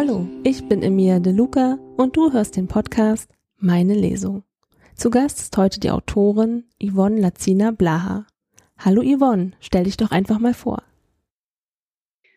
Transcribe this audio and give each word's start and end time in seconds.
Hallo, 0.00 0.28
ich 0.44 0.62
bin 0.68 0.84
Emilia 0.84 1.18
De 1.18 1.32
Luca 1.32 1.76
und 1.96 2.16
du 2.16 2.32
hörst 2.32 2.56
den 2.56 2.68
Podcast 2.68 3.28
Meine 3.56 3.94
Lesung. 3.94 4.44
Zu 4.94 5.10
Gast 5.10 5.40
ist 5.40 5.56
heute 5.56 5.80
die 5.80 5.90
Autorin 5.90 6.66
Yvonne 6.80 7.20
Lazina 7.20 7.72
Blaha. 7.72 8.24
Hallo 8.78 9.02
Yvonne, 9.02 9.54
stell 9.58 9.82
dich 9.82 9.96
doch 9.96 10.12
einfach 10.12 10.38
mal 10.38 10.54
vor. 10.54 10.84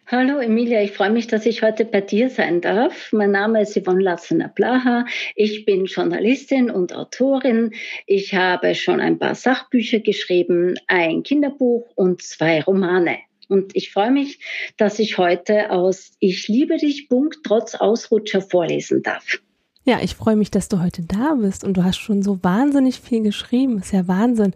Hallo 0.08 0.39
Emilia, 0.39 0.82
ich 0.82 0.94
freue 0.94 1.12
mich, 1.12 1.27
dass 1.27 1.45
ich 1.45 1.62
heute 1.62 1.86
bei 1.86 2.02
dir 2.02 2.32
sein 2.32 2.62
darf. 2.62 3.13
Mein 3.13 3.30
Name 3.30 3.62
ist 3.62 3.80
Yvonne 3.80 4.02
Lassner 4.02 4.48
Blaha. 4.48 5.05
Ich 5.35 5.63
bin 5.63 5.85
Journalistin 5.85 6.71
und 6.71 6.96
Autorin. 6.96 7.76
Ich 8.07 8.34
habe 8.34 8.73
schon 8.73 8.99
ein 8.99 9.20
paar 9.20 9.35
Sachbücher 9.35 9.99
geschrieben, 9.99 10.80
ein 10.88 11.21
Kinderbuch 11.21 11.91
und 11.93 12.23
zwei 12.23 12.63
Romane. 12.63 13.20
Und 13.52 13.76
ich 13.76 13.91
freue 13.91 14.12
mich, 14.12 14.40
dass 14.78 14.98
ich 14.98 15.18
heute 15.18 15.72
aus 15.72 16.14
Ich 16.20 16.48
liebe 16.48 16.78
dich, 16.78 17.10
Punkt, 17.10 17.40
trotz 17.44 17.76
Ausrutscher 17.76 18.41
vorlesen 18.41 19.04
darf. 19.04 19.41
Ja, 19.84 20.00
ich 20.02 20.16
freue 20.16 20.38
mich, 20.38 20.52
dass 20.52 20.70
du 20.70 20.82
heute 20.82 21.02
da 21.02 21.34
bist 21.34 21.66
und 21.66 21.76
du 21.76 21.84
hast 21.84 21.98
schon 21.98 22.24
so 22.24 22.41
wahnsinnig 22.44 23.02
viel 23.02 23.24
geschrieben. 23.24 23.80
Ist 23.80 23.91
ja 23.91 24.08
Wahnsinn. 24.08 24.54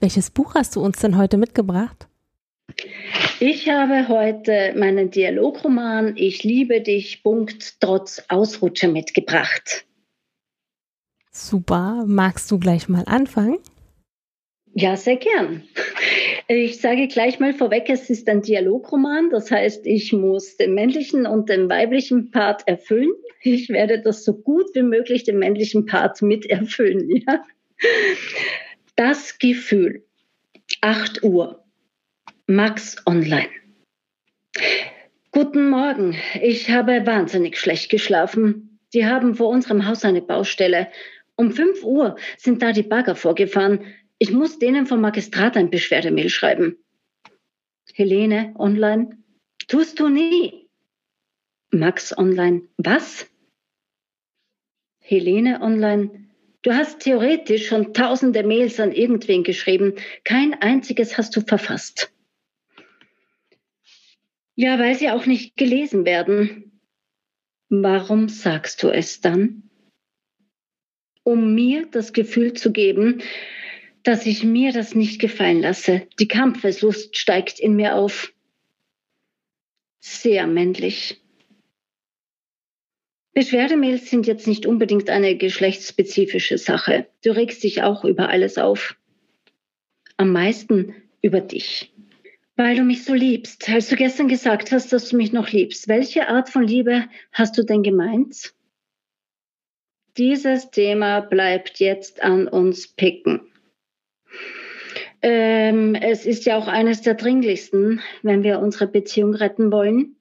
Welches 0.00 0.30
Buch 0.30 0.56
hast 0.56 0.74
du 0.74 0.80
uns 0.80 0.98
denn 0.98 1.16
heute 1.16 1.36
mitgebracht? 1.36 2.08
Ich 3.38 3.68
habe 3.68 4.08
heute 4.08 4.74
meinen 4.76 5.12
Dialogroman 5.12 6.16
Ich 6.16 6.42
liebe 6.42 6.80
dich, 6.80 7.22
Punkt, 7.22 7.80
trotz 7.80 8.24
Ausrutscher 8.28 8.88
mitgebracht. 8.88 9.84
Super. 11.30 12.02
Magst 12.08 12.50
du 12.50 12.58
gleich 12.58 12.88
mal 12.88 13.04
anfangen? 13.06 13.58
Ja, 14.74 14.96
sehr 14.96 15.16
gern. 15.16 15.64
Ich 16.48 16.80
sage 16.80 17.06
gleich 17.06 17.38
mal 17.40 17.52
vorweg, 17.52 17.88
es 17.88 18.08
ist 18.08 18.28
ein 18.28 18.42
Dialogroman. 18.42 19.28
Das 19.30 19.50
heißt, 19.50 19.86
ich 19.86 20.12
muss 20.12 20.56
den 20.56 20.74
männlichen 20.74 21.26
und 21.26 21.50
den 21.50 21.68
weiblichen 21.68 22.30
Part 22.30 22.66
erfüllen. 22.66 23.10
Ich 23.42 23.68
werde 23.68 24.00
das 24.00 24.24
so 24.24 24.34
gut 24.34 24.66
wie 24.74 24.82
möglich 24.82 25.24
den 25.24 25.38
männlichen 25.38 25.84
Part 25.84 26.22
mit 26.22 26.46
erfüllen. 26.46 27.08
Ja? 27.26 27.44
Das 28.96 29.38
Gefühl. 29.38 30.04
8 30.80 31.22
Uhr. 31.22 31.64
Max 32.46 32.96
Online. 33.06 33.48
Guten 35.32 35.68
Morgen. 35.68 36.16
Ich 36.40 36.70
habe 36.70 37.06
wahnsinnig 37.06 37.58
schlecht 37.58 37.90
geschlafen. 37.90 38.78
Die 38.94 39.06
haben 39.06 39.34
vor 39.34 39.48
unserem 39.48 39.86
Haus 39.86 40.04
eine 40.04 40.22
Baustelle. 40.22 40.88
Um 41.36 41.50
5 41.50 41.82
Uhr 41.82 42.16
sind 42.36 42.62
da 42.62 42.72
die 42.72 42.82
Bagger 42.82 43.16
vorgefahren. 43.16 43.80
Ich 44.22 44.30
muss 44.30 44.60
denen 44.60 44.86
vom 44.86 45.00
Magistrat 45.00 45.56
ein 45.56 45.68
Beschwerdemail 45.68 46.30
schreiben. 46.30 46.76
Helene 47.92 48.54
online. 48.56 49.18
Tust 49.66 49.98
du 49.98 50.08
nie. 50.08 50.68
Max 51.72 52.16
online. 52.16 52.68
Was? 52.76 53.28
Helene 55.00 55.60
online. 55.60 56.28
Du 56.62 56.72
hast 56.72 57.00
theoretisch 57.00 57.66
schon 57.66 57.94
tausende 57.94 58.44
Mails 58.44 58.78
an 58.78 58.92
irgendwen 58.92 59.42
geschrieben. 59.42 59.94
Kein 60.22 60.54
einziges 60.54 61.18
hast 61.18 61.34
du 61.34 61.40
verfasst. 61.40 62.14
Ja, 64.54 64.78
weil 64.78 64.94
sie 64.94 65.10
auch 65.10 65.26
nicht 65.26 65.56
gelesen 65.56 66.04
werden. 66.04 66.80
Warum 67.70 68.28
sagst 68.28 68.84
du 68.84 68.88
es 68.88 69.20
dann? 69.20 69.68
Um 71.24 71.56
mir 71.56 71.86
das 71.86 72.12
Gefühl 72.12 72.52
zu 72.52 72.70
geben, 72.70 73.20
dass 74.02 74.26
ich 74.26 74.44
mir 74.44 74.72
das 74.72 74.94
nicht 74.94 75.20
gefallen 75.20 75.60
lasse. 75.60 76.06
Die 76.18 76.28
Kampfeslust 76.28 77.16
steigt 77.16 77.60
in 77.60 77.76
mir 77.76 77.96
auf. 77.96 78.32
Sehr 80.00 80.46
männlich. 80.46 81.20
Beschwerdemails 83.34 84.10
sind 84.10 84.26
jetzt 84.26 84.46
nicht 84.46 84.66
unbedingt 84.66 85.08
eine 85.08 85.36
geschlechtsspezifische 85.36 86.58
Sache. 86.58 87.06
Du 87.24 87.30
regst 87.34 87.62
dich 87.62 87.82
auch 87.82 88.04
über 88.04 88.28
alles 88.28 88.58
auf. 88.58 88.96
Am 90.16 90.32
meisten 90.32 90.94
über 91.22 91.40
dich. 91.40 91.94
Weil 92.56 92.76
du 92.76 92.82
mich 92.82 93.04
so 93.04 93.14
liebst. 93.14 93.70
Als 93.70 93.88
du 93.88 93.96
gestern 93.96 94.28
gesagt 94.28 94.72
hast, 94.72 94.92
dass 94.92 95.08
du 95.08 95.16
mich 95.16 95.32
noch 95.32 95.50
liebst, 95.50 95.88
welche 95.88 96.28
Art 96.28 96.50
von 96.50 96.64
Liebe 96.64 97.08
hast 97.32 97.56
du 97.56 97.62
denn 97.62 97.82
gemeint? 97.82 98.52
Dieses 100.18 100.70
Thema 100.70 101.20
bleibt 101.20 101.78
jetzt 101.78 102.22
an 102.22 102.46
uns 102.48 102.86
picken. 102.86 103.51
Ähm, 105.22 105.94
es 105.94 106.26
ist 106.26 106.44
ja 106.46 106.56
auch 106.56 106.66
eines 106.66 107.00
der 107.02 107.14
dringlichsten, 107.14 108.00
wenn 108.22 108.42
wir 108.42 108.58
unsere 108.58 108.86
Beziehung 108.86 109.34
retten 109.34 109.70
wollen. 109.70 110.16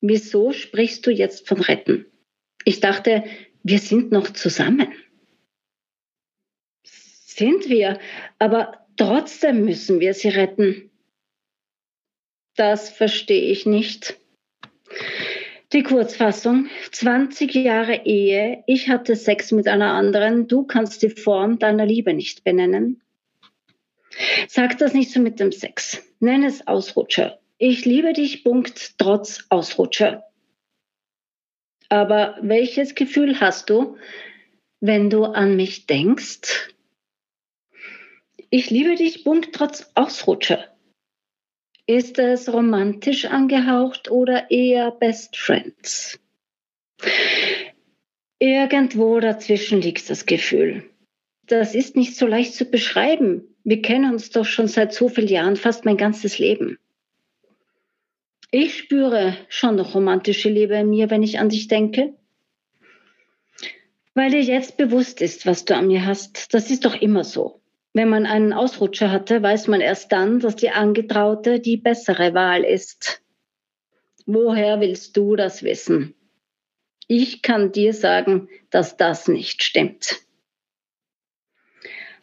Wieso 0.00 0.52
sprichst 0.52 1.06
du 1.06 1.10
jetzt 1.10 1.46
von 1.46 1.60
retten? 1.60 2.06
Ich 2.64 2.80
dachte, 2.80 3.24
wir 3.62 3.78
sind 3.78 4.10
noch 4.12 4.30
zusammen. 4.30 4.92
Sind 6.82 7.68
wir, 7.68 7.98
aber 8.38 8.80
Trotzdem 9.00 9.64
müssen 9.64 9.98
wir 10.00 10.12
sie 10.12 10.28
retten. 10.28 10.90
Das 12.54 12.90
verstehe 12.90 13.50
ich 13.50 13.64
nicht. 13.64 14.20
Die 15.72 15.82
Kurzfassung, 15.82 16.68
20 16.92 17.54
Jahre 17.54 18.04
Ehe, 18.04 18.62
ich 18.66 18.90
hatte 18.90 19.16
Sex 19.16 19.52
mit 19.52 19.68
einer 19.68 19.94
anderen, 19.94 20.48
du 20.48 20.64
kannst 20.64 21.02
die 21.02 21.08
Form 21.08 21.58
deiner 21.58 21.86
Liebe 21.86 22.12
nicht 22.12 22.44
benennen. 22.44 23.00
Sag 24.48 24.78
das 24.78 24.94
nicht 24.94 25.12
so 25.12 25.20
mit 25.20 25.40
dem 25.40 25.52
Sex. 25.52 26.02
Nenn 26.20 26.44
es 26.44 26.66
Ausrutscher. 26.66 27.40
Ich 27.58 27.84
liebe 27.84 28.12
dich, 28.12 28.42
Punkt, 28.44 28.98
trotz 28.98 29.46
Ausrutscher. 29.50 30.24
Aber 31.88 32.38
welches 32.40 32.94
Gefühl 32.94 33.40
hast 33.40 33.70
du, 33.70 33.96
wenn 34.80 35.10
du 35.10 35.24
an 35.24 35.56
mich 35.56 35.86
denkst? 35.86 36.72
Ich 38.50 38.70
liebe 38.70 38.96
dich, 38.96 39.24
Punkt 39.24 39.54
trotz 39.54 39.90
Ausrutscher. 39.94 40.76
Ist 41.86 42.18
es 42.18 42.52
romantisch 42.52 43.26
angehaucht 43.26 44.10
oder 44.10 44.50
eher 44.50 44.90
Best 44.90 45.36
Friends? 45.36 46.18
Irgendwo 48.38 49.20
dazwischen 49.20 49.80
liegt 49.80 50.08
das 50.08 50.26
Gefühl. 50.26 50.89
Das 51.50 51.74
ist 51.74 51.96
nicht 51.96 52.16
so 52.16 52.28
leicht 52.28 52.54
zu 52.54 52.64
beschreiben. 52.64 53.42
Wir 53.64 53.82
kennen 53.82 54.12
uns 54.12 54.30
doch 54.30 54.44
schon 54.44 54.68
seit 54.68 54.94
so 54.94 55.08
vielen 55.08 55.26
Jahren, 55.26 55.56
fast 55.56 55.84
mein 55.84 55.96
ganzes 55.96 56.38
Leben. 56.38 56.78
Ich 58.52 58.78
spüre 58.78 59.36
schon 59.48 59.74
noch 59.74 59.96
romantische 59.96 60.48
Liebe 60.48 60.76
in 60.76 60.90
mir, 60.90 61.10
wenn 61.10 61.24
ich 61.24 61.40
an 61.40 61.48
dich 61.48 61.66
denke. 61.66 62.14
Weil 64.14 64.30
dir 64.30 64.42
jetzt 64.42 64.76
bewusst 64.76 65.20
ist, 65.20 65.44
was 65.44 65.64
du 65.64 65.74
an 65.74 65.88
mir 65.88 66.06
hast. 66.06 66.54
Das 66.54 66.70
ist 66.70 66.84
doch 66.84 66.94
immer 66.94 67.24
so. 67.24 67.60
Wenn 67.92 68.08
man 68.08 68.26
einen 68.26 68.52
Ausrutscher 68.52 69.10
hatte, 69.10 69.42
weiß 69.42 69.66
man 69.66 69.80
erst 69.80 70.12
dann, 70.12 70.38
dass 70.38 70.54
die 70.54 70.70
Angetraute 70.70 71.58
die 71.58 71.78
bessere 71.78 72.32
Wahl 72.32 72.62
ist. 72.62 73.22
Woher 74.24 74.80
willst 74.80 75.16
du 75.16 75.34
das 75.34 75.64
wissen? 75.64 76.14
Ich 77.08 77.42
kann 77.42 77.72
dir 77.72 77.92
sagen, 77.92 78.48
dass 78.70 78.96
das 78.96 79.26
nicht 79.26 79.64
stimmt. 79.64 80.20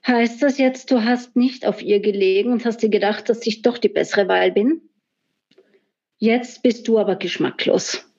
Heißt 0.07 0.41
das 0.41 0.57
jetzt, 0.57 0.89
du 0.91 1.03
hast 1.03 1.35
nicht 1.35 1.65
auf 1.65 1.81
ihr 1.81 1.99
gelegen 1.99 2.53
und 2.53 2.65
hast 2.65 2.81
dir 2.81 2.89
gedacht, 2.89 3.29
dass 3.29 3.45
ich 3.45 3.61
doch 3.61 3.77
die 3.77 3.89
bessere 3.89 4.27
Wahl 4.27 4.51
bin? 4.51 4.81
Jetzt 6.17 6.63
bist 6.63 6.87
du 6.87 6.97
aber 6.97 7.17
geschmacklos. 7.17 8.09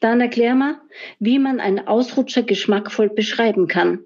Dann 0.00 0.20
erklär 0.20 0.54
mal, 0.54 0.80
wie 1.18 1.38
man 1.38 1.60
einen 1.60 1.86
Ausrutscher 1.86 2.42
geschmackvoll 2.42 3.10
beschreiben 3.10 3.68
kann 3.68 4.04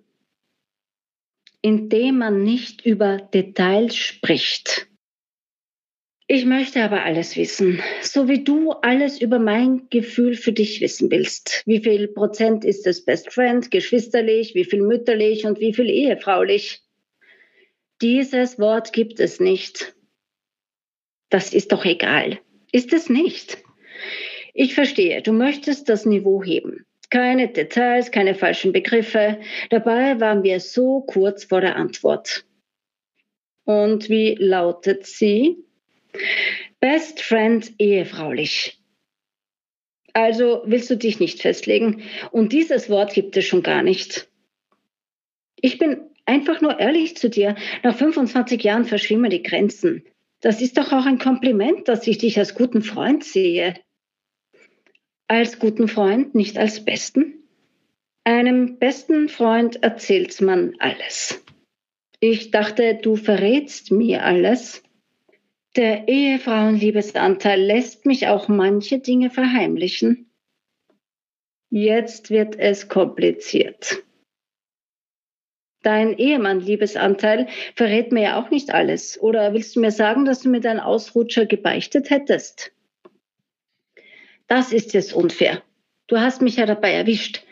indem 1.62 2.18
man 2.18 2.42
nicht 2.42 2.84
über 2.84 3.18
Details 3.18 3.96
spricht. 3.96 4.88
Ich 6.26 6.44
möchte 6.44 6.82
aber 6.82 7.04
alles 7.04 7.36
wissen, 7.36 7.80
so 8.00 8.28
wie 8.28 8.42
du 8.42 8.72
alles 8.72 9.20
über 9.20 9.38
mein 9.38 9.88
Gefühl 9.90 10.34
für 10.34 10.52
dich 10.52 10.80
wissen 10.80 11.10
willst. 11.10 11.62
Wie 11.66 11.80
viel 11.80 12.08
Prozent 12.08 12.64
ist 12.64 12.86
es 12.86 13.04
Best 13.04 13.32
Friend, 13.32 13.70
geschwisterlich, 13.70 14.54
wie 14.54 14.64
viel 14.64 14.82
mütterlich 14.82 15.44
und 15.44 15.60
wie 15.60 15.74
viel 15.74 15.88
ehefraulich? 15.88 16.82
Dieses 18.02 18.58
Wort 18.58 18.92
gibt 18.92 19.20
es 19.20 19.38
nicht. 19.38 19.94
Das 21.30 21.54
ist 21.54 21.70
doch 21.70 21.84
egal. 21.84 22.40
Ist 22.72 22.92
es 22.92 23.08
nicht? 23.08 23.58
Ich 24.54 24.74
verstehe, 24.74 25.22
du 25.22 25.32
möchtest 25.32 25.88
das 25.88 26.04
Niveau 26.04 26.42
heben. 26.42 26.84
Keine 27.10 27.48
Details, 27.48 28.10
keine 28.10 28.34
falschen 28.34 28.72
Begriffe. 28.72 29.38
Dabei 29.70 30.18
waren 30.18 30.42
wir 30.42 30.58
so 30.58 31.02
kurz 31.02 31.44
vor 31.44 31.60
der 31.60 31.76
Antwort. 31.76 32.44
Und 33.64 34.08
wie 34.08 34.34
lautet 34.34 35.06
sie? 35.06 35.58
Best 36.80 37.22
Friend 37.22 37.72
ehefraulich. 37.78 38.82
Also 40.12 40.62
willst 40.66 40.90
du 40.90 40.96
dich 40.96 41.20
nicht 41.20 41.40
festlegen. 41.40 42.02
Und 42.32 42.52
dieses 42.52 42.90
Wort 42.90 43.14
gibt 43.14 43.36
es 43.36 43.46
schon 43.46 43.62
gar 43.62 43.84
nicht. 43.84 44.28
Ich 45.60 45.78
bin 45.78 46.11
einfach 46.26 46.60
nur 46.60 46.78
ehrlich 46.78 47.16
zu 47.16 47.30
dir. 47.30 47.56
Nach 47.82 47.96
25 47.96 48.62
Jahren 48.62 48.84
verschwimmen 48.84 49.30
die 49.30 49.42
Grenzen. 49.42 50.04
Das 50.40 50.60
ist 50.60 50.76
doch 50.78 50.92
auch 50.92 51.06
ein 51.06 51.18
Kompliment, 51.18 51.88
dass 51.88 52.06
ich 52.06 52.18
dich 52.18 52.38
als 52.38 52.54
guten 52.54 52.82
Freund 52.82 53.24
sehe. 53.24 53.74
Als 55.28 55.58
guten 55.58 55.88
Freund, 55.88 56.34
nicht 56.34 56.58
als 56.58 56.84
besten? 56.84 57.42
Einem 58.24 58.78
besten 58.78 59.28
Freund 59.28 59.82
erzählt 59.82 60.40
man 60.40 60.74
alles. 60.78 61.42
Ich 62.20 62.50
dachte, 62.50 62.98
du 63.02 63.16
verrätst 63.16 63.90
mir 63.90 64.24
alles. 64.24 64.82
Der 65.74 66.06
Ehefrauenliebesanteil 66.06 67.60
lässt 67.60 68.04
mich 68.06 68.28
auch 68.28 68.48
manche 68.48 68.98
Dinge 68.98 69.30
verheimlichen. 69.30 70.30
Jetzt 71.70 72.30
wird 72.30 72.56
es 72.58 72.88
kompliziert. 72.88 74.04
Dein 75.82 76.16
Ehemann-Liebesanteil 76.16 77.48
verrät 77.74 78.12
mir 78.12 78.22
ja 78.22 78.40
auch 78.40 78.50
nicht 78.50 78.72
alles. 78.72 79.20
Oder 79.20 79.52
willst 79.52 79.74
du 79.74 79.80
mir 79.80 79.90
sagen, 79.90 80.24
dass 80.24 80.40
du 80.40 80.48
mir 80.48 80.60
deinen 80.60 80.80
Ausrutscher 80.80 81.46
gebeichtet 81.46 82.10
hättest? 82.10 82.72
Das 84.46 84.72
ist 84.72 84.94
jetzt 84.94 85.12
unfair. 85.12 85.62
Du 86.06 86.18
hast 86.18 86.42
mich 86.42 86.56
ja 86.56 86.66
dabei 86.66 86.92
erwischt. 86.92 87.42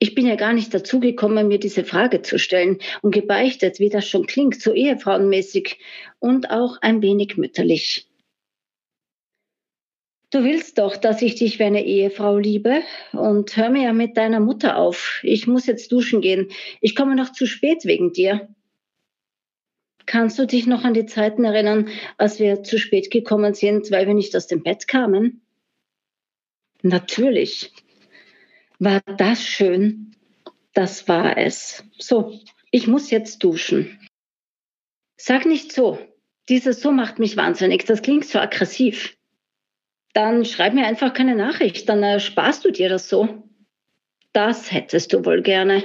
Ich 0.00 0.14
bin 0.14 0.26
ja 0.26 0.36
gar 0.36 0.52
nicht 0.52 0.72
dazu 0.74 1.00
gekommen, 1.00 1.48
mir 1.48 1.58
diese 1.58 1.84
Frage 1.84 2.22
zu 2.22 2.38
stellen 2.38 2.78
und 3.02 3.12
gebeichtet, 3.12 3.80
wie 3.80 3.88
das 3.88 4.08
schon 4.08 4.26
klingt, 4.26 4.60
so 4.60 4.72
ehefrauenmäßig 4.72 5.78
und 6.18 6.50
auch 6.50 6.78
ein 6.82 7.02
wenig 7.02 7.36
mütterlich. 7.36 8.07
Du 10.30 10.44
willst 10.44 10.76
doch, 10.76 10.98
dass 10.98 11.22
ich 11.22 11.36
dich 11.36 11.58
wie 11.58 11.64
eine 11.64 11.84
Ehefrau 11.84 12.36
liebe 12.36 12.82
und 13.12 13.56
hör 13.56 13.70
mir 13.70 13.84
ja 13.84 13.92
mit 13.94 14.18
deiner 14.18 14.40
Mutter 14.40 14.76
auf. 14.76 15.20
Ich 15.22 15.46
muss 15.46 15.66
jetzt 15.66 15.90
duschen 15.90 16.20
gehen. 16.20 16.50
Ich 16.82 16.94
komme 16.94 17.16
noch 17.16 17.32
zu 17.32 17.46
spät 17.46 17.86
wegen 17.86 18.12
dir. 18.12 18.54
Kannst 20.04 20.38
du 20.38 20.46
dich 20.46 20.66
noch 20.66 20.84
an 20.84 20.92
die 20.92 21.06
Zeiten 21.06 21.44
erinnern, 21.44 21.88
als 22.18 22.40
wir 22.40 22.62
zu 22.62 22.78
spät 22.78 23.10
gekommen 23.10 23.54
sind, 23.54 23.90
weil 23.90 24.06
wir 24.06 24.14
nicht 24.14 24.36
aus 24.36 24.46
dem 24.46 24.62
Bett 24.62 24.86
kamen? 24.86 25.40
Natürlich. 26.82 27.72
War 28.78 29.00
das 29.00 29.42
schön? 29.42 30.14
Das 30.74 31.08
war 31.08 31.38
es. 31.38 31.84
So, 31.98 32.38
ich 32.70 32.86
muss 32.86 33.10
jetzt 33.10 33.42
duschen. 33.42 33.98
Sag 35.16 35.46
nicht 35.46 35.72
so. 35.72 35.98
Dieses 36.50 36.82
so 36.82 36.92
macht 36.92 37.18
mich 37.18 37.36
wahnsinnig. 37.38 37.86
Das 37.86 38.02
klingt 38.02 38.26
so 38.26 38.38
aggressiv 38.38 39.17
dann 40.18 40.44
schreib 40.44 40.74
mir 40.74 40.84
einfach 40.84 41.14
keine 41.14 41.36
Nachricht, 41.36 41.88
dann 41.88 42.02
ersparst 42.02 42.64
du 42.64 42.72
dir 42.72 42.88
das 42.88 43.08
so. 43.08 43.44
Das 44.32 44.72
hättest 44.72 45.12
du 45.12 45.24
wohl 45.24 45.42
gerne. 45.42 45.84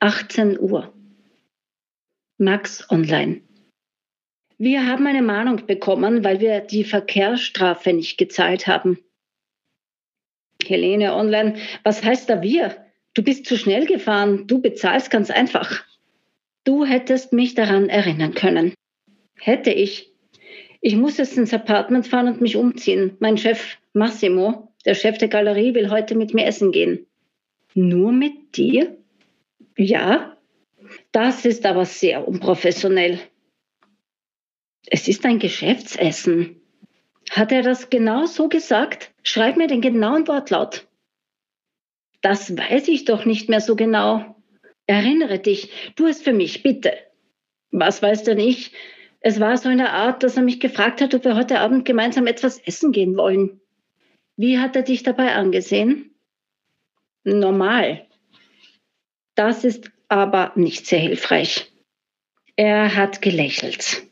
18 0.00 0.58
Uhr. 0.58 0.92
Max 2.38 2.90
Online. 2.90 3.40
Wir 4.58 4.88
haben 4.88 5.06
eine 5.06 5.22
Mahnung 5.22 5.64
bekommen, 5.64 6.24
weil 6.24 6.40
wir 6.40 6.58
die 6.58 6.82
Verkehrsstrafe 6.82 7.92
nicht 7.92 8.18
gezahlt 8.18 8.66
haben. 8.66 8.98
Helene 10.64 11.14
Online, 11.14 11.54
was 11.84 12.02
heißt 12.02 12.28
da 12.28 12.42
wir? 12.42 12.84
Du 13.14 13.22
bist 13.22 13.46
zu 13.46 13.56
schnell 13.56 13.86
gefahren, 13.86 14.48
du 14.48 14.60
bezahlst 14.60 15.12
ganz 15.12 15.30
einfach. 15.30 15.84
Du 16.64 16.84
hättest 16.84 17.32
mich 17.32 17.54
daran 17.54 17.88
erinnern 17.88 18.34
können. 18.34 18.74
Hätte 19.38 19.70
ich, 19.70 20.13
ich 20.86 20.96
muss 20.96 21.16
jetzt 21.16 21.38
ins 21.38 21.54
Apartment 21.54 22.06
fahren 22.06 22.28
und 22.28 22.42
mich 22.42 22.56
umziehen. 22.56 23.16
Mein 23.18 23.38
Chef 23.38 23.78
Massimo, 23.94 24.70
der 24.84 24.94
Chef 24.94 25.16
der 25.16 25.28
Galerie, 25.28 25.72
will 25.72 25.88
heute 25.88 26.14
mit 26.14 26.34
mir 26.34 26.44
essen 26.44 26.72
gehen. 26.72 27.06
Nur 27.72 28.12
mit 28.12 28.54
dir? 28.58 28.94
Ja. 29.78 30.36
Das 31.10 31.46
ist 31.46 31.64
aber 31.64 31.86
sehr 31.86 32.28
unprofessionell. 32.28 33.18
Es 34.84 35.08
ist 35.08 35.24
ein 35.24 35.38
Geschäftsessen. 35.38 36.60
Hat 37.30 37.50
er 37.50 37.62
das 37.62 37.88
genau 37.88 38.26
so 38.26 38.50
gesagt? 38.50 39.10
Schreib 39.22 39.56
mir 39.56 39.68
den 39.68 39.80
genauen 39.80 40.28
Wortlaut. 40.28 40.86
Das 42.20 42.58
weiß 42.58 42.88
ich 42.88 43.06
doch 43.06 43.24
nicht 43.24 43.48
mehr 43.48 43.62
so 43.62 43.74
genau. 43.74 44.36
Erinnere 44.86 45.38
dich, 45.38 45.70
du 45.96 46.06
es 46.06 46.20
für 46.20 46.34
mich, 46.34 46.62
bitte. 46.62 46.92
Was 47.70 48.02
weiß 48.02 48.24
denn 48.24 48.38
ich? 48.38 48.72
Es 49.26 49.40
war 49.40 49.56
so 49.56 49.70
in 49.70 49.78
der 49.78 49.94
Art, 49.94 50.22
dass 50.22 50.36
er 50.36 50.42
mich 50.42 50.60
gefragt 50.60 51.00
hat, 51.00 51.14
ob 51.14 51.24
wir 51.24 51.34
heute 51.34 51.60
Abend 51.60 51.86
gemeinsam 51.86 52.26
etwas 52.26 52.58
essen 52.58 52.92
gehen 52.92 53.16
wollen. 53.16 53.58
Wie 54.36 54.58
hat 54.58 54.76
er 54.76 54.82
dich 54.82 55.02
dabei 55.02 55.34
angesehen? 55.34 56.14
Normal. 57.24 58.06
Das 59.34 59.64
ist 59.64 59.90
aber 60.08 60.52
nicht 60.56 60.86
sehr 60.86 60.98
hilfreich. 60.98 61.72
Er 62.56 62.96
hat 62.96 63.22
gelächelt. 63.22 64.02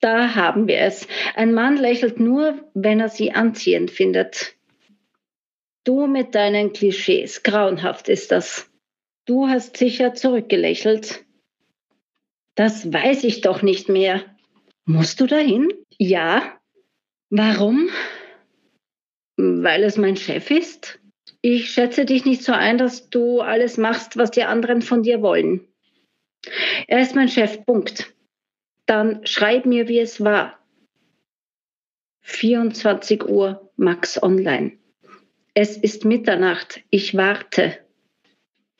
Da 0.00 0.34
haben 0.34 0.66
wir 0.66 0.80
es. 0.80 1.06
Ein 1.36 1.54
Mann 1.54 1.76
lächelt 1.76 2.18
nur, 2.18 2.68
wenn 2.74 2.98
er 2.98 3.10
sie 3.10 3.30
anziehend 3.30 3.92
findet. 3.92 4.56
Du 5.84 6.08
mit 6.08 6.34
deinen 6.34 6.72
Klischees, 6.72 7.44
grauenhaft 7.44 8.08
ist 8.08 8.32
das. 8.32 8.68
Du 9.24 9.46
hast 9.46 9.76
sicher 9.76 10.14
zurückgelächelt. 10.14 11.24
Das 12.56 12.92
weiß 12.92 13.22
ich 13.22 13.40
doch 13.40 13.62
nicht 13.62 13.88
mehr. 13.88 14.24
Musst 14.88 15.20
du 15.20 15.26
dahin? 15.26 15.68
Ja. 15.98 16.58
Warum? 17.28 17.90
Weil 19.36 19.84
es 19.84 19.98
mein 19.98 20.16
Chef 20.16 20.50
ist? 20.50 20.98
Ich 21.42 21.70
schätze 21.70 22.06
dich 22.06 22.24
nicht 22.24 22.42
so 22.42 22.52
ein, 22.52 22.78
dass 22.78 23.10
du 23.10 23.42
alles 23.42 23.76
machst, 23.76 24.16
was 24.16 24.30
die 24.30 24.44
anderen 24.44 24.80
von 24.80 25.02
dir 25.02 25.20
wollen. 25.20 25.68
Er 26.86 27.02
ist 27.02 27.14
mein 27.14 27.28
Chef, 27.28 27.66
Punkt. 27.66 28.14
Dann 28.86 29.26
schreib 29.26 29.66
mir, 29.66 29.88
wie 29.88 30.00
es 30.00 30.24
war. 30.24 30.58
24 32.22 33.28
Uhr, 33.28 33.70
Max 33.76 34.22
Online. 34.22 34.78
Es 35.52 35.76
ist 35.76 36.06
Mitternacht, 36.06 36.80
ich 36.88 37.14
warte. 37.14 37.76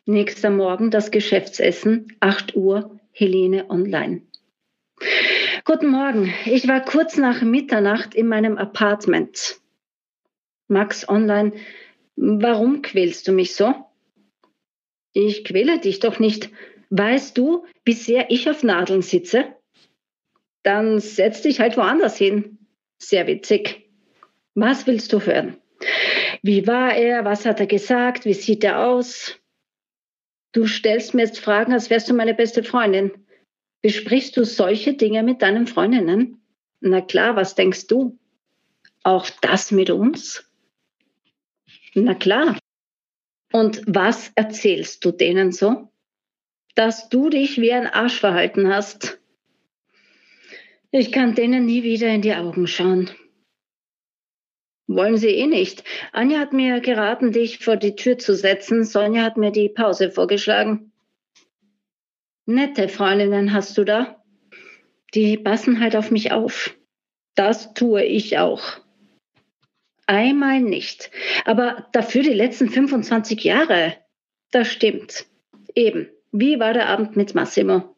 Nächster 0.06 0.49
Morgen 0.49 0.90
das 0.90 1.11
Geschäftsessen, 1.11 2.16
8 2.20 2.56
Uhr, 2.56 2.99
Helene 3.12 3.69
Online. 3.69 4.22
Guten 5.70 5.88
Morgen. 5.88 6.32
Ich 6.46 6.66
war 6.66 6.82
kurz 6.82 7.18
nach 7.18 7.42
Mitternacht 7.42 8.14
in 8.14 8.26
meinem 8.26 8.56
Apartment. 8.56 9.60
Max 10.66 11.06
Online, 11.06 11.52
warum 12.16 12.80
quälst 12.80 13.28
du 13.28 13.32
mich 13.32 13.54
so? 13.54 13.75
Ich 15.12 15.44
quäle 15.44 15.78
dich 15.78 16.00
doch 16.00 16.20
nicht. 16.20 16.48
Weißt 16.88 17.37
du, 17.37 17.66
wie 17.84 17.92
sehr 17.92 18.30
ich 18.30 18.48
auf 18.48 18.62
Nadeln 18.62 19.02
sitze? 19.02 19.44
Dann 20.62 21.00
setz 21.00 21.42
dich 21.42 21.60
halt 21.60 21.76
woanders 21.76 22.16
hin. 22.16 22.56
Sehr 22.96 23.26
witzig. 23.26 23.90
Was 24.54 24.87
willst 24.87 25.12
du 25.12 25.20
hören? 25.20 25.58
Wie 26.40 26.66
war 26.66 26.94
er? 26.94 27.26
Was 27.26 27.44
hat 27.44 27.60
er 27.60 27.66
gesagt? 27.66 28.25
Wie 28.25 28.32
sieht 28.32 28.64
er 28.64 28.87
aus? 28.87 29.38
Du 30.52 30.66
stellst 30.66 31.12
mir 31.12 31.25
jetzt 31.25 31.40
Fragen, 31.40 31.75
als 31.75 31.90
wärst 31.90 32.08
du 32.08 32.14
meine 32.14 32.32
beste 32.32 32.64
Freundin. 32.64 33.12
Besprichst 33.82 34.37
du 34.37 34.44
solche 34.44 34.94
Dinge 34.94 35.23
mit 35.23 35.42
deinen 35.42 35.66
Freundinnen? 35.66 36.40
Na 36.80 37.00
klar, 37.00 37.37
was 37.37 37.54
denkst 37.54 37.87
du? 37.87 38.18
Auch 39.02 39.28
das 39.40 39.70
mit 39.70 39.90
uns? 39.90 40.44
Na 41.94 42.14
klar. 42.14 42.58
Und 43.52 43.82
was 43.87 44.32
erzählst 44.35 45.04
du 45.04 45.12
denen 45.12 45.52
so? 45.52 45.90
Dass 46.75 47.08
du 47.08 47.30
dich 47.30 47.61
wie 47.61 47.73
ein 47.73 47.87
Arsch 47.87 48.20
verhalten 48.20 48.68
hast. 48.68 49.18
Ich 50.90 51.12
kann 51.12 51.35
denen 51.35 51.66
nie 51.66 51.82
wieder 51.82 52.08
in 52.08 52.23
die 52.23 52.35
Augen 52.35 52.66
schauen. 52.66 53.11
Wollen 54.87 55.18
sie 55.18 55.28
eh 55.28 55.47
nicht. 55.47 55.85
Anja 56.12 56.38
hat 56.38 56.54
mir 56.54 56.80
geraten, 56.80 57.30
dich 57.30 57.58
vor 57.58 57.76
die 57.76 57.94
Tür 57.94 58.16
zu 58.16 58.35
setzen. 58.35 58.85
Sonja 58.85 59.23
hat 59.23 59.37
mir 59.37 59.52
die 59.52 59.68
Pause 59.68 60.11
vorgeschlagen. 60.11 60.88
Nette 62.50 62.88
Freundinnen 62.88 63.52
hast 63.52 63.76
du 63.76 63.85
da? 63.85 64.25
Die 65.12 65.37
passen 65.37 65.81
halt 65.81 65.95
auf 65.95 66.11
mich 66.11 66.33
auf. 66.33 66.75
Das 67.35 67.75
tue 67.75 68.02
ich 68.02 68.38
auch. 68.38 68.62
Einmal 70.07 70.62
nicht. 70.62 71.11
Aber 71.45 71.88
dafür 71.93 72.23
die 72.23 72.33
letzten 72.33 72.71
25 72.71 73.45
Jahre. 73.45 73.97
Das 74.50 74.69
stimmt. 74.69 75.26
Eben. 75.75 76.09
Wie 76.33 76.59
war 76.59 76.73
der 76.73 76.88
Abend 76.88 77.17
mit 77.17 77.35
Massimo? 77.35 77.95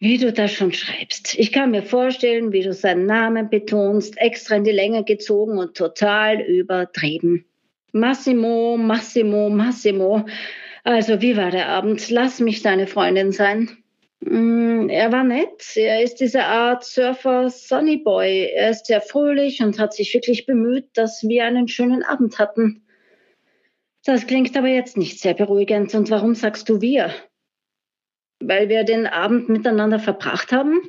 Wie 0.00 0.18
du 0.18 0.32
das 0.32 0.52
schon 0.52 0.72
schreibst. 0.72 1.38
Ich 1.38 1.52
kann 1.52 1.70
mir 1.70 1.84
vorstellen, 1.84 2.50
wie 2.50 2.62
du 2.62 2.72
seinen 2.72 3.06
Namen 3.06 3.50
betonst, 3.50 4.18
extra 4.18 4.56
in 4.56 4.64
die 4.64 4.72
Länge 4.72 5.04
gezogen 5.04 5.58
und 5.58 5.76
total 5.76 6.40
übertrieben. 6.40 7.44
Massimo, 7.92 8.76
Massimo, 8.76 9.48
Massimo. 9.48 10.26
Also, 10.82 11.22
wie 11.22 11.36
war 11.36 11.52
der 11.52 11.68
Abend? 11.68 12.10
Lass 12.10 12.40
mich 12.40 12.62
deine 12.62 12.88
Freundin 12.88 13.30
sein. 13.30 13.81
Mm, 14.24 14.88
er 14.88 15.10
war 15.10 15.24
nett. 15.24 15.76
Er 15.76 16.02
ist 16.02 16.16
diese 16.20 16.44
Art 16.44 16.84
Surfer 16.84 17.50
Sunny 17.50 17.96
Boy. 17.96 18.50
Er 18.54 18.70
ist 18.70 18.86
sehr 18.86 19.00
fröhlich 19.00 19.62
und 19.62 19.78
hat 19.78 19.94
sich 19.94 20.14
wirklich 20.14 20.46
bemüht, 20.46 20.88
dass 20.94 21.22
wir 21.24 21.44
einen 21.44 21.66
schönen 21.66 22.04
Abend 22.04 22.38
hatten. 22.38 22.86
Das 24.04 24.26
klingt 24.26 24.56
aber 24.56 24.68
jetzt 24.68 24.96
nicht 24.96 25.18
sehr 25.18 25.34
beruhigend. 25.34 25.94
Und 25.94 26.10
warum 26.10 26.34
sagst 26.34 26.68
du 26.68 26.80
wir? 26.80 27.12
Weil 28.40 28.68
wir 28.68 28.84
den 28.84 29.06
Abend 29.06 29.48
miteinander 29.48 29.98
verbracht 29.98 30.52
haben? 30.52 30.82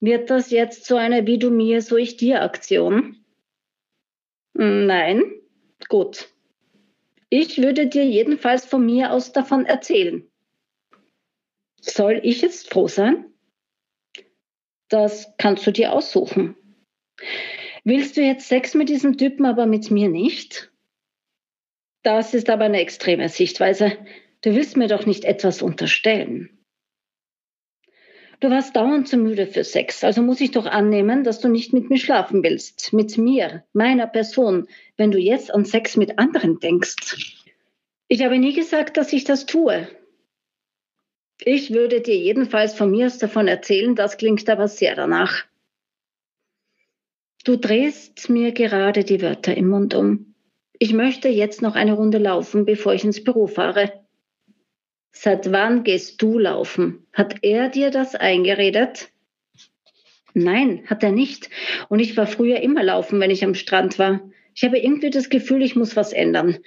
Wird 0.00 0.28
das 0.28 0.50
jetzt 0.50 0.84
so 0.84 0.96
eine 0.96 1.26
wie 1.26 1.38
du 1.38 1.50
mir, 1.50 1.80
so 1.80 1.96
ich 1.96 2.18
dir 2.18 2.42
Aktion? 2.42 3.24
Nein? 4.52 5.22
Gut. 5.88 6.28
Ich 7.30 7.56
würde 7.56 7.86
dir 7.86 8.04
jedenfalls 8.04 8.66
von 8.66 8.84
mir 8.84 9.12
aus 9.12 9.32
davon 9.32 9.64
erzählen. 9.64 10.30
Soll 11.86 12.20
ich 12.22 12.40
jetzt 12.40 12.70
froh 12.70 12.88
sein? 12.88 13.26
Das 14.88 15.34
kannst 15.36 15.66
du 15.66 15.70
dir 15.70 15.92
aussuchen. 15.92 16.56
Willst 17.84 18.16
du 18.16 18.22
jetzt 18.22 18.48
Sex 18.48 18.74
mit 18.74 18.88
diesem 18.88 19.18
Typen, 19.18 19.44
aber 19.44 19.66
mit 19.66 19.90
mir 19.90 20.08
nicht? 20.08 20.72
Das 22.02 22.32
ist 22.32 22.48
aber 22.48 22.64
eine 22.64 22.80
extreme 22.80 23.28
Sichtweise. 23.28 23.98
Du 24.40 24.54
willst 24.54 24.76
mir 24.76 24.88
doch 24.88 25.04
nicht 25.04 25.24
etwas 25.24 25.60
unterstellen. 25.60 26.58
Du 28.40 28.50
warst 28.50 28.76
dauernd 28.76 29.06
zu 29.06 29.16
müde 29.16 29.46
für 29.46 29.64
Sex, 29.64 30.04
also 30.04 30.22
muss 30.22 30.40
ich 30.40 30.50
doch 30.50 30.66
annehmen, 30.66 31.22
dass 31.22 31.40
du 31.40 31.48
nicht 31.48 31.72
mit 31.72 31.88
mir 31.90 31.98
schlafen 31.98 32.42
willst. 32.42 32.92
Mit 32.92 33.16
mir, 33.16 33.64
meiner 33.72 34.06
Person, 34.06 34.68
wenn 34.96 35.10
du 35.10 35.18
jetzt 35.18 35.52
an 35.52 35.64
Sex 35.64 35.96
mit 35.96 36.18
anderen 36.18 36.60
denkst. 36.60 37.36
Ich 38.08 38.22
habe 38.22 38.38
nie 38.38 38.54
gesagt, 38.54 38.96
dass 38.96 39.12
ich 39.12 39.24
das 39.24 39.46
tue. 39.46 39.88
Ich 41.40 41.72
würde 41.72 42.00
dir 42.00 42.16
jedenfalls 42.16 42.74
von 42.74 42.90
mir 42.90 43.06
aus 43.06 43.18
davon 43.18 43.48
erzählen, 43.48 43.94
das 43.94 44.16
klingt 44.16 44.48
aber 44.48 44.68
sehr 44.68 44.94
danach. 44.94 45.44
Du 47.44 47.56
drehst 47.56 48.30
mir 48.30 48.52
gerade 48.52 49.04
die 49.04 49.20
Wörter 49.20 49.56
im 49.56 49.68
Mund 49.68 49.94
um. 49.94 50.34
Ich 50.78 50.92
möchte 50.92 51.28
jetzt 51.28 51.60
noch 51.62 51.74
eine 51.74 51.92
Runde 51.92 52.18
laufen, 52.18 52.64
bevor 52.64 52.94
ich 52.94 53.04
ins 53.04 53.22
Büro 53.22 53.46
fahre. 53.46 53.92
Seit 55.12 55.52
wann 55.52 55.84
gehst 55.84 56.20
du 56.22 56.38
laufen? 56.38 57.06
Hat 57.12 57.36
er 57.42 57.68
dir 57.68 57.90
das 57.90 58.14
eingeredet? 58.14 59.10
Nein, 60.34 60.82
hat 60.86 61.04
er 61.04 61.12
nicht. 61.12 61.48
Und 61.88 62.00
ich 62.00 62.16
war 62.16 62.26
früher 62.26 62.60
immer 62.60 62.82
laufen, 62.82 63.20
wenn 63.20 63.30
ich 63.30 63.44
am 63.44 63.54
Strand 63.54 63.98
war. 63.98 64.20
Ich 64.54 64.64
habe 64.64 64.78
irgendwie 64.78 65.10
das 65.10 65.30
Gefühl, 65.30 65.62
ich 65.62 65.76
muss 65.76 65.96
was 65.96 66.12
ändern. 66.12 66.58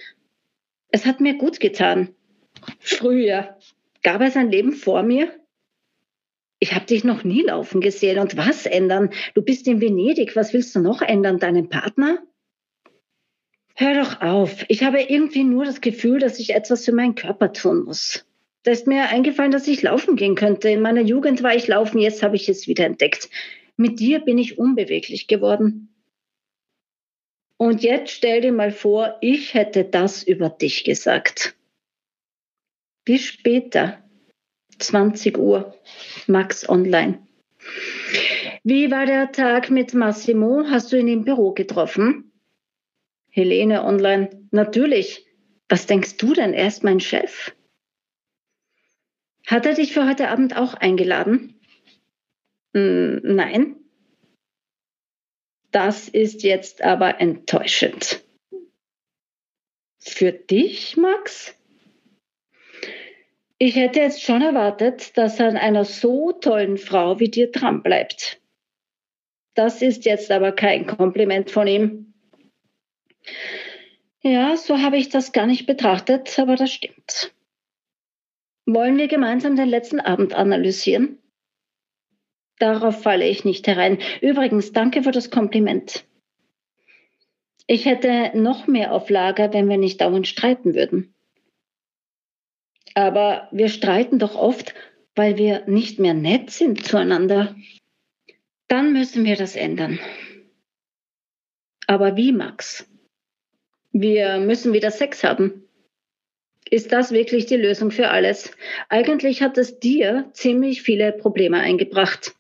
Es 0.90 1.06
hat 1.06 1.20
mir 1.20 1.38
gut 1.38 1.60
getan. 1.60 2.16
Früher. 2.80 3.57
Gab 4.08 4.22
es 4.22 4.38
ein 4.38 4.50
Leben 4.50 4.72
vor 4.72 5.04
mir? 5.04 5.30
Ich 6.60 6.74
habe 6.74 6.86
dich 6.86 7.04
noch 7.04 7.26
nie 7.26 7.42
laufen 7.42 7.82
gesehen. 7.82 8.20
Und 8.20 8.38
was 8.38 8.66
ändern? 8.66 9.10
Du 9.34 9.42
bist 9.42 9.68
in 9.68 9.82
Venedig. 9.82 10.38
Was 10.38 10.54
willst 10.54 10.74
du 10.74 10.80
noch 10.80 11.02
ändern? 11.02 11.40
Deinen 11.40 11.68
Partner? 11.68 12.26
Hör 13.76 13.96
doch 13.96 14.22
auf. 14.22 14.64
Ich 14.70 14.86
habe 14.86 15.02
irgendwie 15.02 15.44
nur 15.44 15.66
das 15.66 15.82
Gefühl, 15.82 16.20
dass 16.20 16.40
ich 16.40 16.56
etwas 16.56 16.86
für 16.86 16.94
meinen 16.94 17.16
Körper 17.16 17.52
tun 17.52 17.84
muss. 17.84 18.26
Da 18.64 18.72
ist 18.72 18.88
mir 18.88 19.10
eingefallen, 19.10 19.52
dass 19.52 19.68
ich 19.68 19.82
laufen 19.82 20.16
gehen 20.16 20.36
könnte. 20.36 20.70
In 20.70 20.80
meiner 20.80 21.02
Jugend 21.02 21.44
war 21.44 21.54
ich 21.54 21.68
laufen, 21.68 22.00
jetzt 22.00 22.24
habe 22.24 22.38
ich 22.38 22.48
es 22.48 22.66
wieder 22.66 22.86
entdeckt. 22.86 23.30
Mit 23.76 24.00
dir 24.00 24.20
bin 24.20 24.38
ich 24.38 24.58
unbeweglich 24.58 25.28
geworden. 25.28 25.94
Und 27.58 27.84
jetzt 27.84 28.12
stell 28.12 28.40
dir 28.40 28.54
mal 28.54 28.72
vor, 28.72 29.18
ich 29.20 29.54
hätte 29.54 29.84
das 29.84 30.24
über 30.24 30.48
dich 30.48 30.86
gesagt. 30.86 31.57
Bis 33.08 33.24
später, 33.24 34.04
20 34.80 35.38
Uhr, 35.38 35.74
Max 36.28 36.68
Online. 36.68 37.26
Wie 38.66 38.92
war 38.92 39.06
der 39.06 39.32
Tag 39.32 39.70
mit 39.70 39.94
Massimo? 39.94 40.66
Hast 40.70 40.92
du 40.92 40.98
ihn 41.00 41.08
im 41.08 41.24
Büro 41.24 41.54
getroffen? 41.54 42.34
Helene 43.30 43.86
Online. 43.86 44.50
Natürlich. 44.52 45.26
Was 45.70 45.86
denkst 45.86 46.18
du 46.18 46.34
denn? 46.34 46.54
Er 46.54 46.68
ist 46.68 46.84
mein 46.84 47.00
Chef. 47.00 47.56
Hat 49.46 49.66
er 49.66 49.76
dich 49.76 49.94
für 49.94 50.06
heute 50.06 50.28
Abend 50.28 50.58
auch 50.58 50.74
eingeladen? 50.74 51.58
Hm, 52.74 53.22
nein. 53.24 53.78
Das 55.72 56.10
ist 56.10 56.44
jetzt 56.44 56.82
aber 56.82 57.22
enttäuschend. 57.22 58.22
Für 59.98 60.34
dich, 60.34 60.98
Max? 60.98 61.57
Ich 63.60 63.76
hätte 63.76 64.00
jetzt 64.00 64.22
schon 64.22 64.44
erwartet, 64.44 65.18
dass 65.18 65.40
er 65.40 65.48
an 65.48 65.58
einer 65.58 65.84
so 65.84 66.32
tollen 66.32 66.78
Frau 66.78 67.20
wie 67.20 67.30
dir 67.30 67.52
dran 67.52 67.82
bleibt. 67.82 68.40
Das 69.56 69.82
ist 69.82 70.06
jetzt 70.06 70.30
aber 70.30 70.52
kein 70.52 70.86
Kompliment 70.86 71.50
von 71.50 71.66
ihm. 71.66 72.14
Ja, 74.22 74.56
so 74.58 74.80
habe 74.80 74.98
ich 74.98 75.10
das 75.10 75.32
gar 75.32 75.48
nicht 75.48 75.66
betrachtet, 75.66 76.38
aber 76.38 76.56
das 76.56 76.72
stimmt. 76.72 77.34
Wollen 78.68 78.98
wir 78.98 79.08
gemeinsam 79.08 79.56
den 79.56 79.70
letzten 79.70 80.00
Abend 80.00 80.36
analysieren? 80.36 81.18
Darauf 82.60 83.02
falle 83.02 83.28
ich 83.28 83.46
nicht 83.46 83.66
herein. 83.66 84.00
Übrigens, 84.22 84.72
danke 84.72 85.02
für 85.02 85.12
das 85.12 85.32
Kompliment. 85.32 86.06
Ich 87.66 87.86
hätte 87.86 88.32
noch 88.36 88.68
mehr 88.68 88.92
auf 88.94 89.10
Lager, 89.10 89.54
wenn 89.54 89.70
wir 89.70 89.78
nicht 89.78 90.02
dauernd 90.02 90.28
streiten 90.28 90.76
würden. 90.76 91.14
Aber 92.98 93.48
wir 93.52 93.70
streiten 93.70 94.18
doch 94.18 94.34
oft, 94.34 94.74
weil 95.14 95.38
wir 95.38 95.68
nicht 95.68 96.00
mehr 96.00 96.16
nett 96.16 96.50
sind 96.50 96.84
zueinander. 96.84 97.56
Dann 98.70 98.92
müssen 98.92 99.24
wir 99.24 99.36
das 99.36 99.56
ändern. 99.56 100.00
Aber 101.86 102.18
wie, 102.18 102.32
Max? 102.32 102.90
Wir 103.92 104.40
müssen 104.40 104.74
wieder 104.74 104.90
Sex 104.90 105.24
haben. 105.24 105.68
Ist 106.72 106.92
das 106.92 107.12
wirklich 107.12 107.46
die 107.46 107.58
Lösung 107.58 107.92
für 107.92 108.10
alles? 108.10 108.52
Eigentlich 108.90 109.44
hat 109.44 109.60
es 109.60 109.78
dir 109.78 110.32
ziemlich 110.34 110.82
viele 110.82 111.12
Probleme 111.12 111.60
eingebracht. 111.60 112.34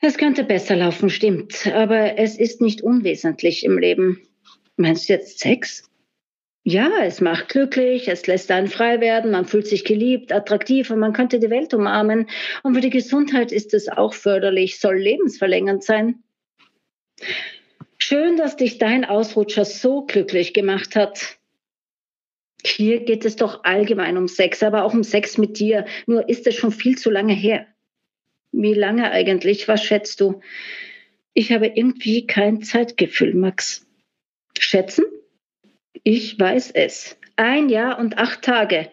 Es 0.00 0.16
könnte 0.16 0.44
besser 0.44 0.76
laufen, 0.76 1.10
stimmt, 1.10 1.66
aber 1.66 2.16
es 2.16 2.38
ist 2.38 2.62
nicht 2.62 2.80
unwesentlich 2.80 3.64
im 3.64 3.76
Leben. 3.76 4.26
Meinst 4.78 5.10
du 5.10 5.12
jetzt 5.12 5.40
Sex? 5.40 5.91
Ja, 6.64 7.02
es 7.02 7.20
macht 7.20 7.48
glücklich, 7.48 8.06
es 8.06 8.28
lässt 8.28 8.50
einen 8.52 8.68
frei 8.68 9.00
werden, 9.00 9.32
man 9.32 9.46
fühlt 9.46 9.66
sich 9.66 9.84
geliebt, 9.84 10.32
attraktiv 10.32 10.90
und 10.90 11.00
man 11.00 11.12
könnte 11.12 11.40
die 11.40 11.50
Welt 11.50 11.74
umarmen. 11.74 12.28
Und 12.62 12.74
für 12.74 12.80
die 12.80 12.90
Gesundheit 12.90 13.50
ist 13.50 13.74
es 13.74 13.88
auch 13.88 14.14
förderlich, 14.14 14.78
soll 14.78 14.96
lebensverlängernd 14.96 15.82
sein. 15.82 16.22
Schön, 17.98 18.36
dass 18.36 18.56
dich 18.56 18.78
dein 18.78 19.04
Ausrutscher 19.04 19.64
so 19.64 20.02
glücklich 20.02 20.54
gemacht 20.54 20.94
hat. 20.94 21.38
Hier 22.64 23.00
geht 23.00 23.24
es 23.24 23.34
doch 23.34 23.64
allgemein 23.64 24.16
um 24.16 24.28
Sex, 24.28 24.62
aber 24.62 24.84
auch 24.84 24.94
um 24.94 25.02
Sex 25.02 25.38
mit 25.38 25.58
dir. 25.58 25.84
Nur 26.06 26.28
ist 26.28 26.46
es 26.46 26.54
schon 26.54 26.70
viel 26.70 26.96
zu 26.96 27.10
lange 27.10 27.34
her. 27.34 27.66
Wie 28.52 28.74
lange 28.74 29.10
eigentlich? 29.10 29.66
Was 29.66 29.82
schätzt 29.82 30.20
du? 30.20 30.40
Ich 31.34 31.50
habe 31.50 31.66
irgendwie 31.66 32.26
kein 32.26 32.62
Zeitgefühl, 32.62 33.34
Max. 33.34 33.84
Schätzen? 34.56 35.04
Ich 36.04 36.38
weiß 36.38 36.72
es. 36.72 37.16
Ein 37.36 37.68
Jahr 37.68 37.98
und 37.98 38.18
acht 38.18 38.42
Tage. 38.42 38.90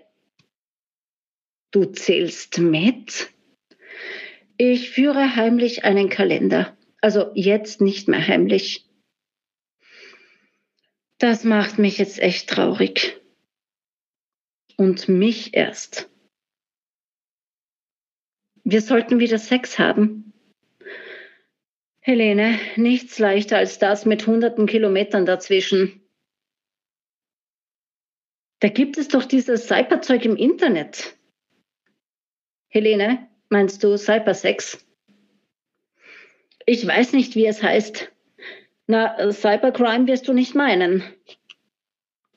Du 1.71 1.85
zählst 1.85 2.59
mit? 2.59 3.29
Ich 4.57 4.91
führe 4.91 5.35
heimlich 5.35 5.83
einen 5.85 6.09
Kalender. 6.09 6.77
Also 7.01 7.31
jetzt 7.33 7.81
nicht 7.81 8.07
mehr 8.07 8.25
heimlich. 8.27 8.85
Das 11.17 11.43
macht 11.43 11.79
mich 11.79 11.97
jetzt 11.97 12.19
echt 12.19 12.49
traurig 12.49 13.19
und 14.77 15.09
mich 15.09 15.53
erst. 15.53 16.09
Wir 18.63 18.81
sollten 18.81 19.19
wieder 19.19 19.39
Sex 19.39 19.79
haben. 19.79 20.33
Helene, 21.99 22.59
nichts 22.75 23.19
leichter 23.19 23.57
als 23.57 23.79
das 23.79 24.05
mit 24.05 24.27
hunderten 24.27 24.65
Kilometern 24.65 25.25
dazwischen. 25.25 25.98
Da 28.59 28.67
gibt 28.67 28.97
es 28.97 29.07
doch 29.07 29.23
dieses 29.23 29.67
Cyberzeug 29.67 30.25
im 30.25 30.35
Internet. 30.35 31.15
Helene, 32.67 33.27
meinst 33.49 33.83
du 33.83 33.97
Cybersex? 33.97 34.85
Ich 36.65 36.85
weiß 36.85 37.13
nicht, 37.13 37.35
wie 37.35 37.45
es 37.45 37.63
heißt. 37.63 38.11
Na, 38.87 39.31
Cybercrime 39.31 40.07
wirst 40.07 40.27
du 40.27 40.33
nicht 40.33 40.55
meinen. 40.55 41.03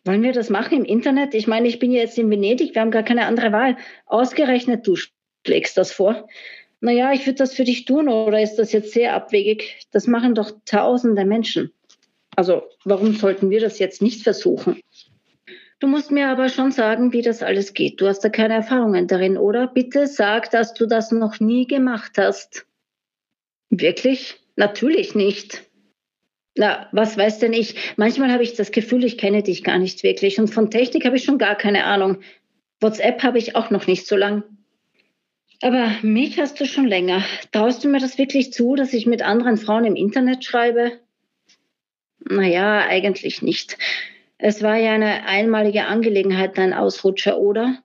Wollen 0.05 0.23
wir 0.23 0.33
das 0.33 0.49
machen 0.49 0.79
im 0.79 0.85
Internet? 0.85 1.35
Ich 1.35 1.47
meine, 1.47 1.69
ich 1.69 1.79
bin 1.79 1.93
jetzt 1.93 2.19
in 2.19 2.31
Venedig, 2.31 2.75
wir 2.75 2.83
haben 2.83 2.91
gar 2.91 3.03
keine 3.03 3.27
andere 3.27 3.53
Wahl. 3.53 3.77
Ausgerechnet 4.07 4.87
du 4.87 4.97
schlägst 5.45 5.77
das 5.77 5.93
vor. 5.93 6.29
Naja, 6.81 7.13
ich 7.13 7.27
würde 7.27 7.39
das 7.39 7.55
für 7.55 7.65
dich 7.65 7.85
tun 7.85 8.09
oder 8.09 8.43
ist 8.43 8.57
das 8.57 8.73
jetzt 8.73 8.93
sehr 8.93 9.15
abwegig? 9.15 9.87
Das 9.93 10.07
machen 10.07 10.35
doch 10.35 10.53
tausende 10.65 11.25
Menschen. 11.25 11.73
Also 12.35 12.63
warum 12.85 13.15
sollten 13.15 13.51
wir 13.51 13.61
das 13.61 13.79
jetzt 13.79 14.03
nicht 14.03 14.23
versuchen? 14.23 14.81
Du 15.83 15.89
musst 15.89 16.13
mir 16.13 16.29
aber 16.29 16.49
schon 16.49 16.71
sagen, 16.71 17.13
wie 17.13 17.23
das 17.23 17.43
alles 17.43 17.75
geht. 17.75 18.01
Du 18.01 18.07
hast 18.07 18.21
da 18.21 18.29
keine 18.29 18.55
Erfahrungen 18.55 19.09
darin, 19.09 19.37
oder? 19.37 19.67
Bitte 19.67 20.07
sag, 20.07 20.49
dass 20.53 20.75
du 20.75 20.87
das 20.87 21.11
noch 21.11 21.41
nie 21.41 21.67
gemacht 21.67 22.13
hast. 22.19 22.67
Wirklich? 23.69 24.37
Natürlich 24.55 25.17
nicht. 25.17 25.65
Na, 26.55 26.89
was 26.93 27.19
weiß 27.19 27.41
denn 27.41 27.53
ich? 27.53 27.75
Manchmal 27.97 28.31
habe 28.31 28.45
ich 28.45 28.55
das 28.55 28.71
Gefühl, 28.71 29.03
ich 29.03 29.19
kenne 29.19 29.43
dich 29.43 29.65
gar 29.65 29.81
nicht 29.81 30.05
wirklich. 30.05 30.39
Und 30.39 30.55
von 30.55 30.71
Technik 30.71 31.05
habe 31.05 31.17
ich 31.17 31.25
schon 31.25 31.39
gar 31.39 31.57
keine 31.57 31.83
Ahnung. 31.83 32.19
WhatsApp 32.81 33.21
habe 33.25 33.39
ich 33.39 33.57
auch 33.57 33.71
noch 33.71 33.89
nicht 33.89 34.07
so 34.07 34.15
lang. 34.15 34.45
Aber 35.63 35.91
mich 36.03 36.39
hast 36.39 36.61
du 36.61 36.65
schon 36.65 36.87
länger. 36.87 37.25
Traust 37.51 37.83
du 37.83 37.89
mir 37.89 37.99
das 37.99 38.19
wirklich 38.19 38.53
zu, 38.53 38.77
dass 38.77 38.93
ich 38.93 39.07
mit 39.07 39.23
anderen 39.23 39.57
Frauen 39.57 39.85
im 39.85 39.97
Internet 39.97 40.45
schreibe? 40.45 41.01
Naja, 42.21 42.87
eigentlich 42.87 43.43
nicht. 43.43 43.77
Es 44.45 44.61
war 44.61 44.77
ja 44.77 44.95
eine 44.95 45.25
einmalige 45.25 45.87
Angelegenheit, 45.87 46.59
dein 46.59 46.73
Ausrutscher, 46.73 47.39
oder? 47.39 47.79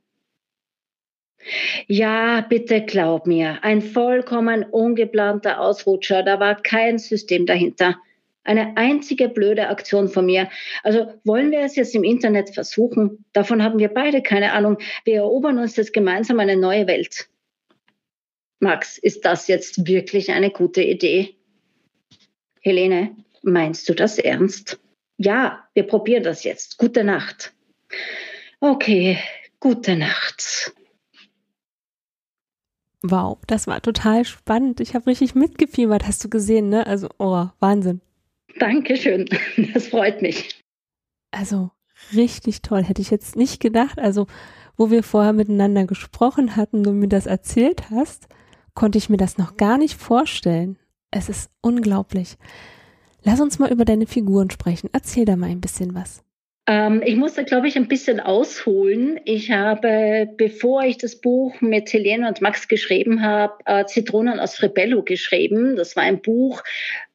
Ja, 1.86 2.42
bitte 2.42 2.84
glaub 2.84 3.28
mir, 3.28 3.64
ein 3.64 3.84
vollkommen 3.84 4.64
ungeplanter 4.64 5.62
Ausrutscher, 5.62 6.24
da 6.24 6.40
war 6.40 6.60
kein 6.60 6.98
System 6.98 7.46
dahinter. 7.46 7.98
Eine 8.44 8.76
einzige 8.76 9.30
blöde 9.30 9.68
Aktion 9.68 10.10
von 10.10 10.26
mir. 10.26 10.50
Also 10.82 11.14
wollen 11.24 11.52
wir 11.52 11.60
es 11.60 11.76
jetzt 11.76 11.94
im 11.94 12.04
Internet 12.04 12.56
versuchen? 12.56 13.24
Davon 13.34 13.62
haben 13.62 13.78
wir 13.78 13.90
beide 13.90 14.24
keine 14.24 14.54
Ahnung. 14.54 14.80
Wir 15.04 15.18
erobern 15.18 15.60
uns 15.60 15.76
jetzt 15.76 15.94
gemeinsam 15.94 16.40
eine 16.40 16.58
neue 16.58 16.88
Welt. 16.88 17.30
Max, 18.60 18.98
ist 18.98 19.26
das 19.26 19.48
jetzt 19.48 19.86
wirklich 19.86 20.32
eine 20.32 20.50
gute 20.50 20.82
Idee? 20.82 21.36
Helene, 22.62 23.16
meinst 23.44 23.88
du 23.90 23.94
das 23.94 24.18
ernst? 24.18 24.80
Ja, 25.18 25.68
wir 25.74 25.84
probieren 25.84 26.24
das 26.24 26.44
jetzt. 26.44 26.78
Gute 26.78 27.04
Nacht. 27.04 27.54
Okay, 28.60 29.20
gute 29.60 29.96
Nacht. 29.96 30.74
Wow, 33.04 33.38
das 33.48 33.68
war 33.68 33.82
total 33.82 34.26
spannend. 34.26 34.80
Ich 34.80 34.96
habe 34.96 35.08
richtig 35.08 35.36
mitgefiebert, 35.36 36.08
hast 36.08 36.24
du 36.24 36.30
gesehen, 36.30 36.70
ne? 36.70 36.86
Also, 36.88 37.10
oh, 37.20 37.48
Wahnsinn. 37.60 38.02
Dankeschön, 38.60 39.28
das 39.74 39.88
freut 39.88 40.22
mich. 40.22 40.64
Also, 41.32 41.72
richtig 42.16 42.62
toll. 42.62 42.84
Hätte 42.84 43.02
ich 43.02 43.12
jetzt 43.12 43.36
nicht 43.36 43.60
gedacht. 43.60 44.00
Also, 44.00 44.28
wo 44.78 44.92
wir 44.92 45.04
vorher 45.04 45.34
miteinander 45.34 45.86
gesprochen 45.86 46.56
hatten, 46.56 46.84
du 46.84 46.92
mir 46.92 47.08
das 47.08 47.26
erzählt 47.26 47.90
hast, 47.90 48.28
konnte 48.74 48.98
ich 48.98 49.10
mir 49.10 49.18
das 49.18 49.38
noch 49.38 49.58
gar 49.58 49.78
nicht 49.78 49.96
vorstellen. 49.96 50.78
Es 51.12 51.30
ist 51.30 51.50
unglaublich. 51.62 52.38
Lass 53.28 53.42
uns 53.42 53.60
mal 53.60 53.70
über 53.70 53.84
deine 53.84 54.08
Figuren 54.08 54.50
sprechen. 54.50 54.90
Erzähl 54.94 55.26
da 55.26 55.36
mal 55.36 55.50
ein 55.50 55.60
bisschen 55.60 55.94
was. 55.94 56.24
Ähm, 56.66 57.02
ich 57.06 57.18
muss 57.18 57.34
da, 57.34 57.44
glaube 57.44 57.68
ich, 57.68 57.76
ein 57.76 57.90
bisschen 57.90 58.22
ausholen. 58.22 59.20
Ich 59.26 59.52
habe, 59.52 60.30
bevor 60.38 60.84
ich 60.86 60.98
das 60.98 61.20
Buch 61.20 61.60
mit 61.60 61.92
Helene 61.92 62.26
und 62.30 62.40
Max 62.40 62.70
geschrieben 62.70 63.22
habe, 63.22 63.56
äh, 63.66 63.86
Zitronen 63.86 64.40
aus 64.40 64.56
Frebello 64.56 65.04
geschrieben. 65.04 65.76
Das 65.76 65.98
war 65.98 66.04
ein 66.04 66.22
Buch, 66.22 66.64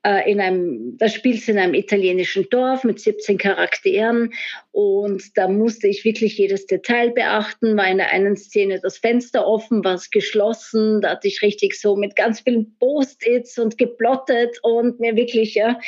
in 0.04 0.40
einem, 0.40 0.96
das 0.98 1.14
spielt 1.14 1.46
in 1.48 1.58
einem 1.58 1.74
italienischen 1.74 2.48
Dorf 2.50 2.82
mit 2.82 2.98
17 2.98 3.38
Charakteren 3.38 4.32
und 4.72 5.36
da 5.36 5.48
musste 5.48 5.86
ich 5.86 6.04
wirklich 6.04 6.38
jedes 6.38 6.66
Detail 6.66 7.10
beachten. 7.10 7.76
War 7.76 7.88
in 7.88 7.98
der 7.98 8.10
einen 8.10 8.36
Szene 8.36 8.80
das 8.80 8.98
Fenster 8.98 9.46
offen, 9.46 9.84
war 9.84 9.94
es 9.94 10.10
geschlossen, 10.10 11.00
da 11.02 11.10
hatte 11.10 11.28
ich 11.28 11.42
richtig 11.42 11.80
so 11.80 11.94
mit 11.94 12.16
ganz 12.16 12.40
vielen 12.40 12.76
Post-its 12.78 13.58
und 13.58 13.78
geplottet 13.78 14.58
und 14.62 14.98
mir 14.98 15.14
wirklich, 15.14 15.54
ja, 15.54 15.78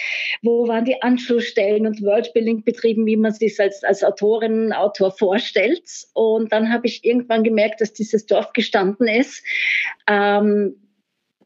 wo 0.43 0.69
waren 0.69 0.85
die 0.85 1.03
Anschlussstellen 1.03 1.87
und 1.87 2.03
Wordbuilding 2.03 2.63
betrieben, 2.63 3.07
wie 3.07 3.17
man 3.17 3.33
sich 3.33 3.59
als, 3.59 3.83
als 3.83 4.05
Autorin, 4.05 4.73
Autor 4.73 5.11
vorstellt. 5.11 5.83
Und 6.13 6.53
dann 6.53 6.73
habe 6.73 6.87
ich 6.87 7.05
irgendwann 7.05 7.43
gemerkt, 7.43 7.81
dass 7.81 7.93
dieses 7.93 8.27
Dorf 8.27 8.53
gestanden 8.53 9.09
ist. 9.09 9.43
Ähm, 10.09 10.77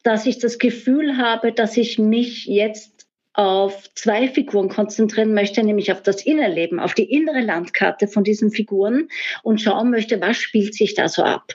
dass 0.02 0.26
ich 0.26 0.38
das 0.38 0.58
Gefühl 0.58 1.16
habe, 1.16 1.52
dass 1.52 1.76
ich 1.76 1.98
mich 1.98 2.46
jetzt 2.46 2.98
auf 3.38 3.88
zwei 3.94 4.26
Figuren 4.26 4.68
konzentrieren 4.68 5.32
möchte, 5.32 5.62
nämlich 5.62 5.92
auf 5.92 6.02
das 6.02 6.26
Innerleben, 6.26 6.80
auf 6.80 6.94
die 6.94 7.04
innere 7.04 7.40
Landkarte 7.40 8.08
von 8.08 8.24
diesen 8.24 8.50
Figuren 8.50 9.08
und 9.44 9.60
schauen 9.60 9.90
möchte, 9.90 10.20
was 10.20 10.38
spielt 10.38 10.74
sich 10.74 10.94
da 10.94 11.08
so 11.08 11.22
ab. 11.22 11.52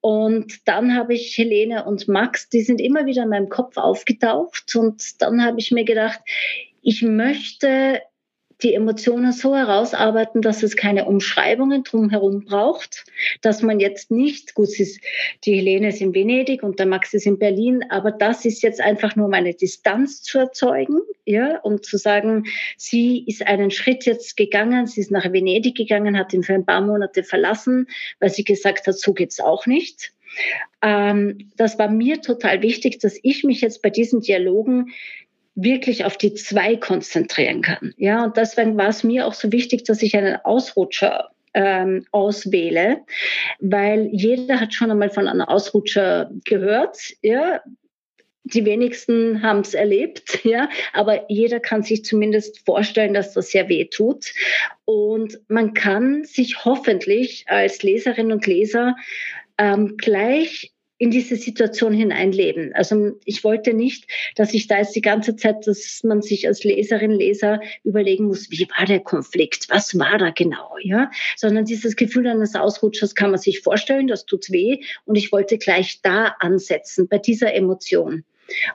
Und 0.00 0.68
dann 0.68 0.94
habe 0.94 1.14
ich 1.14 1.36
Helene 1.36 1.84
und 1.84 2.06
Max, 2.06 2.48
die 2.50 2.60
sind 2.60 2.80
immer 2.80 3.04
wieder 3.04 3.24
in 3.24 3.30
meinem 3.30 3.48
Kopf 3.48 3.76
aufgetaucht 3.78 4.76
und 4.76 5.20
dann 5.20 5.44
habe 5.44 5.58
ich 5.58 5.72
mir 5.72 5.84
gedacht, 5.84 6.20
ich 6.82 7.02
möchte 7.02 8.00
die 8.62 8.74
Emotionen 8.74 9.32
so 9.32 9.54
herausarbeiten, 9.54 10.42
dass 10.42 10.62
es 10.62 10.76
keine 10.76 11.04
Umschreibungen 11.04 11.84
drumherum 11.84 12.44
braucht, 12.44 13.04
dass 13.40 13.62
man 13.62 13.78
jetzt 13.78 14.10
nicht, 14.10 14.54
gut, 14.54 14.78
ist, 14.80 15.00
die 15.44 15.54
Helene 15.54 15.88
ist 15.88 16.00
in 16.00 16.14
Venedig 16.14 16.62
und 16.62 16.78
der 16.78 16.86
Max 16.86 17.14
ist 17.14 17.26
in 17.26 17.38
Berlin, 17.38 17.84
aber 17.88 18.10
das 18.10 18.44
ist 18.44 18.62
jetzt 18.62 18.80
einfach 18.80 19.14
nur 19.14 19.28
meine 19.28 19.54
Distanz 19.54 20.22
zu 20.22 20.38
erzeugen, 20.38 21.00
ja, 21.24 21.58
um 21.60 21.82
zu 21.82 21.98
sagen, 21.98 22.44
sie 22.76 23.24
ist 23.26 23.46
einen 23.46 23.70
Schritt 23.70 24.06
jetzt 24.06 24.36
gegangen, 24.36 24.86
sie 24.86 25.00
ist 25.00 25.10
nach 25.10 25.32
Venedig 25.32 25.76
gegangen, 25.76 26.18
hat 26.18 26.32
ihn 26.32 26.42
für 26.42 26.54
ein 26.54 26.66
paar 26.66 26.80
Monate 26.80 27.22
verlassen, 27.22 27.86
weil 28.18 28.30
sie 28.30 28.44
gesagt 28.44 28.86
hat, 28.86 28.98
so 28.98 29.12
geht's 29.12 29.40
auch 29.40 29.66
nicht. 29.66 30.12
Ähm, 30.82 31.50
das 31.56 31.78
war 31.78 31.88
mir 31.88 32.20
total 32.20 32.62
wichtig, 32.62 32.98
dass 33.00 33.18
ich 33.22 33.44
mich 33.44 33.60
jetzt 33.60 33.82
bei 33.82 33.90
diesen 33.90 34.20
Dialogen 34.20 34.92
wirklich 35.62 36.04
auf 36.04 36.16
die 36.16 36.34
zwei 36.34 36.76
konzentrieren 36.76 37.62
kann. 37.62 37.92
Ja, 37.96 38.24
und 38.24 38.36
deswegen 38.36 38.76
war 38.76 38.88
es 38.88 39.02
mir 39.02 39.26
auch 39.26 39.34
so 39.34 39.50
wichtig, 39.50 39.84
dass 39.84 40.02
ich 40.02 40.16
einen 40.16 40.36
Ausrutscher 40.44 41.30
ähm, 41.54 42.06
auswähle, 42.12 43.00
weil 43.58 44.08
jeder 44.12 44.60
hat 44.60 44.74
schon 44.74 44.90
einmal 44.90 45.10
von 45.10 45.26
einem 45.26 45.42
Ausrutscher 45.42 46.30
gehört. 46.44 46.98
Ja, 47.22 47.60
die 48.44 48.64
wenigsten 48.64 49.42
haben 49.42 49.60
es 49.60 49.74
erlebt, 49.74 50.40
ja, 50.44 50.68
aber 50.92 51.30
jeder 51.30 51.58
kann 51.58 51.82
sich 51.82 52.04
zumindest 52.04 52.64
vorstellen, 52.64 53.14
dass 53.14 53.34
das 53.34 53.50
sehr 53.50 53.68
weh 53.68 53.86
tut. 53.86 54.32
Und 54.84 55.40
man 55.48 55.74
kann 55.74 56.24
sich 56.24 56.64
hoffentlich 56.64 57.44
als 57.48 57.82
Leserin 57.82 58.30
und 58.30 58.46
Leser 58.46 58.94
ähm, 59.58 59.96
gleich 59.96 60.72
in 60.98 61.10
diese 61.10 61.36
Situation 61.36 61.92
hineinleben. 61.92 62.72
Also 62.74 63.12
ich 63.24 63.44
wollte 63.44 63.72
nicht, 63.72 64.06
dass 64.34 64.52
ich 64.52 64.66
da 64.66 64.78
jetzt 64.78 64.96
die 64.96 65.00
ganze 65.00 65.36
Zeit, 65.36 65.66
dass 65.66 66.02
man 66.04 66.22
sich 66.22 66.46
als 66.46 66.64
Leserin, 66.64 67.12
Leser 67.12 67.60
überlegen 67.84 68.26
muss, 68.26 68.50
wie 68.50 68.68
war 68.76 68.84
der 68.84 69.00
Konflikt, 69.00 69.68
was 69.70 69.98
war 69.98 70.18
da 70.18 70.30
genau, 70.30 70.76
ja, 70.82 71.10
sondern 71.36 71.64
dieses 71.64 71.96
Gefühl 71.96 72.26
eines 72.26 72.54
Ausrutschers 72.54 73.14
kann 73.14 73.30
man 73.30 73.40
sich 73.40 73.60
vorstellen, 73.60 74.08
das 74.08 74.26
tut 74.26 74.50
weh 74.50 74.80
und 75.04 75.14
ich 75.14 75.30
wollte 75.30 75.58
gleich 75.58 76.00
da 76.02 76.34
ansetzen, 76.40 77.08
bei 77.08 77.18
dieser 77.18 77.54
Emotion. 77.54 78.24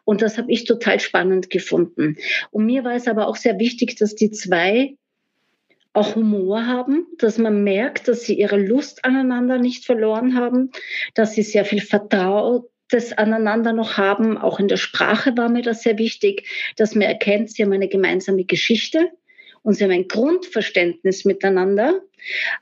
Und 0.05 0.21
das 0.21 0.37
habe 0.37 0.51
ich 0.51 0.65
total 0.65 0.99
spannend 0.99 1.49
gefunden. 1.49 2.17
Und 2.51 2.65
mir 2.65 2.83
war 2.83 2.95
es 2.95 3.07
aber 3.07 3.27
auch 3.27 3.35
sehr 3.35 3.57
wichtig, 3.59 3.95
dass 3.95 4.15
die 4.15 4.31
zwei 4.31 4.95
auch 5.93 6.15
Humor 6.15 6.65
haben, 6.65 7.05
dass 7.19 7.37
man 7.37 7.63
merkt, 7.63 8.07
dass 8.07 8.23
sie 8.23 8.33
ihre 8.33 8.57
Lust 8.57 9.05
aneinander 9.05 9.59
nicht 9.59 9.85
verloren 9.85 10.35
haben, 10.35 10.71
dass 11.13 11.33
sie 11.33 11.43
sehr 11.43 11.65
viel 11.65 11.81
Vertrautes 11.81 13.13
aneinander 13.15 13.73
noch 13.73 13.97
haben. 13.97 14.37
Auch 14.37 14.59
in 14.59 14.67
der 14.67 14.77
Sprache 14.77 15.37
war 15.37 15.49
mir 15.49 15.61
das 15.61 15.83
sehr 15.83 15.99
wichtig, 15.99 16.47
dass 16.77 16.95
man 16.95 17.03
erkennt, 17.03 17.51
sie 17.51 17.63
haben 17.63 17.73
eine 17.73 17.87
gemeinsame 17.87 18.43
Geschichte 18.43 19.11
und 19.61 19.75
sie 19.75 19.83
haben 19.83 19.91
ein 19.91 20.07
Grundverständnis 20.07 21.25
miteinander. 21.25 22.01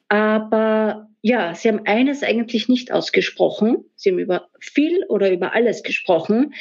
Aber 0.09 1.07
ja, 1.21 1.53
sie 1.53 1.69
haben 1.69 1.85
eines 1.85 2.23
eigentlich 2.23 2.67
nicht 2.67 2.91
ausgesprochen. 2.91 3.85
Sie 3.95 4.09
haben 4.09 4.19
über 4.19 4.49
viel 4.59 5.05
oder 5.07 5.31
über 5.31 5.53
alles 5.53 5.83
gesprochen. 5.83 6.53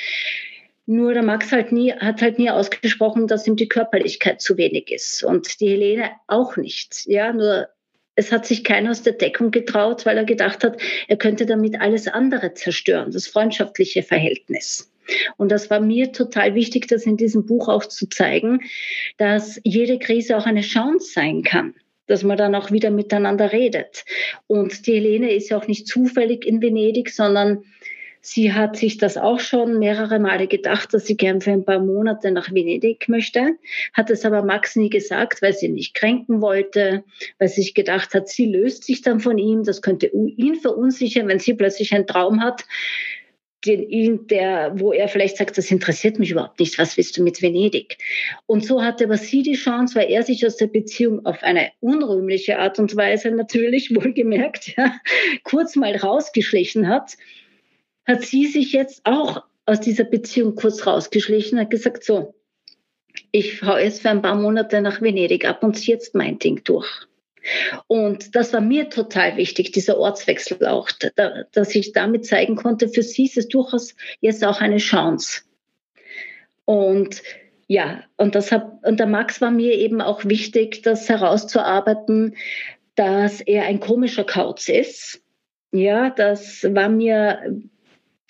Nur 0.91 1.15
der 1.15 1.23
Max 1.23 1.53
halt 1.53 1.71
nie, 1.71 1.93
hat 1.93 2.21
halt 2.21 2.41
nie 2.41 2.51
ausgesprochen, 2.51 3.29
dass 3.29 3.47
ihm 3.47 3.55
die 3.55 3.69
Körperlichkeit 3.69 4.41
zu 4.41 4.57
wenig 4.57 4.91
ist. 4.91 5.23
Und 5.23 5.61
die 5.61 5.69
Helene 5.69 6.11
auch 6.27 6.57
nicht. 6.57 7.05
Ja, 7.07 7.33
nur 7.33 7.69
es 8.17 8.33
hat 8.33 8.45
sich 8.45 8.65
keiner 8.65 8.91
aus 8.91 9.03
der 9.03 9.13
Deckung 9.13 9.53
getraut, 9.53 10.05
weil 10.05 10.17
er 10.17 10.25
gedacht 10.25 10.65
hat, 10.65 10.83
er 11.07 11.17
könnte 11.17 11.47
damit 11.47 11.81
alles 11.81 12.09
andere 12.09 12.55
zerstören, 12.55 13.13
das 13.13 13.29
freundschaftliche 13.29 14.03
Verhältnis. 14.03 14.93
Und 15.37 15.53
das 15.53 15.71
war 15.71 15.79
mir 15.79 16.11
total 16.11 16.57
wichtig, 16.57 16.89
das 16.89 17.07
in 17.07 17.17
diesem 17.17 17.47
Buch 17.47 17.69
auch 17.69 17.87
zu 17.87 18.09
zeigen, 18.09 18.59
dass 19.17 19.61
jede 19.63 20.01
Krise 20.01 20.37
auch 20.37 20.47
eine 20.47 20.63
Chance 20.63 21.13
sein 21.13 21.45
kann 21.45 21.75
dass 22.07 22.25
man 22.25 22.37
dann 22.37 22.57
auch 22.57 22.73
wieder 22.73 22.91
miteinander 22.91 23.53
redet. 23.53 24.05
Und 24.49 24.89
die 24.89 24.95
Helene 24.95 25.33
ist 25.33 25.49
ja 25.51 25.57
auch 25.57 25.69
nicht 25.69 25.87
zufällig 25.87 26.45
in 26.45 26.61
Venedig, 26.61 27.11
sondern 27.11 27.63
Sie 28.23 28.53
hat 28.53 28.77
sich 28.77 28.99
das 28.99 29.17
auch 29.17 29.41
schon 29.41 29.79
mehrere 29.79 30.19
Male 30.19 30.47
gedacht, 30.47 30.93
dass 30.93 31.07
sie 31.07 31.17
gern 31.17 31.41
für 31.41 31.53
ein 31.53 31.65
paar 31.65 31.81
Monate 31.81 32.31
nach 32.31 32.53
Venedig 32.53 33.09
möchte, 33.09 33.57
hat 33.95 34.11
es 34.11 34.27
aber 34.27 34.43
Max 34.43 34.77
nie 34.77 34.91
gesagt, 34.91 35.41
weil 35.41 35.55
sie 35.55 35.67
ihn 35.67 35.75
nicht 35.75 35.95
kränken 35.95 36.43
wollte, 36.43 37.05
weil 37.39 37.49
sie 37.49 37.63
sich 37.63 37.75
gedacht 37.75 38.13
hat, 38.13 38.29
sie 38.29 38.45
löst 38.45 38.85
sich 38.85 39.01
dann 39.01 39.21
von 39.21 39.39
ihm, 39.39 39.65
das 39.65 39.81
könnte 39.81 40.07
ihn 40.07 40.57
verunsichern, 40.57 41.29
wenn 41.29 41.39
sie 41.39 41.55
plötzlich 41.55 41.95
einen 41.95 42.07
Traum 42.07 42.43
hat, 42.43 42.65
den 43.67 44.27
der, 44.27 44.73
wo 44.77 44.93
er 44.93 45.09
vielleicht 45.09 45.37
sagt, 45.37 45.57
das 45.59 45.71
interessiert 45.71 46.19
mich 46.19 46.31
überhaupt 46.31 46.61
nicht, 46.61 46.79
was 46.79 46.97
willst 46.97 47.17
du 47.17 47.23
mit 47.23 47.43
Venedig? 47.43 47.99
Und 48.47 48.65
so 48.65 48.83
hatte 48.83 49.05
aber 49.05 49.19
sie 49.19 49.43
die 49.43 49.55
Chance, 49.55 49.97
weil 49.97 50.11
er 50.11 50.23
sich 50.23 50.47
aus 50.47 50.57
der 50.57 50.67
Beziehung 50.67 51.27
auf 51.27 51.43
eine 51.43 51.71
unrühmliche 51.81 52.59
Art 52.59 52.79
und 52.79 52.97
Weise 52.97 53.31
natürlich 53.31 53.91
wohlgemerkt, 53.95 54.77
ja, 54.77 54.95
kurz 55.43 55.77
mal 55.77 55.95
rausgeschlichen 55.95 56.89
hat 56.89 57.17
hat 58.07 58.23
sie 58.23 58.47
sich 58.47 58.73
jetzt 58.73 59.03
auch 59.05 59.45
aus 59.67 59.81
dieser 59.81 60.05
Beziehung 60.05 60.55
kurz 60.55 60.87
rausgeschlichen, 60.87 61.59
hat 61.59 61.71
gesagt, 61.71 62.05
so, 62.05 62.35
ich 63.33 63.63
hau 63.63 63.77
jetzt 63.77 64.03
für 64.03 64.11
ein 64.11 64.23
paar 64.23 64.35
Monate 64.35 64.81
nach 64.81 65.01
Venedig 65.01 65.45
ab 65.45 65.63
und 65.63 65.77
ziehe 65.77 65.97
jetzt 65.97 66.15
mein 66.15 66.39
Ding 66.39 66.63
durch. 66.65 66.89
Und 67.87 68.35
das 68.37 68.53
war 68.53 68.61
mir 68.61 68.91
total 68.91 69.37
wichtig, 69.37 69.73
dieser 69.73 69.99
Ortswechsel 69.99 70.67
auch, 70.67 70.91
dass 71.53 71.75
ich 71.75 71.93
damit 71.93 72.27
zeigen 72.27 72.57
konnte, 72.57 72.89
für 72.89 73.03
sie 73.03 73.25
ist 73.25 73.39
es 73.39 73.49
durchaus 73.49 73.95
jetzt 74.21 74.45
auch 74.45 74.61
eine 74.61 74.77
Chance. 74.77 75.43
Und 76.65 77.23
ja, 77.67 78.03
und, 78.17 78.35
das 78.35 78.53
hab, 78.53 78.85
und 78.85 78.99
der 79.01 79.07
Max 79.07 79.41
war 79.41 79.51
mir 79.51 79.75
eben 79.75 80.01
auch 80.01 80.25
wichtig, 80.25 80.83
das 80.83 81.09
herauszuarbeiten, 81.09 82.37
dass 82.97 83.41
er 83.41 83.65
ein 83.65 83.81
komischer 83.81 84.25
Kauz 84.25 84.69
ist. 84.69 85.23
Ja, 85.73 86.11
das 86.11 86.65
war 86.65 86.89
mir 86.89 87.61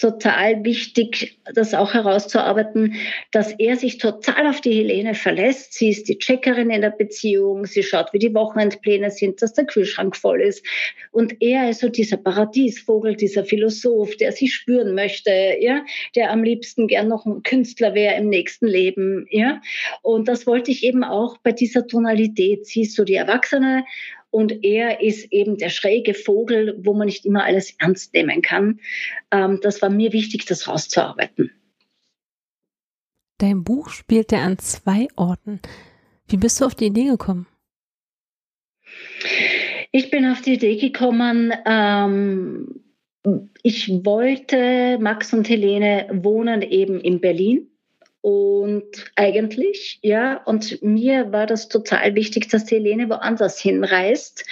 total 0.00 0.64
wichtig, 0.64 1.38
das 1.54 1.74
auch 1.74 1.94
herauszuarbeiten, 1.94 2.94
dass 3.30 3.52
er 3.58 3.76
sich 3.76 3.98
total 3.98 4.46
auf 4.46 4.60
die 4.60 4.72
Helene 4.72 5.14
verlässt. 5.14 5.74
Sie 5.74 5.90
ist 5.90 6.08
die 6.08 6.18
Checkerin 6.18 6.70
in 6.70 6.80
der 6.80 6.90
Beziehung, 6.90 7.66
sie 7.66 7.82
schaut, 7.82 8.12
wie 8.12 8.18
die 8.18 8.34
Wochenendpläne 8.34 9.10
sind, 9.10 9.42
dass 9.42 9.52
der 9.52 9.66
Kühlschrank 9.66 10.16
voll 10.16 10.40
ist. 10.40 10.64
Und 11.12 11.40
er 11.40 11.70
ist 11.70 11.80
so 11.80 11.88
dieser 11.88 12.16
Paradiesvogel, 12.16 13.14
dieser 13.14 13.44
Philosoph, 13.44 14.16
der 14.16 14.32
sich 14.32 14.54
spüren 14.54 14.94
möchte, 14.94 15.30
ja, 15.60 15.84
der 16.16 16.30
am 16.30 16.42
liebsten 16.42 16.86
gern 16.88 17.08
noch 17.08 17.26
ein 17.26 17.42
Künstler 17.42 17.94
wäre 17.94 18.16
im 18.16 18.28
nächsten 18.28 18.66
Leben, 18.66 19.26
ja. 19.30 19.60
Und 20.02 20.28
das 20.28 20.46
wollte 20.46 20.70
ich 20.70 20.84
eben 20.84 21.04
auch 21.04 21.36
bei 21.38 21.52
dieser 21.52 21.86
Tonalität. 21.86 22.66
Sie 22.66 22.82
ist 22.82 22.96
so 22.96 23.04
die 23.04 23.14
Erwachsene 23.14 23.84
und 24.30 24.64
er 24.64 25.00
ist 25.00 25.32
eben 25.32 25.56
der 25.56 25.68
schräge 25.68 26.14
Vogel, 26.14 26.78
wo 26.82 26.94
man 26.94 27.06
nicht 27.06 27.26
immer 27.26 27.44
alles 27.44 27.74
ernst 27.78 28.14
nehmen 28.14 28.42
kann. 28.42 28.80
Ähm, 29.30 29.58
das 29.62 29.82
war 29.82 29.90
mir 29.90 30.12
wichtig, 30.12 30.46
das 30.46 30.68
rauszuarbeiten. 30.68 31.50
Dein 33.38 33.64
Buch 33.64 33.88
spielt 33.88 34.32
ja 34.32 34.42
an 34.42 34.58
zwei 34.58 35.08
Orten. 35.16 35.60
Wie 36.28 36.36
bist 36.36 36.60
du 36.60 36.66
auf 36.66 36.74
die 36.74 36.86
Idee 36.86 37.06
gekommen? 37.06 37.46
Ich 39.92 40.10
bin 40.10 40.26
auf 40.26 40.42
die 40.42 40.54
Idee 40.54 40.76
gekommen, 40.76 41.52
ähm, 41.64 42.82
ich 43.62 43.88
wollte, 44.04 44.98
Max 45.00 45.32
und 45.32 45.48
Helene 45.48 46.08
wohnen 46.12 46.62
eben 46.62 47.00
in 47.00 47.20
Berlin 47.20 47.69
und 48.22 48.84
eigentlich, 49.16 49.98
ja, 50.02 50.42
und 50.44 50.82
mir 50.82 51.32
war 51.32 51.46
das 51.46 51.68
total 51.68 52.14
wichtig, 52.14 52.50
dass 52.50 52.66
die 52.66 52.74
Helene 52.74 53.08
woanders 53.08 53.58
hinreist, 53.58 54.44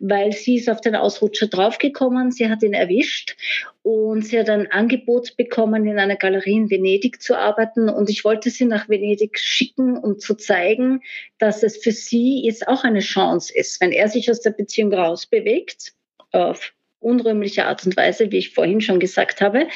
weil 0.00 0.32
sie 0.32 0.56
ist 0.56 0.68
auf 0.68 0.82
den 0.82 0.94
Ausrutscher 0.94 1.46
draufgekommen, 1.46 2.30
sie 2.30 2.50
hat 2.50 2.62
ihn 2.62 2.74
erwischt 2.74 3.36
und 3.82 4.26
sie 4.26 4.38
hat 4.38 4.50
ein 4.50 4.70
Angebot 4.70 5.34
bekommen, 5.38 5.86
in 5.86 5.98
einer 5.98 6.16
Galerie 6.16 6.56
in 6.56 6.70
Venedig 6.70 7.22
zu 7.22 7.38
arbeiten. 7.38 7.88
Und 7.88 8.10
ich 8.10 8.22
wollte 8.22 8.50
sie 8.50 8.66
nach 8.66 8.90
Venedig 8.90 9.38
schicken, 9.38 9.96
um 9.96 10.18
zu 10.18 10.34
zeigen, 10.34 11.00
dass 11.38 11.62
es 11.62 11.78
für 11.78 11.92
sie 11.92 12.42
jetzt 12.44 12.68
auch 12.68 12.84
eine 12.84 13.00
Chance 13.00 13.50
ist, 13.56 13.80
wenn 13.80 13.92
er 13.92 14.08
sich 14.08 14.30
aus 14.30 14.42
der 14.42 14.50
Beziehung 14.50 14.92
rausbewegt, 14.92 15.94
auf 16.32 16.74
unrühmliche 17.00 17.64
Art 17.64 17.86
und 17.86 17.96
Weise, 17.96 18.30
wie 18.30 18.38
ich 18.38 18.52
vorhin 18.52 18.82
schon 18.82 19.00
gesagt 19.00 19.40
habe. 19.40 19.68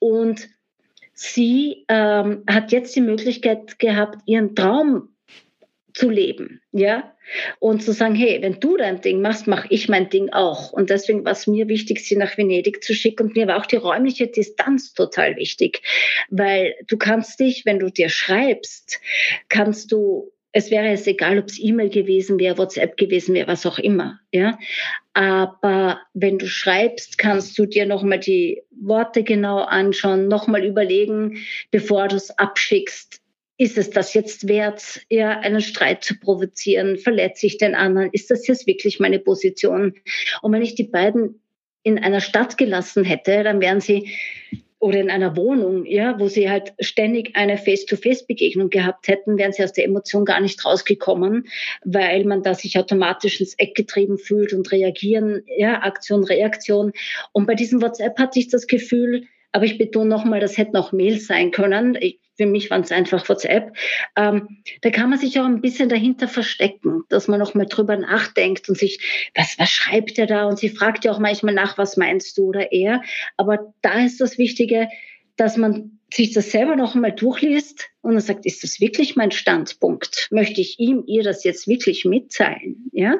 Und 0.00 0.48
sie 1.22 1.84
ähm, 1.88 2.42
hat 2.48 2.72
jetzt 2.72 2.96
die 2.96 3.00
Möglichkeit 3.00 3.78
gehabt, 3.78 4.22
ihren 4.26 4.56
Traum 4.56 5.08
zu 5.94 6.10
leben, 6.10 6.60
ja, 6.72 7.14
und 7.60 7.82
zu 7.82 7.92
sagen, 7.92 8.14
hey, 8.14 8.42
wenn 8.42 8.58
du 8.58 8.76
dein 8.76 9.00
Ding 9.00 9.20
machst, 9.20 9.46
mache 9.46 9.68
ich 9.70 9.88
mein 9.88 10.08
Ding 10.10 10.30
auch. 10.30 10.72
Und 10.72 10.90
deswegen 10.90 11.24
war 11.24 11.32
es 11.32 11.46
mir 11.46 11.68
wichtig, 11.68 12.00
sie 12.00 12.16
nach 12.16 12.36
Venedig 12.36 12.82
zu 12.82 12.94
schicken. 12.94 13.28
Und 13.28 13.36
mir 13.36 13.46
war 13.46 13.58
auch 13.58 13.66
die 13.66 13.76
räumliche 13.76 14.26
Distanz 14.26 14.94
total 14.94 15.36
wichtig, 15.36 15.82
weil 16.30 16.74
du 16.88 16.96
kannst 16.96 17.38
dich, 17.38 17.64
wenn 17.64 17.78
du 17.78 17.90
dir 17.90 18.08
schreibst, 18.08 19.00
kannst 19.48 19.92
du 19.92 20.32
es 20.52 20.70
wäre 20.70 20.86
jetzt 20.86 21.06
egal, 21.06 21.38
ob 21.38 21.46
es 21.46 21.58
E-Mail 21.58 21.88
gewesen 21.88 22.38
wäre, 22.38 22.58
WhatsApp 22.58 22.96
gewesen 22.96 23.34
wäre, 23.34 23.48
was 23.48 23.66
auch 23.66 23.78
immer. 23.78 24.20
Ja, 24.32 24.58
aber 25.14 26.00
wenn 26.14 26.38
du 26.38 26.46
schreibst, 26.46 27.18
kannst 27.18 27.58
du 27.58 27.66
dir 27.66 27.86
nochmal 27.86 28.20
die 28.20 28.62
Worte 28.70 29.24
genau 29.24 29.58
anschauen, 29.62 30.28
nochmal 30.28 30.64
überlegen, 30.64 31.38
bevor 31.70 32.08
du 32.08 32.16
es 32.16 32.30
abschickst. 32.38 33.20
Ist 33.58 33.78
es 33.78 33.90
das 33.90 34.14
jetzt 34.14 34.48
wert, 34.48 35.02
ja, 35.08 35.38
einen 35.38 35.60
Streit 35.60 36.02
zu 36.02 36.18
provozieren? 36.18 36.98
Verletze 36.98 37.46
ich 37.46 37.58
den 37.58 37.74
anderen? 37.74 38.10
Ist 38.12 38.30
das 38.30 38.46
jetzt 38.46 38.66
wirklich 38.66 38.98
meine 38.98 39.18
Position? 39.18 39.94
Und 40.40 40.52
wenn 40.52 40.62
ich 40.62 40.74
die 40.74 40.84
beiden 40.84 41.40
in 41.82 41.98
einer 41.98 42.20
Stadt 42.20 42.58
gelassen 42.58 43.04
hätte, 43.04 43.42
dann 43.42 43.60
wären 43.60 43.80
sie 43.80 44.16
oder 44.82 44.98
in 44.98 45.10
einer 45.10 45.36
Wohnung, 45.36 45.86
ja, 45.86 46.18
wo 46.18 46.26
sie 46.26 46.50
halt 46.50 46.74
ständig 46.80 47.36
eine 47.36 47.56
Face-to-Face-Begegnung 47.56 48.68
gehabt 48.68 49.06
hätten, 49.06 49.38
wären 49.38 49.52
sie 49.52 49.62
aus 49.62 49.72
der 49.72 49.84
Emotion 49.84 50.24
gar 50.24 50.40
nicht 50.40 50.64
rausgekommen, 50.64 51.46
weil 51.84 52.24
man 52.24 52.42
da 52.42 52.54
sich 52.54 52.76
automatisch 52.76 53.38
ins 53.38 53.54
Eck 53.54 53.76
getrieben 53.76 54.18
fühlt 54.18 54.52
und 54.52 54.72
reagieren, 54.72 55.44
ja, 55.56 55.82
Aktion, 55.82 56.24
Reaktion. 56.24 56.90
Und 57.30 57.46
bei 57.46 57.54
diesem 57.54 57.80
WhatsApp 57.80 58.18
hatte 58.18 58.40
ich 58.40 58.48
das 58.48 58.66
Gefühl, 58.66 59.22
aber 59.52 59.66
ich 59.66 59.78
betone 59.78 60.10
nochmal, 60.10 60.40
das 60.40 60.58
hätten 60.58 60.76
auch 60.76 60.90
Mails 60.90 61.28
sein 61.28 61.52
können. 61.52 61.96
Ich, 62.00 62.18
für 62.36 62.46
mich 62.46 62.70
waren 62.70 62.82
es 62.82 62.92
einfach 62.92 63.28
WhatsApp. 63.28 63.76
Ähm, 64.16 64.62
da 64.80 64.90
kann 64.90 65.10
man 65.10 65.18
sich 65.18 65.38
auch 65.38 65.44
ein 65.44 65.60
bisschen 65.60 65.88
dahinter 65.88 66.28
verstecken, 66.28 67.02
dass 67.08 67.28
man 67.28 67.38
nochmal 67.38 67.66
drüber 67.66 67.96
nachdenkt 67.96 68.68
und 68.68 68.78
sich, 68.78 69.30
was, 69.34 69.58
was 69.58 69.70
schreibt 69.70 70.18
er 70.18 70.26
da? 70.26 70.46
Und 70.46 70.58
sie 70.58 70.68
fragt 70.68 71.04
ja 71.04 71.12
auch 71.12 71.18
manchmal 71.18 71.54
nach, 71.54 71.78
was 71.78 71.96
meinst 71.96 72.38
du 72.38 72.46
oder 72.48 72.72
er. 72.72 73.02
Aber 73.36 73.72
da 73.82 74.04
ist 74.04 74.20
das 74.20 74.38
Wichtige, 74.38 74.88
dass 75.36 75.56
man 75.56 75.98
sich 76.12 76.32
das 76.32 76.50
selber 76.50 76.76
noch 76.76 76.94
einmal 76.94 77.12
durchliest 77.12 77.88
und 78.02 78.12
dann 78.12 78.20
sagt, 78.20 78.44
ist 78.44 78.62
das 78.62 78.80
wirklich 78.80 79.16
mein 79.16 79.30
Standpunkt? 79.30 80.28
Möchte 80.30 80.60
ich 80.60 80.78
ihm, 80.78 81.04
ihr 81.06 81.22
das 81.22 81.42
jetzt 81.42 81.66
wirklich 81.68 82.04
mitteilen? 82.04 82.90
Ja? 82.92 83.16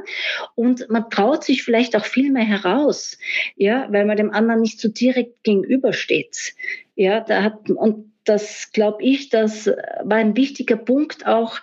Und 0.55 0.89
man 0.91 1.09
traut 1.09 1.43
sich 1.43 1.63
vielleicht 1.63 1.97
auch 1.97 2.05
viel 2.05 2.31
mehr 2.31 2.45
heraus, 2.45 3.17
ja, 3.57 3.89
weil 3.91 4.05
man 4.05 4.19
dem 4.19 4.31
anderen 4.31 4.61
nicht 4.61 4.79
so 4.79 4.89
direkt 4.89 5.43
gegenübersteht. 5.43 6.55
Ja, 6.95 7.21
da 7.21 7.43
hat, 7.43 7.71
und 7.71 8.12
das 8.25 8.73
glaube 8.73 9.03
ich, 9.03 9.29
das 9.29 9.67
war 9.67 10.19
ein 10.19 10.37
wichtiger 10.37 10.77
Punkt 10.77 11.27
auch, 11.27 11.61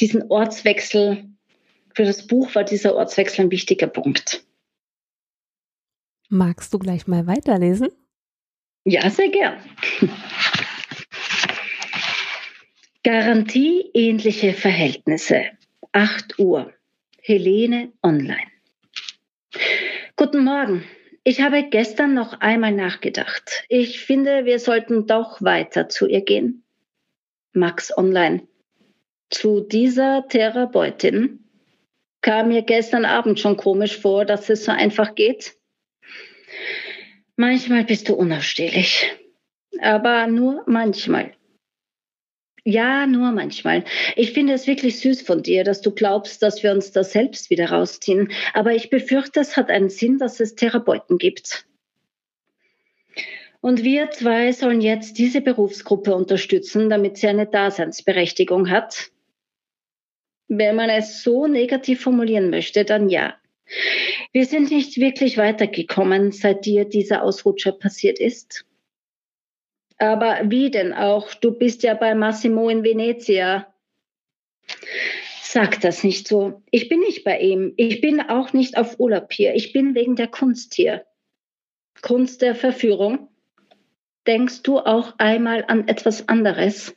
diesen 0.00 0.30
Ortswechsel. 0.30 1.24
Für 1.94 2.04
das 2.04 2.26
Buch 2.26 2.54
war 2.54 2.64
dieser 2.64 2.94
Ortswechsel 2.94 3.46
ein 3.46 3.50
wichtiger 3.50 3.86
Punkt. 3.86 4.44
Magst 6.28 6.72
du 6.72 6.78
gleich 6.78 7.06
mal 7.06 7.26
weiterlesen? 7.26 7.88
Ja, 8.84 9.10
sehr 9.10 9.28
gern. 9.28 9.58
Garantieähnliche 13.02 14.52
Verhältnisse. 14.52 15.46
8 15.92 16.38
Uhr. 16.38 16.72
Helene 17.22 17.92
online. 18.02 18.46
Guten 20.16 20.44
Morgen. 20.44 20.84
Ich 21.22 21.42
habe 21.42 21.64
gestern 21.68 22.14
noch 22.14 22.40
einmal 22.40 22.72
nachgedacht. 22.72 23.64
Ich 23.68 24.00
finde, 24.00 24.46
wir 24.46 24.58
sollten 24.58 25.06
doch 25.06 25.42
weiter 25.42 25.88
zu 25.88 26.06
ihr 26.06 26.22
gehen. 26.22 26.64
Max 27.52 27.96
online. 27.96 28.46
Zu 29.28 29.60
dieser 29.60 30.26
Therapeutin 30.28 31.44
kam 32.22 32.48
mir 32.48 32.62
gestern 32.62 33.04
Abend 33.04 33.38
schon 33.38 33.56
komisch 33.56 33.98
vor, 33.98 34.24
dass 34.24 34.48
es 34.48 34.64
so 34.64 34.72
einfach 34.72 35.14
geht. 35.14 35.56
Manchmal 37.36 37.84
bist 37.84 38.08
du 38.08 38.14
unausstehlich. 38.14 39.12
Aber 39.80 40.26
nur 40.26 40.64
manchmal. 40.66 41.32
Ja, 42.64 43.06
nur 43.06 43.32
manchmal. 43.32 43.84
Ich 44.16 44.32
finde 44.32 44.52
es 44.52 44.66
wirklich 44.66 45.00
süß 45.00 45.22
von 45.22 45.42
dir, 45.42 45.64
dass 45.64 45.80
du 45.80 45.92
glaubst, 45.92 46.42
dass 46.42 46.62
wir 46.62 46.72
uns 46.72 46.92
da 46.92 47.02
selbst 47.02 47.50
wieder 47.50 47.70
rausziehen. 47.70 48.32
Aber 48.52 48.74
ich 48.74 48.90
befürchte, 48.90 49.40
es 49.40 49.56
hat 49.56 49.70
einen 49.70 49.88
Sinn, 49.88 50.18
dass 50.18 50.40
es 50.40 50.54
Therapeuten 50.54 51.18
gibt. 51.18 51.66
Und 53.62 53.84
wir 53.84 54.10
zwei 54.10 54.52
sollen 54.52 54.80
jetzt 54.80 55.18
diese 55.18 55.40
Berufsgruppe 55.40 56.14
unterstützen, 56.14 56.88
damit 56.88 57.18
sie 57.18 57.28
eine 57.28 57.46
Daseinsberechtigung 57.46 58.70
hat. 58.70 59.10
Wenn 60.48 60.76
man 60.76 60.90
es 60.90 61.22
so 61.22 61.46
negativ 61.46 62.00
formulieren 62.00 62.50
möchte, 62.50 62.84
dann 62.84 63.08
ja. 63.08 63.34
Wir 64.32 64.46
sind 64.46 64.70
nicht 64.70 64.98
wirklich 64.98 65.36
weitergekommen, 65.36 66.32
seit 66.32 66.64
dir 66.64 66.84
dieser 66.84 67.22
Ausrutscher 67.22 67.72
passiert 67.72 68.18
ist. 68.18 68.64
Aber 70.00 70.40
wie 70.44 70.70
denn 70.70 70.94
auch? 70.94 71.34
Du 71.34 71.52
bist 71.52 71.82
ja 71.82 71.92
bei 71.92 72.14
Massimo 72.14 72.70
in 72.70 72.82
Venezia. 72.82 73.72
Sag 75.42 75.82
das 75.82 76.02
nicht 76.02 76.26
so. 76.26 76.62
Ich 76.70 76.88
bin 76.88 77.00
nicht 77.00 77.22
bei 77.22 77.38
ihm. 77.38 77.74
Ich 77.76 78.00
bin 78.00 78.22
auch 78.22 78.54
nicht 78.54 78.78
auf 78.78 78.98
Urlaub 78.98 79.30
hier. 79.30 79.54
Ich 79.54 79.74
bin 79.74 79.94
wegen 79.94 80.16
der 80.16 80.28
Kunst 80.28 80.74
hier. 80.74 81.04
Kunst 82.00 82.40
der 82.40 82.54
Verführung. 82.54 83.28
Denkst 84.26 84.62
du 84.62 84.78
auch 84.78 85.18
einmal 85.18 85.66
an 85.68 85.86
etwas 85.86 86.28
anderes? 86.28 86.96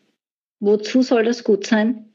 Wozu 0.61 1.01
soll 1.01 1.25
das 1.25 1.43
gut 1.43 1.67
sein? 1.67 2.13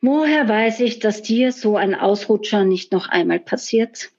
Woher 0.00 0.48
weiß 0.48 0.80
ich, 0.80 0.98
dass 0.98 1.22
dir 1.22 1.52
so 1.52 1.76
ein 1.76 1.94
Ausrutscher 1.94 2.64
nicht 2.64 2.90
noch 2.90 3.08
einmal 3.08 3.38
passiert? 3.38 4.10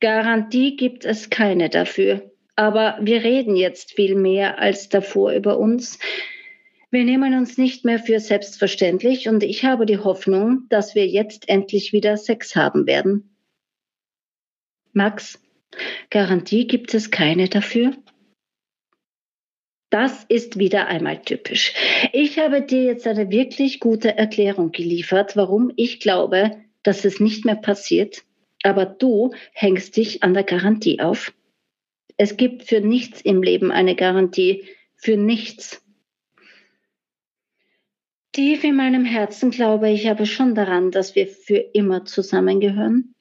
Garantie 0.00 0.76
gibt 0.76 1.04
es 1.04 1.28
keine 1.28 1.68
dafür. 1.68 2.30
Aber 2.56 2.98
wir 3.00 3.22
reden 3.22 3.54
jetzt 3.54 3.92
viel 3.92 4.14
mehr 4.14 4.58
als 4.58 4.88
davor 4.88 5.32
über 5.32 5.58
uns. 5.58 5.98
Wir 6.90 7.04
nehmen 7.04 7.34
uns 7.34 7.58
nicht 7.58 7.84
mehr 7.84 7.98
für 7.98 8.18
selbstverständlich 8.20 9.28
und 9.28 9.42
ich 9.42 9.64
habe 9.64 9.84
die 9.86 9.98
Hoffnung, 9.98 10.62
dass 10.70 10.94
wir 10.94 11.06
jetzt 11.06 11.48
endlich 11.48 11.92
wieder 11.92 12.16
Sex 12.16 12.56
haben 12.56 12.86
werden. 12.86 13.36
Max, 14.92 15.38
Garantie 16.08 16.66
gibt 16.66 16.94
es 16.94 17.10
keine 17.10 17.48
dafür? 17.48 17.92
Das 19.90 20.24
ist 20.28 20.58
wieder 20.58 20.86
einmal 20.88 21.20
typisch. 21.22 21.74
Ich 22.12 22.38
habe 22.38 22.62
dir 22.62 22.84
jetzt 22.84 23.06
eine 23.06 23.30
wirklich 23.30 23.78
gute 23.78 24.16
Erklärung 24.16 24.72
geliefert, 24.72 25.36
warum 25.36 25.72
ich 25.76 26.00
glaube, 26.00 26.52
dass 26.82 27.04
es 27.04 27.20
nicht 27.20 27.44
mehr 27.44 27.56
passiert, 27.56 28.22
aber 28.62 28.86
du 28.86 29.32
hängst 29.52 29.96
dich 29.96 30.22
an 30.22 30.34
der 30.34 30.44
Garantie 30.44 31.00
auf. 31.00 31.32
Es 32.16 32.36
gibt 32.36 32.62
für 32.64 32.80
nichts 32.80 33.20
im 33.20 33.42
Leben 33.42 33.70
eine 33.70 33.94
Garantie, 33.94 34.64
für 34.96 35.16
nichts. 35.16 35.82
Tief 38.32 38.64
in 38.64 38.76
meinem 38.76 39.04
Herzen 39.04 39.50
glaube 39.50 39.90
ich 39.90 40.08
aber 40.08 40.26
schon 40.26 40.54
daran, 40.54 40.90
dass 40.90 41.14
wir 41.14 41.26
für 41.26 41.56
immer 41.56 42.04
zusammengehören. 42.04 43.14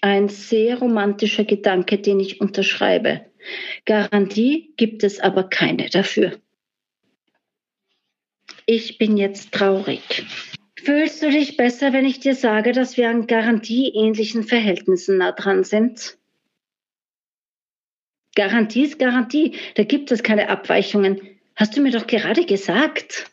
Ein 0.00 0.28
sehr 0.28 0.78
romantischer 0.78 1.44
Gedanke, 1.44 1.98
den 1.98 2.20
ich 2.20 2.40
unterschreibe. 2.40 3.26
Garantie 3.84 4.72
gibt 4.76 5.04
es 5.04 5.20
aber 5.20 5.44
keine 5.44 5.88
dafür. 5.90 6.38
Ich 8.66 8.98
bin 8.98 9.16
jetzt 9.16 9.52
traurig. 9.52 10.24
Fühlst 10.76 11.22
du 11.22 11.30
dich 11.30 11.56
besser, 11.56 11.92
wenn 11.92 12.06
ich 12.06 12.20
dir 12.20 12.34
sage, 12.34 12.72
dass 12.72 12.96
wir 12.96 13.10
an 13.10 13.26
garantieähnlichen 13.26 14.44
Verhältnissen 14.44 15.18
nah 15.18 15.32
dran 15.32 15.64
sind? 15.64 16.19
Garantie 18.34 18.84
ist 18.84 18.98
Garantie, 18.98 19.56
da 19.74 19.84
gibt 19.84 20.10
es 20.12 20.22
keine 20.22 20.48
Abweichungen. 20.48 21.20
Hast 21.56 21.76
du 21.76 21.80
mir 21.80 21.92
doch 21.92 22.06
gerade 22.06 22.46
gesagt. 22.46 23.30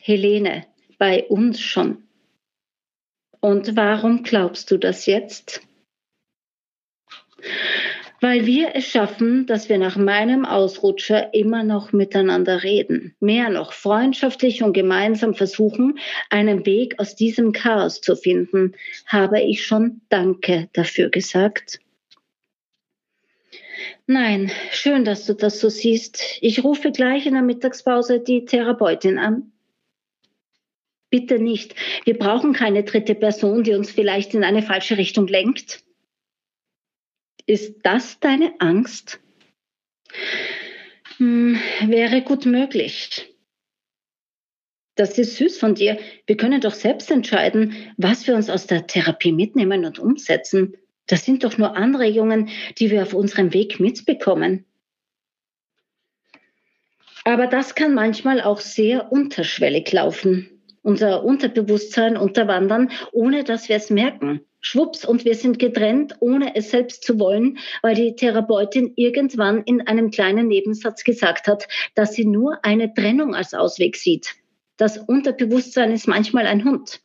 Helene, 0.00 0.66
bei 0.98 1.24
uns 1.24 1.60
schon. 1.60 2.02
Und 3.40 3.76
warum 3.76 4.22
glaubst 4.22 4.70
du 4.70 4.76
das 4.76 5.06
jetzt? 5.06 5.62
Weil 8.20 8.46
wir 8.46 8.76
es 8.76 8.86
schaffen, 8.86 9.46
dass 9.46 9.68
wir 9.68 9.78
nach 9.78 9.96
meinem 9.96 10.44
Ausrutscher 10.44 11.34
immer 11.34 11.64
noch 11.64 11.92
miteinander 11.92 12.62
reden. 12.62 13.16
Mehr 13.18 13.50
noch, 13.50 13.72
freundschaftlich 13.72 14.62
und 14.62 14.74
gemeinsam 14.74 15.34
versuchen, 15.34 15.98
einen 16.30 16.64
Weg 16.66 17.00
aus 17.00 17.16
diesem 17.16 17.50
Chaos 17.50 18.00
zu 18.00 18.14
finden, 18.14 18.74
habe 19.06 19.40
ich 19.40 19.64
schon 19.66 20.02
Danke 20.08 20.68
dafür 20.72 21.08
gesagt. 21.08 21.80
Nein, 24.06 24.50
schön, 24.70 25.04
dass 25.04 25.26
du 25.26 25.34
das 25.34 25.60
so 25.60 25.68
siehst. 25.68 26.38
Ich 26.40 26.62
rufe 26.64 26.92
gleich 26.92 27.26
in 27.26 27.34
der 27.34 27.42
Mittagspause 27.42 28.20
die 28.20 28.44
Therapeutin 28.44 29.18
an. 29.18 29.52
Bitte 31.10 31.38
nicht. 31.38 31.74
Wir 32.04 32.18
brauchen 32.18 32.52
keine 32.52 32.84
dritte 32.84 33.14
Person, 33.14 33.64
die 33.64 33.74
uns 33.74 33.90
vielleicht 33.90 34.34
in 34.34 34.44
eine 34.44 34.62
falsche 34.62 34.96
Richtung 34.96 35.26
lenkt. 35.26 35.84
Ist 37.46 37.80
das 37.82 38.18
deine 38.20 38.54
Angst? 38.60 39.20
Hm, 41.18 41.58
wäre 41.86 42.22
gut 42.22 42.46
möglich. 42.46 43.28
Das 44.94 45.18
ist 45.18 45.36
süß 45.36 45.58
von 45.58 45.74
dir. 45.74 45.98
Wir 46.26 46.36
können 46.36 46.60
doch 46.60 46.74
selbst 46.74 47.10
entscheiden, 47.10 47.74
was 47.96 48.26
wir 48.26 48.34
uns 48.34 48.50
aus 48.50 48.66
der 48.66 48.86
Therapie 48.86 49.32
mitnehmen 49.32 49.84
und 49.84 49.98
umsetzen. 49.98 50.76
Das 51.06 51.24
sind 51.24 51.44
doch 51.44 51.58
nur 51.58 51.76
Anregungen, 51.76 52.48
die 52.78 52.90
wir 52.90 53.02
auf 53.02 53.14
unserem 53.14 53.52
Weg 53.52 53.80
mitbekommen. 53.80 54.64
Aber 57.24 57.46
das 57.46 57.74
kann 57.74 57.94
manchmal 57.94 58.40
auch 58.40 58.60
sehr 58.60 59.12
unterschwellig 59.12 59.92
laufen. 59.92 60.62
Unser 60.82 61.22
Unterbewusstsein 61.22 62.16
unterwandern, 62.16 62.90
ohne 63.12 63.44
dass 63.44 63.68
wir 63.68 63.76
es 63.76 63.90
merken 63.90 64.44
schwupps 64.62 65.04
und 65.04 65.24
wir 65.26 65.34
sind 65.34 65.58
getrennt, 65.58 66.16
ohne 66.20 66.56
es 66.56 66.70
selbst 66.70 67.04
zu 67.04 67.18
wollen, 67.18 67.58
weil 67.82 67.94
die 67.94 68.14
Therapeutin 68.14 68.92
irgendwann 68.96 69.62
in 69.64 69.86
einem 69.86 70.10
kleinen 70.10 70.48
Nebensatz 70.48 71.04
gesagt 71.04 71.48
hat, 71.48 71.68
dass 71.94 72.14
sie 72.14 72.24
nur 72.24 72.64
eine 72.64 72.94
Trennung 72.94 73.34
als 73.34 73.52
Ausweg 73.52 73.96
sieht. 73.96 74.34
Das 74.78 74.96
Unterbewusstsein 74.96 75.92
ist 75.92 76.08
manchmal 76.08 76.46
ein 76.46 76.64
Hund. 76.64 77.00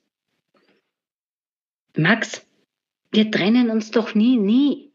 Max, 1.98 2.47
wir 3.12 3.32
trennen 3.32 3.70
uns 3.70 3.92
doch 3.92 4.16
nie, 4.16 4.38
nie. 4.38 4.92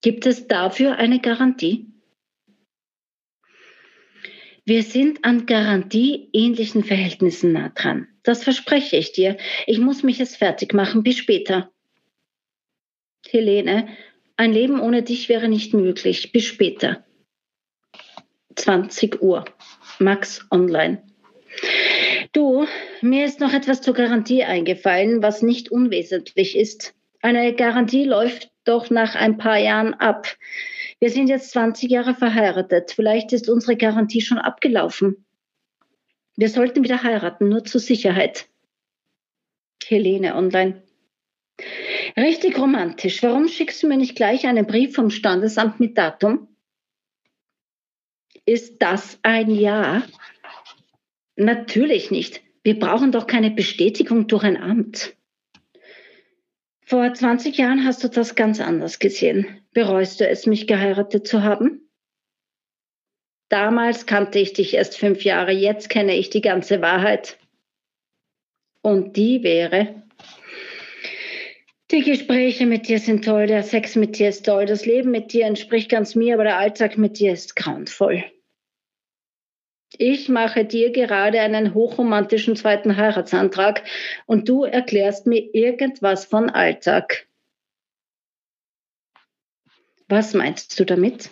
Gibt 0.00 0.26
es 0.26 0.48
dafür 0.48 0.96
eine 0.96 1.20
Garantie? 1.20 1.92
Wir 4.64 4.82
sind 4.82 5.24
an 5.24 5.46
garantieähnlichen 5.46 6.84
Verhältnissen 6.84 7.52
nah 7.52 7.70
dran. 7.70 8.08
Das 8.22 8.44
verspreche 8.44 8.96
ich 8.96 9.12
dir. 9.12 9.36
Ich 9.66 9.78
muss 9.78 10.02
mich 10.02 10.18
jetzt 10.18 10.36
fertig 10.36 10.72
machen. 10.72 11.02
Bis 11.02 11.16
später. 11.18 11.72
Helene, 13.28 13.88
ein 14.36 14.52
Leben 14.52 14.80
ohne 14.80 15.02
dich 15.02 15.28
wäre 15.28 15.48
nicht 15.48 15.74
möglich. 15.74 16.30
Bis 16.32 16.44
später. 16.44 17.04
20 18.54 19.20
Uhr. 19.20 19.44
Max 19.98 20.46
Online. 20.50 21.02
Du, 22.32 22.66
mir 23.02 23.26
ist 23.26 23.40
noch 23.40 23.52
etwas 23.52 23.82
zur 23.82 23.92
Garantie 23.92 24.42
eingefallen, 24.42 25.22
was 25.22 25.42
nicht 25.42 25.70
unwesentlich 25.70 26.56
ist. 26.56 26.94
Eine 27.20 27.54
Garantie 27.54 28.04
läuft 28.04 28.50
doch 28.64 28.88
nach 28.88 29.14
ein 29.14 29.36
paar 29.36 29.58
Jahren 29.58 29.92
ab. 29.94 30.26
Wir 30.98 31.10
sind 31.10 31.28
jetzt 31.28 31.50
20 31.50 31.90
Jahre 31.90 32.14
verheiratet. 32.14 32.92
Vielleicht 32.92 33.32
ist 33.34 33.50
unsere 33.50 33.76
Garantie 33.76 34.22
schon 34.22 34.38
abgelaufen. 34.38 35.26
Wir 36.36 36.48
sollten 36.48 36.82
wieder 36.82 37.02
heiraten, 37.02 37.50
nur 37.50 37.64
zur 37.64 37.80
Sicherheit. 37.80 38.48
Helene 39.84 40.34
online. 40.34 40.82
Richtig 42.16 42.58
romantisch. 42.58 43.22
Warum 43.22 43.48
schickst 43.48 43.82
du 43.82 43.88
mir 43.88 43.98
nicht 43.98 44.16
gleich 44.16 44.46
einen 44.46 44.66
Brief 44.66 44.94
vom 44.94 45.10
Standesamt 45.10 45.80
mit 45.80 45.98
Datum? 45.98 46.48
Ist 48.46 48.80
das 48.80 49.18
ein 49.22 49.50
Ja? 49.50 50.02
Natürlich 51.36 52.10
nicht. 52.10 52.42
Wir 52.62 52.78
brauchen 52.78 53.12
doch 53.12 53.26
keine 53.26 53.50
Bestätigung 53.50 54.26
durch 54.26 54.44
ein 54.44 54.56
Amt. 54.56 55.16
Vor 56.84 57.12
20 57.12 57.56
Jahren 57.56 57.84
hast 57.84 58.04
du 58.04 58.08
das 58.08 58.34
ganz 58.34 58.60
anders 58.60 58.98
gesehen. 58.98 59.46
Bereust 59.72 60.20
du 60.20 60.28
es, 60.28 60.46
mich 60.46 60.66
geheiratet 60.66 61.26
zu 61.26 61.42
haben? 61.42 61.88
Damals 63.48 64.06
kannte 64.06 64.38
ich 64.38 64.52
dich 64.52 64.74
erst 64.74 64.98
fünf 64.98 65.24
Jahre, 65.24 65.52
jetzt 65.52 65.88
kenne 65.88 66.16
ich 66.16 66.30
die 66.30 66.40
ganze 66.40 66.80
Wahrheit. 66.80 67.38
Und 68.82 69.16
die 69.16 69.42
wäre, 69.42 70.02
die 71.90 72.00
Gespräche 72.00 72.64
mit 72.64 72.88
dir 72.88 72.98
sind 72.98 73.24
toll, 73.24 73.46
der 73.46 73.62
Sex 73.62 73.96
mit 73.96 74.18
dir 74.18 74.30
ist 74.30 74.46
toll, 74.46 74.64
das 74.64 74.86
Leben 74.86 75.10
mit 75.10 75.34
dir 75.34 75.44
entspricht 75.44 75.90
ganz 75.90 76.14
mir, 76.14 76.34
aber 76.34 76.44
der 76.44 76.56
Alltag 76.56 76.96
mit 76.96 77.18
dir 77.18 77.34
ist 77.34 77.54
grauenvoll. 77.54 78.24
Ich 79.98 80.28
mache 80.28 80.64
dir 80.64 80.90
gerade 80.90 81.40
einen 81.40 81.74
hochromantischen 81.74 82.56
zweiten 82.56 82.96
Heiratsantrag 82.96 83.82
und 84.26 84.48
du 84.48 84.64
erklärst 84.64 85.26
mir 85.26 85.54
irgendwas 85.54 86.24
von 86.24 86.50
Alltag. 86.50 87.26
Was 90.08 90.34
meinst 90.34 90.78
du 90.78 90.84
damit? 90.84 91.30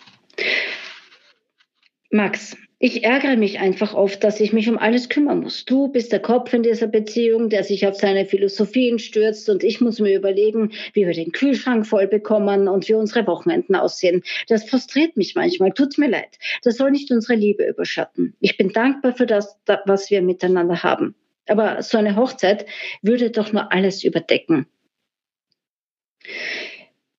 Max, 2.09 2.57
ich 2.83 3.03
ärgere 3.03 3.37
mich 3.37 3.59
einfach 3.59 3.93
oft, 3.93 4.23
dass 4.23 4.39
ich 4.39 4.53
mich 4.53 4.67
um 4.67 4.79
alles 4.79 5.07
kümmern 5.07 5.41
muss. 5.41 5.65
Du 5.65 5.89
bist 5.89 6.11
der 6.11 6.19
Kopf 6.19 6.51
in 6.51 6.63
dieser 6.63 6.87
Beziehung, 6.87 7.49
der 7.49 7.63
sich 7.63 7.85
auf 7.85 7.95
seine 7.95 8.25
Philosophien 8.25 8.97
stürzt 8.97 9.47
und 9.49 9.63
ich 9.63 9.81
muss 9.81 9.99
mir 9.99 10.17
überlegen, 10.17 10.71
wie 10.93 11.05
wir 11.05 11.13
den 11.13 11.31
Kühlschrank 11.31 11.85
voll 11.85 12.07
bekommen 12.07 12.67
und 12.67 12.89
wie 12.89 12.95
unsere 12.95 13.27
Wochenenden 13.27 13.75
aussehen. 13.75 14.23
Das 14.47 14.67
frustriert 14.67 15.15
mich 15.15 15.35
manchmal. 15.35 15.73
Tut 15.73 15.99
mir 15.99 16.09
leid. 16.09 16.39
Das 16.63 16.77
soll 16.77 16.89
nicht 16.89 17.11
unsere 17.11 17.35
Liebe 17.37 17.67
überschatten. 17.67 18.35
Ich 18.39 18.57
bin 18.57 18.73
dankbar 18.73 19.13
für 19.13 19.27
das, 19.27 19.59
was 19.85 20.09
wir 20.09 20.23
miteinander 20.23 20.81
haben. 20.81 21.13
Aber 21.47 21.83
so 21.83 21.99
eine 21.99 22.15
Hochzeit 22.15 22.65
würde 23.03 23.29
doch 23.29 23.53
nur 23.53 23.71
alles 23.71 24.03
überdecken. 24.03 24.65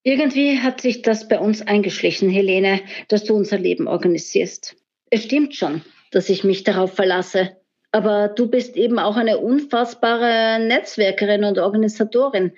Irgendwie 0.03 0.59
hat 0.59 0.81
sich 0.81 1.03
das 1.03 1.29
bei 1.29 1.39
uns 1.39 1.61
eingeschlichen, 1.61 2.29
Helene, 2.29 2.81
dass 3.07 3.23
du 3.23 3.33
unser 3.33 3.57
Leben 3.57 3.87
organisierst. 3.87 4.75
Es 5.15 5.25
stimmt 5.25 5.53
schon, 5.53 5.83
dass 6.09 6.27
ich 6.27 6.43
mich 6.43 6.63
darauf 6.63 6.95
verlasse. 6.95 7.55
Aber 7.91 8.29
du 8.29 8.47
bist 8.47 8.75
eben 8.75 8.97
auch 8.97 9.15
eine 9.15 9.37
unfassbare 9.37 10.57
Netzwerkerin 10.59 11.43
und 11.43 11.59
Organisatorin. 11.59 12.53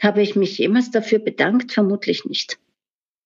Habe 0.00 0.20
ich 0.20 0.34
mich 0.34 0.58
jemals 0.58 0.90
dafür 0.90 1.20
bedankt? 1.20 1.70
Vermutlich 1.70 2.24
nicht. 2.24 2.58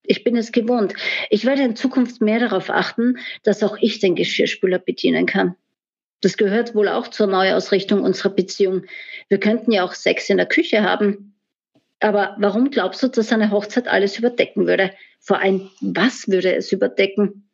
Ich 0.03 0.25
bin 0.25 0.37
es 0.37 0.53
gewohnt. 0.53 0.93
Ich 1.31 1.47
werde 1.47 1.63
in 1.63 1.75
Zukunft 1.75 2.21
mehr 2.21 2.39
darauf 2.39 2.69
achten, 2.69 3.17
dass 3.45 3.63
auch 3.63 3.79
ich 3.81 3.99
den 3.99 4.15
Geschirrspüler 4.15 4.79
bedienen 4.79 5.25
kann. 5.25 5.57
Das 6.21 6.37
gehört 6.37 6.75
wohl 6.75 6.89
auch 6.89 7.09
zur 7.09 7.29
Neuausrichtung 7.29 8.03
unserer 8.03 8.29
Beziehung. 8.29 8.83
Wir 9.31 9.41
könnten 9.41 9.73
ja 9.73 9.85
auch 9.85 9.95
Sex 9.95 10.29
in 10.29 10.37
der 10.37 10.45
Küche 10.45 10.83
haben. 10.83 11.35
Aber 12.01 12.37
warum 12.41 12.71
glaubst 12.71 13.03
du, 13.03 13.09
dass 13.09 13.33
eine 13.33 13.51
Hochzeit 13.51 13.89
alles 13.89 14.19
überdecken 14.19 14.67
würde? 14.67 14.91
Vor 15.19 15.39
allem, 15.39 15.71
was 15.81 16.29
würde 16.29 16.55
es 16.55 16.73
überdecken? 16.73 17.46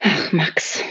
Ach, 0.00 0.32
Max, 0.32 0.82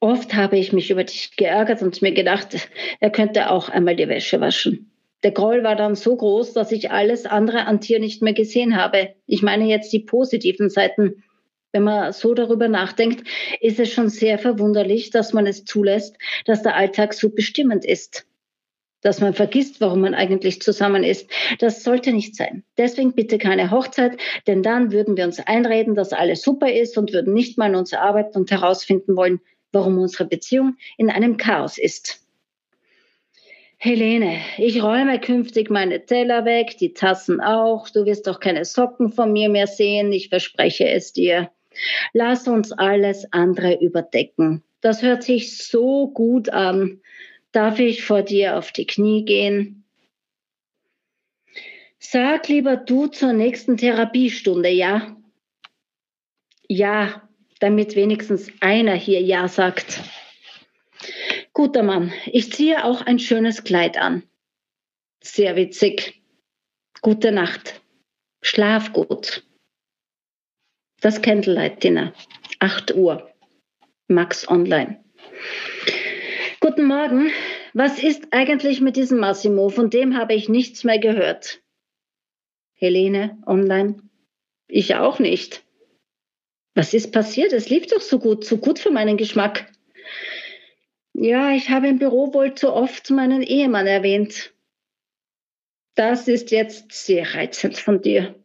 oft 0.00 0.34
habe 0.34 0.58
ich 0.58 0.72
mich 0.72 0.90
über 0.90 1.04
dich 1.04 1.36
geärgert 1.36 1.82
und 1.82 2.00
mir 2.02 2.12
gedacht, 2.12 2.68
er 3.00 3.10
könnte 3.10 3.50
auch 3.50 3.68
einmal 3.68 3.96
die 3.96 4.08
Wäsche 4.08 4.40
waschen. 4.40 4.90
Der 5.22 5.32
Groll 5.32 5.62
war 5.62 5.76
dann 5.76 5.96
so 5.96 6.16
groß, 6.16 6.54
dass 6.54 6.72
ich 6.72 6.90
alles 6.90 7.26
andere 7.26 7.66
an 7.66 7.80
dir 7.80 8.00
nicht 8.00 8.22
mehr 8.22 8.32
gesehen 8.32 8.76
habe. 8.76 9.14
Ich 9.26 9.42
meine 9.42 9.66
jetzt 9.66 9.92
die 9.92 10.00
positiven 10.00 10.70
Seiten. 10.70 11.22
Wenn 11.72 11.84
man 11.84 12.12
so 12.12 12.34
darüber 12.34 12.68
nachdenkt, 12.68 13.28
ist 13.60 13.78
es 13.78 13.92
schon 13.92 14.08
sehr 14.08 14.38
verwunderlich, 14.38 15.10
dass 15.10 15.32
man 15.32 15.46
es 15.46 15.64
zulässt, 15.64 16.16
dass 16.46 16.62
der 16.62 16.74
Alltag 16.74 17.12
so 17.12 17.30
bestimmend 17.30 17.84
ist. 17.84 18.26
Dass 19.02 19.20
man 19.20 19.34
vergisst, 19.34 19.80
warum 19.80 20.02
man 20.02 20.14
eigentlich 20.14 20.60
zusammen 20.60 21.04
ist. 21.04 21.30
Das 21.58 21.82
sollte 21.82 22.12
nicht 22.12 22.36
sein. 22.36 22.64
Deswegen 22.76 23.14
bitte 23.14 23.38
keine 23.38 23.70
Hochzeit, 23.70 24.18
denn 24.46 24.62
dann 24.62 24.92
würden 24.92 25.16
wir 25.16 25.24
uns 25.24 25.40
einreden, 25.40 25.94
dass 25.94 26.12
alles 26.12 26.42
super 26.42 26.70
ist 26.72 26.98
und 26.98 27.12
würden 27.12 27.32
nicht 27.32 27.56
mal 27.56 27.66
an 27.66 27.76
uns 27.76 27.94
arbeiten 27.94 28.36
und 28.38 28.50
herausfinden 28.50 29.16
wollen, 29.16 29.40
warum 29.72 29.98
unsere 29.98 30.26
Beziehung 30.26 30.76
in 30.98 31.10
einem 31.10 31.36
Chaos 31.36 31.78
ist. 31.78 32.20
Helene, 33.82 34.40
ich 34.58 34.82
räume 34.82 35.18
künftig 35.20 35.70
meine 35.70 36.04
Teller 36.04 36.44
weg, 36.44 36.76
die 36.78 36.92
Tassen 36.92 37.40
auch. 37.40 37.88
Du 37.88 38.04
wirst 38.04 38.26
doch 38.26 38.38
keine 38.38 38.66
Socken 38.66 39.10
von 39.10 39.32
mir 39.32 39.48
mehr 39.48 39.66
sehen, 39.66 40.12
ich 40.12 40.28
verspreche 40.28 40.86
es 40.86 41.14
dir. 41.14 41.50
Lass 42.12 42.46
uns 42.46 42.72
alles 42.72 43.32
andere 43.32 43.78
überdecken. 43.80 44.62
Das 44.82 45.00
hört 45.00 45.22
sich 45.22 45.56
so 45.56 46.08
gut 46.08 46.50
an. 46.50 47.00
Darf 47.52 47.78
ich 47.78 48.04
vor 48.04 48.22
dir 48.22 48.56
auf 48.56 48.72
die 48.72 48.86
Knie 48.86 49.24
gehen? 49.24 49.84
Sag 51.98 52.48
lieber 52.48 52.76
du 52.76 53.08
zur 53.08 53.32
nächsten 53.32 53.76
Therapiestunde, 53.76 54.68
ja? 54.68 55.16
Ja, 56.68 57.28
damit 57.58 57.96
wenigstens 57.96 58.50
einer 58.60 58.94
hier 58.94 59.20
Ja 59.20 59.48
sagt. 59.48 60.00
Guter 61.52 61.82
Mann, 61.82 62.12
ich 62.26 62.52
ziehe 62.52 62.84
auch 62.84 63.02
ein 63.02 63.18
schönes 63.18 63.64
Kleid 63.64 63.98
an. 63.98 64.22
Sehr 65.22 65.56
witzig. 65.56 66.22
Gute 67.02 67.32
Nacht. 67.32 67.80
Schlaf 68.40 68.92
gut. 68.92 69.44
Das 71.00 71.20
Candlelight 71.20 71.82
Dinner. 71.82 72.14
8 72.60 72.94
Uhr. 72.94 73.30
Max 74.06 74.48
Online. 74.48 75.04
Guten 76.70 76.86
Morgen. 76.86 77.32
Was 77.74 78.00
ist 78.00 78.28
eigentlich 78.30 78.80
mit 78.80 78.94
diesem 78.94 79.18
Massimo? 79.18 79.70
Von 79.70 79.90
dem 79.90 80.16
habe 80.16 80.34
ich 80.34 80.48
nichts 80.48 80.84
mehr 80.84 81.00
gehört. 81.00 81.60
Helene 82.74 83.42
Online. 83.44 83.96
Ich 84.68 84.94
auch 84.94 85.18
nicht. 85.18 85.64
Was 86.76 86.94
ist 86.94 87.10
passiert? 87.10 87.52
Es 87.52 87.70
lief 87.70 87.88
doch 87.88 88.00
so 88.00 88.20
gut, 88.20 88.44
so 88.44 88.56
gut 88.56 88.78
für 88.78 88.92
meinen 88.92 89.16
Geschmack. 89.16 89.66
Ja, 91.12 91.50
ich 91.50 91.70
habe 91.70 91.88
im 91.88 91.98
Büro 91.98 92.32
wohl 92.34 92.54
zu 92.54 92.72
oft 92.72 93.10
meinen 93.10 93.42
Ehemann 93.42 93.88
erwähnt. 93.88 94.54
Das 95.96 96.28
ist 96.28 96.52
jetzt 96.52 96.92
sehr 96.92 97.34
reizend 97.34 97.78
von 97.78 98.00
dir. 98.00 98.39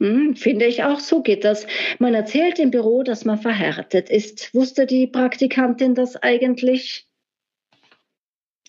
Hm, 0.00 0.36
finde 0.36 0.66
ich 0.66 0.82
auch, 0.82 1.00
so 1.00 1.22
geht 1.22 1.44
das. 1.44 1.66
Man 1.98 2.14
erzählt 2.14 2.58
im 2.58 2.70
Büro, 2.70 3.02
dass 3.02 3.24
man 3.24 3.38
verheiratet 3.38 4.10
ist. 4.10 4.52
Wusste 4.54 4.86
die 4.86 5.06
Praktikantin 5.06 5.94
das 5.94 6.16
eigentlich? 6.16 7.06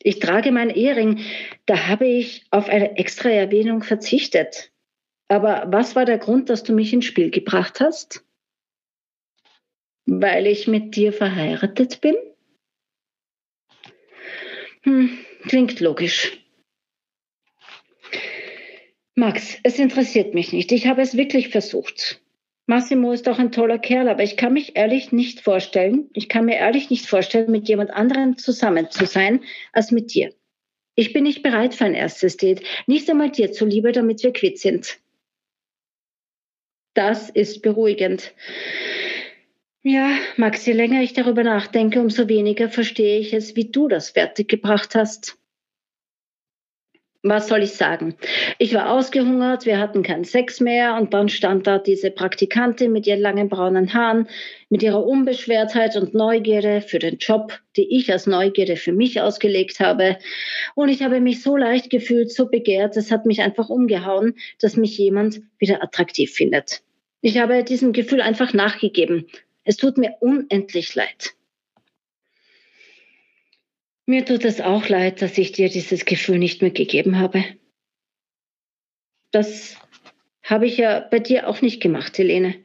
Ich 0.02 0.20
trage 0.20 0.52
meinen 0.52 0.70
Ehering. 0.70 1.22
Da 1.66 1.88
habe 1.88 2.06
ich 2.06 2.46
auf 2.52 2.70
eine 2.70 2.98
extra 2.98 3.30
Erwähnung 3.30 3.82
verzichtet. 3.82 4.72
Aber 5.28 5.66
was 5.68 5.96
war 5.96 6.06
der 6.06 6.20
Grund, 6.20 6.50
dass 6.50 6.64
du 6.64 6.74
mich 6.74 6.94
ins 6.94 7.06
Spiel 7.06 7.32
gebracht 7.32 7.80
hast? 7.80 8.24
Weil 10.06 10.46
ich 10.46 10.68
mit 10.68 10.96
dir 10.96 11.12
verheiratet 11.12 12.02
bin? 12.02 12.16
Hm, 14.84 15.18
klingt 15.48 15.80
logisch. 15.80 16.45
Max, 19.18 19.58
es 19.64 19.80
interessiert 19.80 20.34
mich 20.34 20.52
nicht. 20.52 20.74
Ich 20.74 20.88
habe 20.88 21.02
es 21.02 21.16
wirklich 21.16 21.48
versucht. 21.48 22.22
Massimo 22.68 23.14
ist 23.14 23.30
auch 23.30 23.40
ein 23.40 23.54
toller 23.54 23.80
Kerl, 23.80 24.10
aber 24.10 24.24
ich 24.24 24.36
kann 24.36 24.52
mich 24.52 24.76
ehrlich 24.76 25.14
nicht 25.14 25.40
vorstellen, 25.40 26.10
ich 26.14 26.28
kann 26.28 26.46
mir 26.46 26.56
ehrlich 26.56 26.90
nicht 26.90 27.06
vorstellen, 27.06 27.50
mit 27.50 27.70
jemand 27.70 27.92
anderem 27.92 28.38
zusammen 28.38 28.90
zu 28.90 29.06
sein 29.06 29.42
als 29.72 29.92
mit 29.92 30.14
dir. 30.14 30.34
Ich 30.96 31.14
bin 31.14 31.24
nicht 31.24 31.44
bereit 31.44 31.76
für 31.76 31.86
ein 31.86 31.94
erstes 31.94 32.36
Date, 32.36 32.62
nicht 32.88 33.10
einmal 33.10 33.32
dir 33.32 33.54
zuliebe, 33.54 33.94
damit 33.94 34.22
wir 34.24 34.34
quitt 34.34 34.60
sind. 34.60 34.98
Das 36.94 37.30
ist 37.30 37.62
beruhigend. 37.62 38.34
Ja, 39.84 40.18
Max, 40.36 40.66
je 40.66 40.74
länger 40.74 41.04
ich 41.04 41.14
darüber 41.14 41.44
nachdenke, 41.44 42.02
umso 42.02 42.28
weniger 42.28 42.70
verstehe 42.70 43.20
ich 43.20 43.34
es, 43.34 43.56
wie 43.56 43.70
du 43.70 43.88
das 43.88 44.10
fertiggebracht 44.10 44.96
hast 44.96 45.38
was 47.28 47.48
soll 47.48 47.64
ich 47.64 47.74
sagen? 47.74 48.16
Ich 48.60 48.74
war 48.76 48.92
ausgehungert, 48.92 49.66
wir 49.66 49.80
hatten 49.80 50.04
keinen 50.04 50.26
Sex 50.26 50.60
mehr 50.60 50.96
und 50.96 51.14
dann 51.14 51.28
stand 51.28 51.66
da 51.66 51.80
diese 51.80 52.12
Praktikantin 52.12 52.92
mit 52.92 53.08
ihren 53.08 53.20
langen 53.20 53.50
braunen 53.50 53.94
Haaren, 53.96 54.28
mit 54.70 54.84
ihrer 54.84 55.04
Unbeschwertheit 55.04 55.96
und 55.96 56.14
Neugierde 56.14 56.82
für 56.82 57.00
den 57.00 57.18
Job, 57.18 57.60
die 57.78 57.98
ich 57.98 58.12
als 58.12 58.28
Neugierde 58.28 58.76
für 58.76 58.92
mich 58.92 59.22
ausgelegt 59.22 59.80
habe. 59.80 60.18
Und 60.76 60.90
ich 60.90 61.02
habe 61.02 61.20
mich 61.20 61.42
so 61.42 61.58
leicht 61.58 61.90
gefühlt, 61.90 62.32
so 62.32 62.48
begehrt, 62.48 62.96
es 62.96 63.12
hat 63.12 63.26
mich 63.26 63.42
einfach 63.42 63.70
umgehauen, 63.70 64.36
dass 64.60 64.78
mich 64.78 64.96
jemand 64.98 65.42
wieder 65.58 65.84
attraktiv 65.84 66.32
findet. 66.32 66.84
Ich 67.22 67.40
habe 67.40 67.64
diesem 67.64 67.92
Gefühl 67.92 68.22
einfach 68.22 68.54
nachgegeben. 68.54 69.26
Es 69.64 69.78
tut 69.78 69.98
mir 69.98 70.14
unendlich 70.20 70.94
leid. 70.94 71.34
Mir 74.08 74.24
tut 74.24 74.46
es 74.46 74.62
auch 74.62 74.88
leid, 74.88 75.22
dass 75.22 75.38
ich 75.38 75.52
dir 75.52 75.70
dieses 75.70 76.06
Gefühl 76.06 76.38
nicht 76.38 76.62
mehr 76.62 76.72
gegeben 76.72 77.18
habe. 77.18 77.44
Das 79.32 79.78
habe 80.44 80.68
ich 80.68 80.78
ja 80.78 81.00
bei 81.00 81.20
dir 81.20 81.48
auch 81.48 81.62
nicht 81.62 81.82
gemacht, 81.82 82.18
Helene. 82.18 82.64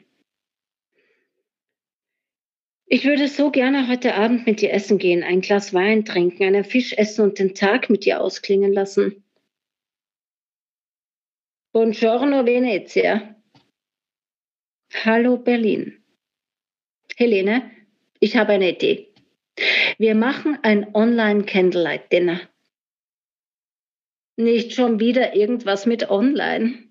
Ich 2.92 3.04
würde 3.04 3.28
so 3.28 3.50
gerne 3.50 3.88
heute 3.88 4.16
Abend 4.16 4.46
mit 4.46 4.60
dir 4.60 4.72
essen 4.72 4.98
gehen, 4.98 5.22
ein 5.22 5.40
Glas 5.40 5.72
Wein 5.72 6.04
trinken, 6.04 6.42
einen 6.42 6.64
Fisch 6.64 6.92
essen 6.92 7.22
und 7.22 7.38
den 7.38 7.54
Tag 7.54 7.88
mit 7.88 8.04
dir 8.04 8.20
ausklingen 8.20 8.72
lassen. 8.72 9.24
Buongiorno 11.72 12.44
Venezia. 12.44 13.36
Hallo 14.92 15.38
Berlin. 15.38 16.02
Helene, 17.16 17.70
ich 18.18 18.36
habe 18.36 18.54
eine 18.54 18.70
Idee. 18.72 19.09
Wir 19.98 20.14
machen 20.14 20.58
ein 20.62 20.94
Online-Candlelight-Dinner. 20.94 22.40
Nicht 24.36 24.72
schon 24.72 25.00
wieder 25.00 25.34
irgendwas 25.34 25.86
mit 25.86 26.08
Online. 26.10 26.90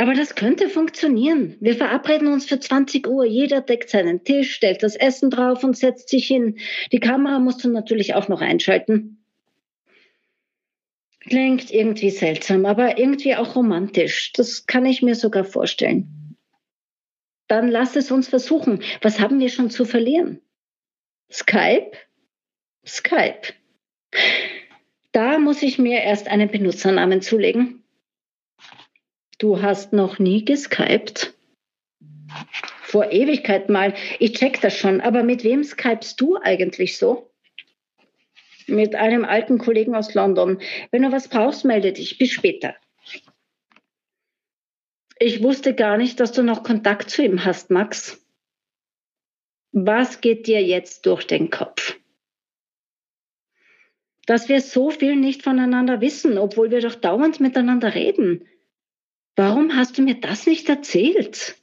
Aber 0.00 0.14
das 0.14 0.36
könnte 0.36 0.68
funktionieren. 0.68 1.56
Wir 1.58 1.74
verabreden 1.74 2.28
uns 2.28 2.46
für 2.46 2.60
20 2.60 3.08
Uhr. 3.08 3.24
Jeder 3.24 3.60
deckt 3.60 3.90
seinen 3.90 4.22
Tisch, 4.22 4.54
stellt 4.54 4.84
das 4.84 4.94
Essen 4.94 5.28
drauf 5.28 5.64
und 5.64 5.76
setzt 5.76 6.08
sich 6.08 6.28
hin. 6.28 6.58
Die 6.92 7.00
Kamera 7.00 7.40
musst 7.40 7.64
du 7.64 7.68
natürlich 7.68 8.14
auch 8.14 8.28
noch 8.28 8.40
einschalten. 8.40 9.18
Klingt 11.18 11.72
irgendwie 11.72 12.10
seltsam, 12.10 12.64
aber 12.64 12.98
irgendwie 12.98 13.34
auch 13.34 13.56
romantisch. 13.56 14.32
Das 14.34 14.66
kann 14.66 14.86
ich 14.86 15.02
mir 15.02 15.16
sogar 15.16 15.44
vorstellen. 15.44 16.27
Dann 17.48 17.68
lass 17.68 17.96
es 17.96 18.10
uns 18.10 18.28
versuchen. 18.28 18.82
Was 19.00 19.20
haben 19.20 19.40
wir 19.40 19.48
schon 19.48 19.70
zu 19.70 19.84
verlieren? 19.84 20.40
Skype? 21.30 21.92
Skype. 22.86 23.54
Da 25.12 25.38
muss 25.38 25.62
ich 25.62 25.78
mir 25.78 26.02
erst 26.02 26.28
einen 26.28 26.50
Benutzernamen 26.50 27.22
zulegen. 27.22 27.82
Du 29.38 29.62
hast 29.62 29.92
noch 29.92 30.18
nie 30.18 30.44
geskypt? 30.44 31.34
Vor 32.82 33.12
Ewigkeit 33.12 33.68
mal. 33.68 33.94
Ich 34.18 34.32
check 34.32 34.60
das 34.60 34.76
schon. 34.76 35.00
Aber 35.00 35.22
mit 35.22 35.44
wem 35.44 35.64
skypst 35.64 36.20
du 36.20 36.36
eigentlich 36.36 36.98
so? 36.98 37.30
Mit 38.66 38.94
einem 38.94 39.24
alten 39.24 39.58
Kollegen 39.58 39.94
aus 39.94 40.12
London. 40.14 40.60
Wenn 40.90 41.02
du 41.02 41.12
was 41.12 41.28
brauchst, 41.28 41.64
melde 41.64 41.92
dich. 41.92 42.18
Bis 42.18 42.30
später. 42.30 42.74
Ich 45.20 45.42
wusste 45.42 45.74
gar 45.74 45.96
nicht, 45.96 46.20
dass 46.20 46.32
du 46.32 46.42
noch 46.42 46.62
Kontakt 46.62 47.10
zu 47.10 47.24
ihm 47.24 47.44
hast, 47.44 47.70
Max. 47.70 48.24
Was 49.72 50.20
geht 50.20 50.46
dir 50.46 50.62
jetzt 50.62 51.06
durch 51.06 51.26
den 51.26 51.50
Kopf? 51.50 51.98
Dass 54.26 54.48
wir 54.48 54.60
so 54.60 54.90
viel 54.90 55.16
nicht 55.16 55.42
voneinander 55.42 56.00
wissen, 56.00 56.38
obwohl 56.38 56.70
wir 56.70 56.80
doch 56.80 56.94
dauernd 56.94 57.40
miteinander 57.40 57.94
reden. 57.94 58.46
Warum 59.34 59.74
hast 59.74 59.98
du 59.98 60.02
mir 60.02 60.20
das 60.20 60.46
nicht 60.46 60.68
erzählt? 60.68 61.56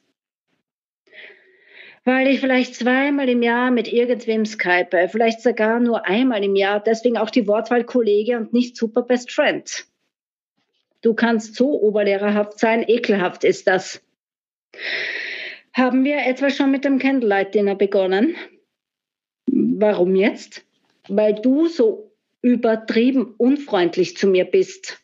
Weil 2.03 2.27
ich 2.27 2.39
vielleicht 2.39 2.75
zweimal 2.75 3.29
im 3.29 3.41
Jahr 3.41 3.71
mit 3.71 3.91
irgendwem 3.91 4.45
skype, 4.45 5.09
vielleicht 5.09 5.41
sogar 5.41 5.79
nur 5.79 6.05
einmal 6.05 6.43
im 6.43 6.55
Jahr, 6.55 6.79
deswegen 6.79 7.17
auch 7.17 7.29
die 7.29 7.47
Wortwahl 7.47 7.83
Kollege 7.83 8.37
und 8.37 8.53
nicht 8.53 8.77
super 8.77 9.01
Best 9.01 9.31
Friend. 9.31 9.87
Du 11.05 11.13
kannst 11.13 11.53
so 11.53 11.79
oberlehrerhaft 11.79 12.57
sein, 12.57 12.83
ekelhaft 12.87 13.43
ist 13.43 13.67
das. 13.67 14.01
Haben 15.71 16.03
wir 16.03 16.25
etwa 16.25 16.49
schon 16.49 16.71
mit 16.71 16.83
dem 16.83 16.97
Candlelight 16.97 17.53
Dinner 17.53 17.75
begonnen? 17.75 18.35
Warum 19.45 20.15
jetzt? 20.15 20.65
Weil 21.07 21.35
du 21.35 21.67
so 21.67 22.11
übertrieben 22.41 23.35
unfreundlich 23.37 24.17
zu 24.17 24.25
mir 24.25 24.45
bist. 24.45 24.99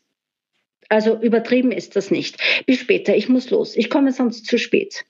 Also 0.89 1.21
übertrieben 1.21 1.71
ist 1.71 1.95
das 1.95 2.09
nicht. 2.09 2.41
Bis 2.65 2.79
später, 2.79 3.15
ich 3.15 3.29
muss 3.29 3.51
los. 3.51 3.77
Ich 3.77 3.91
komme 3.91 4.11
sonst 4.11 4.47
zu 4.47 4.57
spät. 4.57 5.05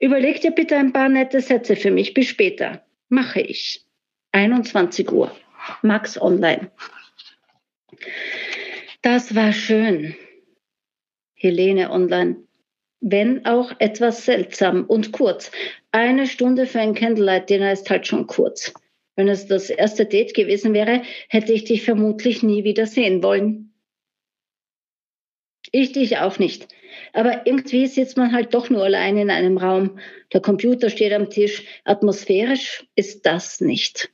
Überleg 0.00 0.40
dir 0.40 0.52
bitte 0.52 0.78
ein 0.78 0.94
paar 0.94 1.10
nette 1.10 1.42
Sätze 1.42 1.76
für 1.76 1.90
mich. 1.90 2.14
Bis 2.14 2.28
später. 2.28 2.86
Mache 3.10 3.42
ich. 3.42 3.84
21 4.32 5.12
Uhr. 5.12 5.30
Max 5.82 6.18
Online. 6.18 6.70
Das 9.06 9.36
war 9.36 9.52
schön. 9.52 10.16
Helene 11.36 11.92
Online. 11.92 12.38
Wenn 13.00 13.46
auch 13.46 13.70
etwas 13.78 14.24
seltsam 14.24 14.84
und 14.84 15.12
kurz. 15.12 15.52
Eine 15.92 16.26
Stunde 16.26 16.66
für 16.66 16.80
ein 16.80 16.92
Candlelight-Dinner 16.92 17.70
ist 17.70 17.88
halt 17.88 18.08
schon 18.08 18.26
kurz. 18.26 18.74
Wenn 19.14 19.28
es 19.28 19.46
das 19.46 19.70
erste 19.70 20.06
Date 20.06 20.34
gewesen 20.34 20.74
wäre, 20.74 21.02
hätte 21.28 21.52
ich 21.52 21.62
dich 21.62 21.84
vermutlich 21.84 22.42
nie 22.42 22.64
wieder 22.64 22.86
sehen 22.86 23.22
wollen. 23.22 23.72
Ich 25.70 25.92
dich 25.92 26.18
auch 26.18 26.40
nicht. 26.40 26.66
Aber 27.12 27.46
irgendwie 27.46 27.86
sitzt 27.86 28.16
man 28.16 28.32
halt 28.32 28.54
doch 28.54 28.70
nur 28.70 28.82
allein 28.82 29.18
in 29.18 29.30
einem 29.30 29.56
Raum. 29.56 30.00
Der 30.32 30.40
Computer 30.40 30.90
steht 30.90 31.12
am 31.12 31.30
Tisch. 31.30 31.62
Atmosphärisch 31.84 32.84
ist 32.96 33.24
das 33.24 33.60
nicht. 33.60 34.10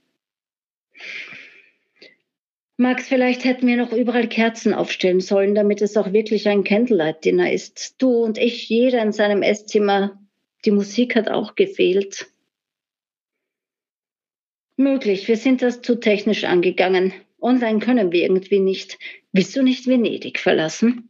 Max, 2.83 3.07
vielleicht 3.07 3.45
hätten 3.45 3.69
wir 3.69 3.77
noch 3.77 3.93
überall 3.93 4.29
Kerzen 4.29 4.75
aufstellen 4.75 5.21
sollen, 5.21 5.55
damit 5.55 5.81
es 5.81 5.97
auch 5.97 6.13
wirklich 6.13 6.49
ein 6.49 6.65
Candlelight-Dinner 6.65 7.53
ist. 7.53 7.95
Du 8.03 8.11
und 8.25 8.39
ich, 8.39 8.69
jeder 8.69 9.01
in 9.03 9.13
seinem 9.13 9.43
Esszimmer. 9.43 10.21
Die 10.65 10.73
Musik 10.73 11.15
hat 11.15 11.29
auch 11.29 11.55
gefehlt. 11.55 12.27
Möglich, 14.77 15.29
wir 15.29 15.37
sind 15.37 15.63
das 15.63 15.81
zu 15.81 15.95
technisch 15.95 16.43
angegangen. 16.43 17.13
Online 17.41 17.79
können 17.79 18.11
wir 18.11 18.23
irgendwie 18.23 18.59
nicht. 18.59 18.99
Willst 19.33 19.55
du 19.55 19.63
nicht 19.63 19.87
Venedig 19.87 20.41
verlassen? 20.41 21.09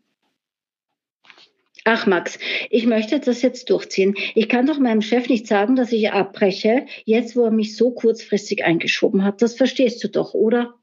Ach 1.84 2.06
Max, 2.06 2.38
ich 2.68 2.84
möchte 2.86 3.18
das 3.18 3.40
jetzt 3.40 3.70
durchziehen. 3.70 4.14
Ich 4.34 4.50
kann 4.50 4.66
doch 4.66 4.78
meinem 4.78 5.00
Chef 5.00 5.28
nicht 5.30 5.46
sagen, 5.46 5.74
dass 5.74 5.90
ich 5.90 6.12
abbreche, 6.12 6.84
jetzt 7.06 7.34
wo 7.34 7.44
er 7.44 7.50
mich 7.50 7.76
so 7.76 7.92
kurzfristig 7.92 8.62
eingeschoben 8.62 9.24
hat. 9.24 9.40
Das 9.40 9.56
verstehst 9.56 10.04
du 10.04 10.08
doch, 10.08 10.34
oder? 10.34 10.74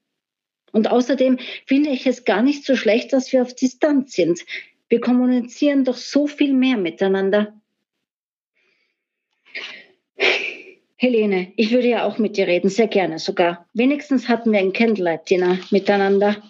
Und 0.71 0.89
außerdem 0.89 1.39
finde 1.65 1.89
ich 1.89 2.05
es 2.07 2.25
gar 2.25 2.41
nicht 2.41 2.65
so 2.65 2.75
schlecht, 2.75 3.13
dass 3.13 3.31
wir 3.31 3.41
auf 3.41 3.53
Distanz 3.53 4.13
sind. 4.13 4.41
Wir 4.87 4.99
kommunizieren 4.99 5.83
doch 5.83 5.97
so 5.97 6.27
viel 6.27 6.53
mehr 6.53 6.77
miteinander. 6.77 7.53
Helene, 10.95 11.53
ich 11.55 11.71
würde 11.71 11.87
ja 11.87 12.03
auch 12.03 12.17
mit 12.17 12.35
dir 12.35 12.47
reden, 12.47 12.69
sehr 12.69 12.87
gerne 12.87 13.19
sogar. 13.19 13.67
Wenigstens 13.73 14.27
hatten 14.27 14.51
wir 14.51 14.59
ein 14.59 14.73
Candlelight-Dinner 14.73 15.59
miteinander. 15.71 16.43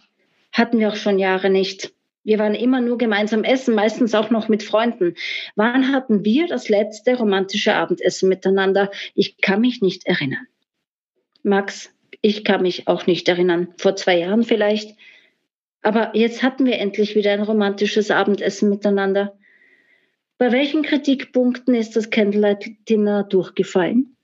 Hatten 0.51 0.80
wir 0.80 0.89
auch 0.89 0.95
schon 0.95 1.20
Jahre 1.20 1.49
nicht. 1.51 1.93
Wir 2.24 2.39
waren 2.39 2.55
immer 2.55 2.82
nur 2.82 2.97
gemeinsam 2.97 3.43
essen, 3.43 3.76
meistens 3.76 4.15
auch 4.15 4.30
noch 4.30 4.49
mit 4.49 4.63
Freunden. 4.63 5.15
Wann 5.55 5.91
hatten 5.93 6.26
wir 6.26 6.47
das 6.47 6.67
letzte 6.67 7.17
romantische 7.17 7.76
Abendessen 7.76 8.28
miteinander? 8.28 8.89
Ich 9.13 9.38
kann 9.38 9.61
mich 9.61 9.82
nicht 9.82 10.07
erinnern. 10.07 10.47
Max, 11.43 11.93
ich 12.22 12.43
kann 12.43 12.62
mich 12.62 12.88
auch 12.88 13.07
nicht 13.07 13.28
erinnern. 13.28 13.74
Vor 13.78 13.95
zwei 13.95 14.20
Jahren 14.20 14.43
vielleicht. 14.43 14.97
Aber 15.82 16.16
jetzt 16.16 16.43
hatten 16.43 16.66
wir 16.66 16.78
endlich 16.80 17.16
wieder 17.16 17.32
ein 17.32 17.41
romantisches 17.41 18.12
Abendessen 18.12 18.70
miteinander. 18.70 19.38
Bei 20.38 20.51
welchen 20.51 20.84
Kritikpunkten 20.84 21.74
ist 21.74 21.95
das 21.95 22.10
Candlelight 22.10 22.89
Dinner 22.89 23.24
durchgefallen? 23.24 24.16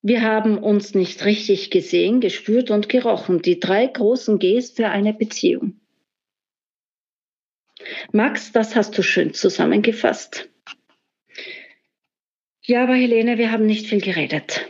Wir 0.00 0.22
haben 0.22 0.58
uns 0.58 0.94
nicht 0.94 1.24
richtig 1.24 1.70
gesehen, 1.70 2.20
gespürt 2.20 2.70
und 2.70 2.88
gerochen. 2.88 3.42
Die 3.42 3.58
drei 3.58 3.86
großen 3.86 4.38
Gs 4.38 4.70
für 4.70 4.88
eine 4.88 5.12
Beziehung. 5.12 5.80
Max, 8.12 8.52
das 8.52 8.76
hast 8.76 8.96
du 8.96 9.02
schön 9.02 9.34
zusammengefasst. 9.34 10.48
Ja, 12.62 12.82
aber 12.84 12.94
Helene, 12.94 13.38
wir 13.38 13.50
haben 13.50 13.66
nicht 13.66 13.86
viel 13.86 14.00
geredet. 14.00 14.66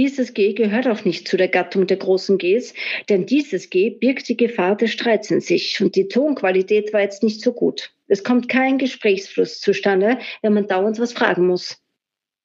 Dieses 0.00 0.32
G 0.32 0.54
gehört 0.54 0.88
auch 0.88 1.04
nicht 1.04 1.28
zu 1.28 1.36
der 1.36 1.48
Gattung 1.48 1.86
der 1.86 1.98
großen 1.98 2.38
Gs, 2.38 2.72
denn 3.10 3.26
dieses 3.26 3.68
G 3.68 3.90
birgt 3.90 4.30
die 4.30 4.36
Gefahr 4.38 4.74
des 4.74 4.92
Streits 4.92 5.30
in 5.30 5.42
sich 5.42 5.78
und 5.82 5.94
die 5.94 6.08
Tonqualität 6.08 6.94
war 6.94 7.02
jetzt 7.02 7.22
nicht 7.22 7.42
so 7.42 7.52
gut. 7.52 7.92
Es 8.08 8.24
kommt 8.24 8.48
kein 8.48 8.78
Gesprächsfluss 8.78 9.60
zustande, 9.60 10.18
wenn 10.40 10.54
man 10.54 10.66
dauernd 10.66 10.98
was 10.98 11.12
fragen 11.12 11.46
muss. 11.46 11.82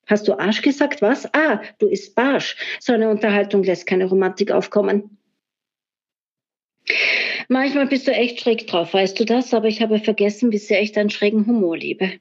Hast 0.05 0.27
du 0.27 0.37
Arsch 0.37 0.63
gesagt? 0.63 1.01
Was? 1.01 1.33
Ah, 1.33 1.61
du 1.79 1.87
isst 1.87 2.13
Barsch. 2.13 2.57
So 2.81 2.91
eine 2.91 3.09
Unterhaltung 3.09 3.63
lässt 3.63 3.87
keine 3.87 4.03
Romantik 4.03 4.51
aufkommen. 4.51 5.17
Manchmal 7.47 7.87
bist 7.87 8.05
du 8.05 8.11
echt 8.11 8.41
schräg 8.41 8.67
drauf, 8.67 8.93
weißt 8.93 9.17
du 9.17 9.23
das? 9.23 9.53
Aber 9.53 9.69
ich 9.69 9.81
habe 9.81 9.99
vergessen, 9.99 10.51
wie 10.51 10.57
sehr 10.57 10.81
ich 10.81 10.91
deinen 10.91 11.09
schrägen 11.09 11.47
Humor 11.47 11.77
liebe. 11.77 12.19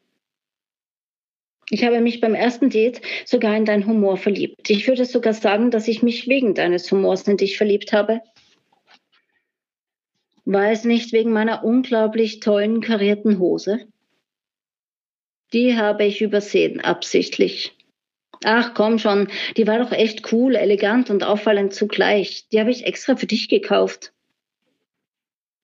Ich 1.74 1.82
habe 1.82 2.00
mich 2.00 2.20
beim 2.20 2.36
ersten 2.36 2.70
Date 2.70 3.00
sogar 3.24 3.56
in 3.56 3.64
deinen 3.64 3.84
Humor 3.84 4.16
verliebt. 4.16 4.70
Ich 4.70 4.86
würde 4.86 5.04
sogar 5.04 5.34
sagen, 5.34 5.72
dass 5.72 5.88
ich 5.88 6.04
mich 6.04 6.28
wegen 6.28 6.54
deines 6.54 6.88
Humors 6.92 7.26
in 7.26 7.36
dich 7.36 7.56
verliebt 7.56 7.92
habe. 7.92 8.20
War 10.44 10.70
es 10.70 10.84
nicht 10.84 11.12
wegen 11.12 11.32
meiner 11.32 11.64
unglaublich 11.64 12.38
tollen 12.38 12.80
karierten 12.80 13.40
Hose? 13.40 13.88
Die 15.52 15.76
habe 15.76 16.04
ich 16.04 16.22
übersehen, 16.22 16.80
absichtlich. 16.80 17.72
Ach 18.44 18.74
komm 18.74 19.00
schon, 19.00 19.26
die 19.56 19.66
war 19.66 19.80
doch 19.80 19.90
echt 19.90 20.32
cool, 20.32 20.54
elegant 20.54 21.10
und 21.10 21.24
auffallend 21.24 21.74
zugleich. 21.74 22.46
Die 22.52 22.60
habe 22.60 22.70
ich 22.70 22.86
extra 22.86 23.16
für 23.16 23.26
dich 23.26 23.48
gekauft. 23.48 24.12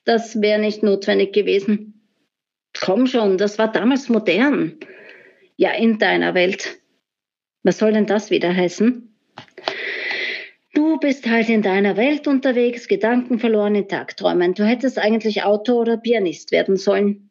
Das 0.04 0.40
wäre 0.42 0.58
nicht 0.58 0.82
notwendig 0.82 1.32
gewesen. 1.32 2.02
Komm 2.76 3.06
schon, 3.06 3.38
das 3.38 3.60
war 3.60 3.70
damals 3.70 4.08
modern. 4.08 4.76
Ja, 5.60 5.72
in 5.72 5.98
deiner 5.98 6.32
Welt. 6.32 6.80
Was 7.64 7.76
soll 7.76 7.92
denn 7.92 8.06
das 8.06 8.30
wieder 8.30 8.56
heißen? 8.56 9.14
Du 10.72 10.98
bist 10.98 11.28
halt 11.28 11.50
in 11.50 11.60
deiner 11.60 11.98
Welt 11.98 12.26
unterwegs, 12.26 12.88
Gedanken 12.88 13.38
verloren 13.38 13.74
in 13.74 13.86
Tagträumen. 13.86 14.54
Du 14.54 14.64
hättest 14.64 14.98
eigentlich 14.98 15.42
Autor 15.42 15.82
oder 15.82 15.98
Pianist 15.98 16.50
werden 16.50 16.78
sollen. 16.78 17.30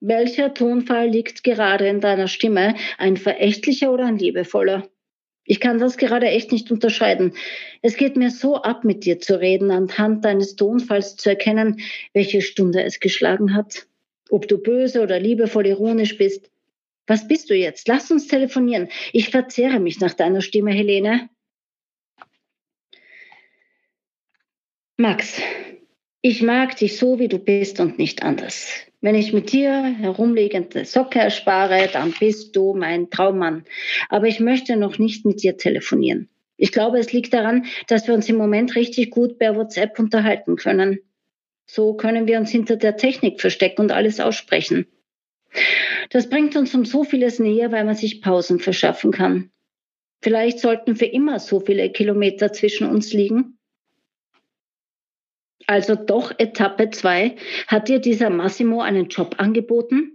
Welcher 0.00 0.52
Tonfall 0.52 1.08
liegt 1.08 1.44
gerade 1.44 1.86
in 1.86 2.00
deiner 2.00 2.26
Stimme? 2.26 2.74
Ein 2.98 3.16
verächtlicher 3.16 3.92
oder 3.92 4.06
ein 4.06 4.18
liebevoller? 4.18 4.88
Ich 5.44 5.60
kann 5.60 5.78
das 5.78 5.98
gerade 5.98 6.26
echt 6.26 6.50
nicht 6.50 6.72
unterscheiden. 6.72 7.34
Es 7.82 7.96
geht 7.96 8.16
mir 8.16 8.32
so 8.32 8.56
ab, 8.56 8.82
mit 8.82 9.04
dir 9.04 9.20
zu 9.20 9.38
reden, 9.38 9.70
anhand 9.70 10.24
deines 10.24 10.56
Tonfalls 10.56 11.14
zu 11.14 11.28
erkennen, 11.28 11.78
welche 12.14 12.42
Stunde 12.42 12.82
es 12.82 12.98
geschlagen 12.98 13.54
hat. 13.54 13.86
Ob 14.28 14.48
du 14.48 14.58
böse 14.58 15.02
oder 15.02 15.20
liebevoll 15.20 15.68
ironisch 15.68 16.18
bist. 16.18 16.50
Was 17.06 17.28
bist 17.28 17.50
du 17.50 17.54
jetzt? 17.54 17.88
Lass 17.88 18.10
uns 18.10 18.26
telefonieren. 18.26 18.88
Ich 19.12 19.30
verzehre 19.30 19.80
mich 19.80 20.00
nach 20.00 20.14
deiner 20.14 20.40
Stimme, 20.40 20.72
Helene. 20.72 21.28
Max, 24.96 25.40
ich 26.22 26.42
mag 26.42 26.76
dich 26.76 26.96
so, 26.96 27.18
wie 27.18 27.28
du 27.28 27.38
bist 27.38 27.78
und 27.80 27.98
nicht 27.98 28.22
anders. 28.22 28.72
Wenn 29.00 29.14
ich 29.14 29.32
mit 29.32 29.52
dir 29.52 29.82
herumliegende 29.84 30.84
Socke 30.84 31.20
erspare, 31.20 31.88
dann 31.92 32.12
bist 32.18 32.56
du 32.56 32.74
mein 32.74 33.10
Traummann. 33.10 33.64
Aber 34.08 34.26
ich 34.26 34.40
möchte 34.40 34.76
noch 34.76 34.98
nicht 34.98 35.24
mit 35.24 35.42
dir 35.42 35.56
telefonieren. 35.56 36.28
Ich 36.56 36.72
glaube, 36.72 36.98
es 36.98 37.12
liegt 37.12 37.34
daran, 37.34 37.66
dass 37.86 38.08
wir 38.08 38.14
uns 38.14 38.28
im 38.28 38.36
Moment 38.36 38.74
richtig 38.74 39.10
gut 39.10 39.38
per 39.38 39.54
WhatsApp 39.54 39.98
unterhalten 39.98 40.56
können. 40.56 40.98
So 41.66 41.94
können 41.94 42.26
wir 42.26 42.38
uns 42.38 42.50
hinter 42.50 42.76
der 42.76 42.96
Technik 42.96 43.40
verstecken 43.40 43.82
und 43.82 43.92
alles 43.92 44.18
aussprechen. 44.18 44.86
Das 46.10 46.28
bringt 46.28 46.56
uns 46.56 46.74
um 46.74 46.84
so 46.84 47.04
vieles 47.04 47.38
näher, 47.38 47.72
weil 47.72 47.84
man 47.84 47.94
sich 47.94 48.22
Pausen 48.22 48.58
verschaffen 48.58 49.12
kann. 49.12 49.50
Vielleicht 50.22 50.60
sollten 50.60 50.96
für 50.96 51.06
immer 51.06 51.38
so 51.38 51.60
viele 51.60 51.90
Kilometer 51.90 52.52
zwischen 52.52 52.88
uns 52.88 53.12
liegen. 53.12 53.58
Also 55.66 55.94
doch 55.94 56.32
Etappe 56.38 56.90
2. 56.90 57.36
Hat 57.66 57.88
dir 57.88 57.98
dieser 57.98 58.30
Massimo 58.30 58.80
einen 58.80 59.08
Job 59.08 59.36
angeboten? 59.38 60.12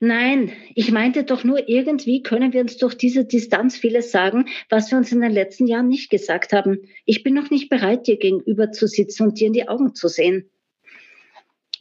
Nein, 0.00 0.52
ich 0.74 0.90
meinte 0.90 1.24
doch 1.24 1.44
nur, 1.44 1.68
irgendwie 1.68 2.22
können 2.22 2.52
wir 2.52 2.60
uns 2.60 2.76
durch 2.78 2.94
diese 2.94 3.24
Distanz 3.24 3.76
vieles 3.76 4.10
sagen, 4.10 4.46
was 4.68 4.90
wir 4.90 4.98
uns 4.98 5.12
in 5.12 5.20
den 5.20 5.32
letzten 5.32 5.66
Jahren 5.66 5.88
nicht 5.88 6.10
gesagt 6.10 6.52
haben. 6.52 6.80
Ich 7.04 7.22
bin 7.22 7.34
noch 7.34 7.50
nicht 7.50 7.68
bereit, 7.68 8.06
dir 8.06 8.18
gegenüber 8.18 8.72
zu 8.72 8.86
sitzen 8.86 9.24
und 9.24 9.40
dir 9.40 9.46
in 9.46 9.52
die 9.52 9.68
Augen 9.68 9.94
zu 9.94 10.08
sehen. 10.08 10.50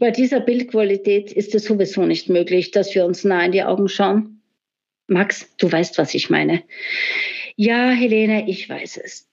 Bei 0.04 0.12
dieser 0.12 0.42
Bildqualität 0.42 1.32
ist 1.32 1.56
es 1.56 1.64
sowieso 1.64 2.06
nicht 2.06 2.28
möglich, 2.28 2.72
dass 2.72 2.94
wir 2.94 3.06
uns 3.06 3.24
nah 3.24 3.46
in 3.46 3.54
die 3.54 3.64
Augen 3.64 3.88
schauen. 3.88 4.42
Max, 5.08 5.56
du 5.56 5.72
weißt, 5.72 5.98
was 5.98 6.14
ich 6.14 6.30
meine. 6.30 6.64
Ja, 7.56 7.90
Helene, 7.90 8.50
ich 8.50 8.68
weiß 8.68 8.98
es. 8.98 9.30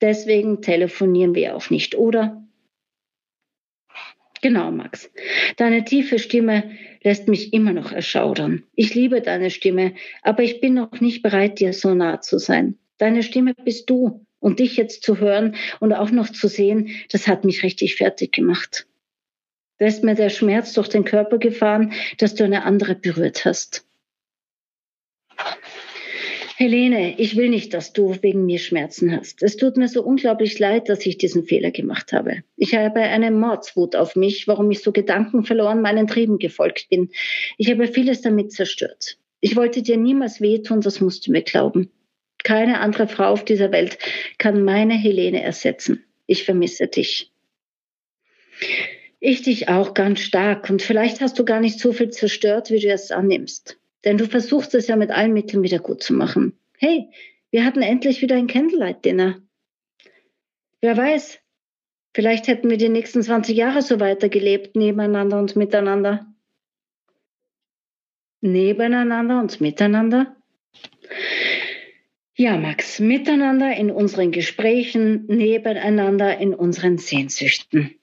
Deswegen 0.00 0.62
telefonieren 0.62 1.34
wir 1.34 1.56
auch 1.56 1.70
nicht, 1.70 1.96
oder? 1.96 2.40
Genau, 4.42 4.70
Max. 4.70 5.10
Deine 5.56 5.84
tiefe 5.84 6.20
Stimme 6.20 6.70
lässt 7.02 7.26
mich 7.26 7.52
immer 7.52 7.72
noch 7.72 7.90
erschaudern. 7.90 8.62
Ich 8.76 8.94
liebe 8.94 9.22
deine 9.22 9.50
Stimme, 9.50 9.92
aber 10.22 10.44
ich 10.44 10.60
bin 10.60 10.74
noch 10.74 11.00
nicht 11.00 11.24
bereit, 11.24 11.58
dir 11.58 11.72
so 11.72 11.94
nah 11.94 12.20
zu 12.20 12.38
sein. 12.38 12.78
Deine 12.96 13.24
Stimme 13.24 13.54
bist 13.54 13.90
du. 13.90 14.24
Und 14.38 14.60
dich 14.60 14.76
jetzt 14.76 15.02
zu 15.02 15.18
hören 15.18 15.56
und 15.80 15.92
auch 15.92 16.12
noch 16.12 16.28
zu 16.28 16.46
sehen, 16.46 16.90
das 17.10 17.26
hat 17.26 17.44
mich 17.44 17.64
richtig 17.64 17.96
fertig 17.96 18.32
gemacht. 18.32 18.86
Da 19.82 19.88
ist 19.88 20.04
mir 20.04 20.14
der 20.14 20.28
Schmerz 20.28 20.74
durch 20.74 20.86
den 20.86 21.04
Körper 21.04 21.38
gefahren, 21.38 21.92
dass 22.18 22.36
du 22.36 22.44
eine 22.44 22.62
andere 22.62 22.94
berührt 22.94 23.44
hast. 23.44 23.84
Helene, 26.56 27.18
ich 27.18 27.34
will 27.34 27.48
nicht, 27.48 27.74
dass 27.74 27.92
du 27.92 28.16
wegen 28.22 28.46
mir 28.46 28.60
Schmerzen 28.60 29.10
hast. 29.10 29.42
Es 29.42 29.56
tut 29.56 29.76
mir 29.76 29.88
so 29.88 30.04
unglaublich 30.04 30.56
leid, 30.60 30.88
dass 30.88 31.04
ich 31.04 31.18
diesen 31.18 31.42
Fehler 31.42 31.72
gemacht 31.72 32.12
habe. 32.12 32.44
Ich 32.56 32.76
habe 32.76 33.00
eine 33.00 33.32
Mordswut 33.32 33.96
auf 33.96 34.14
mich, 34.14 34.46
warum 34.46 34.70
ich 34.70 34.84
so 34.84 34.92
gedankenverloren 34.92 35.82
meinen 35.82 36.06
Trieben 36.06 36.38
gefolgt 36.38 36.88
bin. 36.88 37.10
Ich 37.58 37.68
habe 37.68 37.88
vieles 37.88 38.20
damit 38.20 38.52
zerstört. 38.52 39.18
Ich 39.40 39.56
wollte 39.56 39.82
dir 39.82 39.96
niemals 39.96 40.40
wehtun, 40.40 40.80
das 40.80 41.00
musst 41.00 41.26
du 41.26 41.32
mir 41.32 41.42
glauben. 41.42 41.90
Keine 42.44 42.78
andere 42.78 43.08
Frau 43.08 43.32
auf 43.32 43.44
dieser 43.44 43.72
Welt 43.72 43.98
kann 44.38 44.62
meine 44.62 44.94
Helene 44.94 45.42
ersetzen. 45.42 46.04
Ich 46.28 46.44
vermisse 46.44 46.86
dich. 46.86 47.32
Ich 49.24 49.42
dich 49.42 49.68
auch 49.68 49.94
ganz 49.94 50.18
stark. 50.18 50.68
Und 50.68 50.82
vielleicht 50.82 51.20
hast 51.20 51.38
du 51.38 51.44
gar 51.44 51.60
nicht 51.60 51.78
so 51.78 51.92
viel 51.92 52.10
zerstört, 52.10 52.70
wie 52.70 52.80
du 52.80 52.88
es 52.88 53.12
annimmst. 53.12 53.78
Denn 54.04 54.18
du 54.18 54.26
versuchst 54.26 54.74
es 54.74 54.88
ja 54.88 54.96
mit 54.96 55.12
allen 55.12 55.32
Mitteln 55.32 55.62
wieder 55.62 55.78
gut 55.78 56.02
zu 56.02 56.12
machen. 56.12 56.58
Hey, 56.76 57.08
wir 57.52 57.64
hatten 57.64 57.82
endlich 57.82 58.20
wieder 58.20 58.34
ein 58.34 58.48
Candlelight-Dinner. 58.48 59.40
Wer 60.80 60.96
weiß, 60.96 61.38
vielleicht 62.12 62.48
hätten 62.48 62.68
wir 62.68 62.78
die 62.78 62.88
nächsten 62.88 63.22
20 63.22 63.56
Jahre 63.56 63.80
so 63.82 64.00
weitergelebt, 64.00 64.74
nebeneinander 64.74 65.38
und 65.38 65.54
miteinander. 65.54 66.26
Nebeneinander 68.40 69.38
und 69.38 69.60
miteinander? 69.60 70.34
Ja, 72.34 72.56
Max, 72.56 72.98
miteinander 72.98 73.72
in 73.76 73.92
unseren 73.92 74.32
Gesprächen, 74.32 75.26
nebeneinander 75.28 76.38
in 76.38 76.54
unseren 76.54 76.98
Sehnsüchten. 76.98 77.94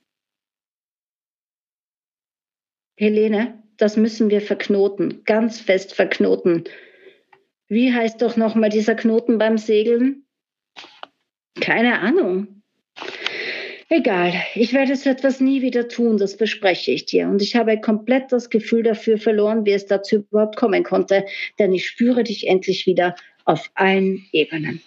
Helene, 3.00 3.64
das 3.78 3.96
müssen 3.96 4.30
wir 4.30 4.42
verknoten, 4.42 5.24
ganz 5.24 5.62
fest 5.62 5.94
verknoten. 5.94 6.66
Wie 7.70 7.94
heißt 7.94 8.22
doch 8.22 8.36
nochmal 8.36 8.70
dieser 8.70 8.94
Knoten 8.94 9.38
beim 9.38 9.58
Segeln? 9.58 10.26
Keine 11.62 12.00
Ahnung. 12.00 12.62
Egal, 13.88 14.34
ich 14.54 14.74
werde 14.74 14.98
so 14.98 15.10
etwas 15.10 15.40
nie 15.40 15.62
wieder 15.62 15.88
tun, 15.88 16.18
das 16.18 16.34
verspreche 16.34 16.92
ich 16.92 17.06
dir. 17.06 17.30
Und 17.30 17.42
ich 17.42 17.56
habe 17.56 17.80
komplett 17.80 18.34
das 18.34 18.50
Gefühl 18.50 18.84
dafür 18.84 19.18
verloren, 19.18 19.66
wie 19.66 19.72
es 19.72 19.86
dazu 19.86 20.18
überhaupt 20.18 20.58
kommen 20.58 20.84
konnte, 20.84 21.26
denn 21.58 21.72
ich 21.72 21.88
spüre 21.88 22.26
dich 22.26 22.48
endlich 22.48 22.86
wieder 22.86 23.16
auf 23.46 23.72
allen 23.76 24.26
Ebenen. 24.34 24.82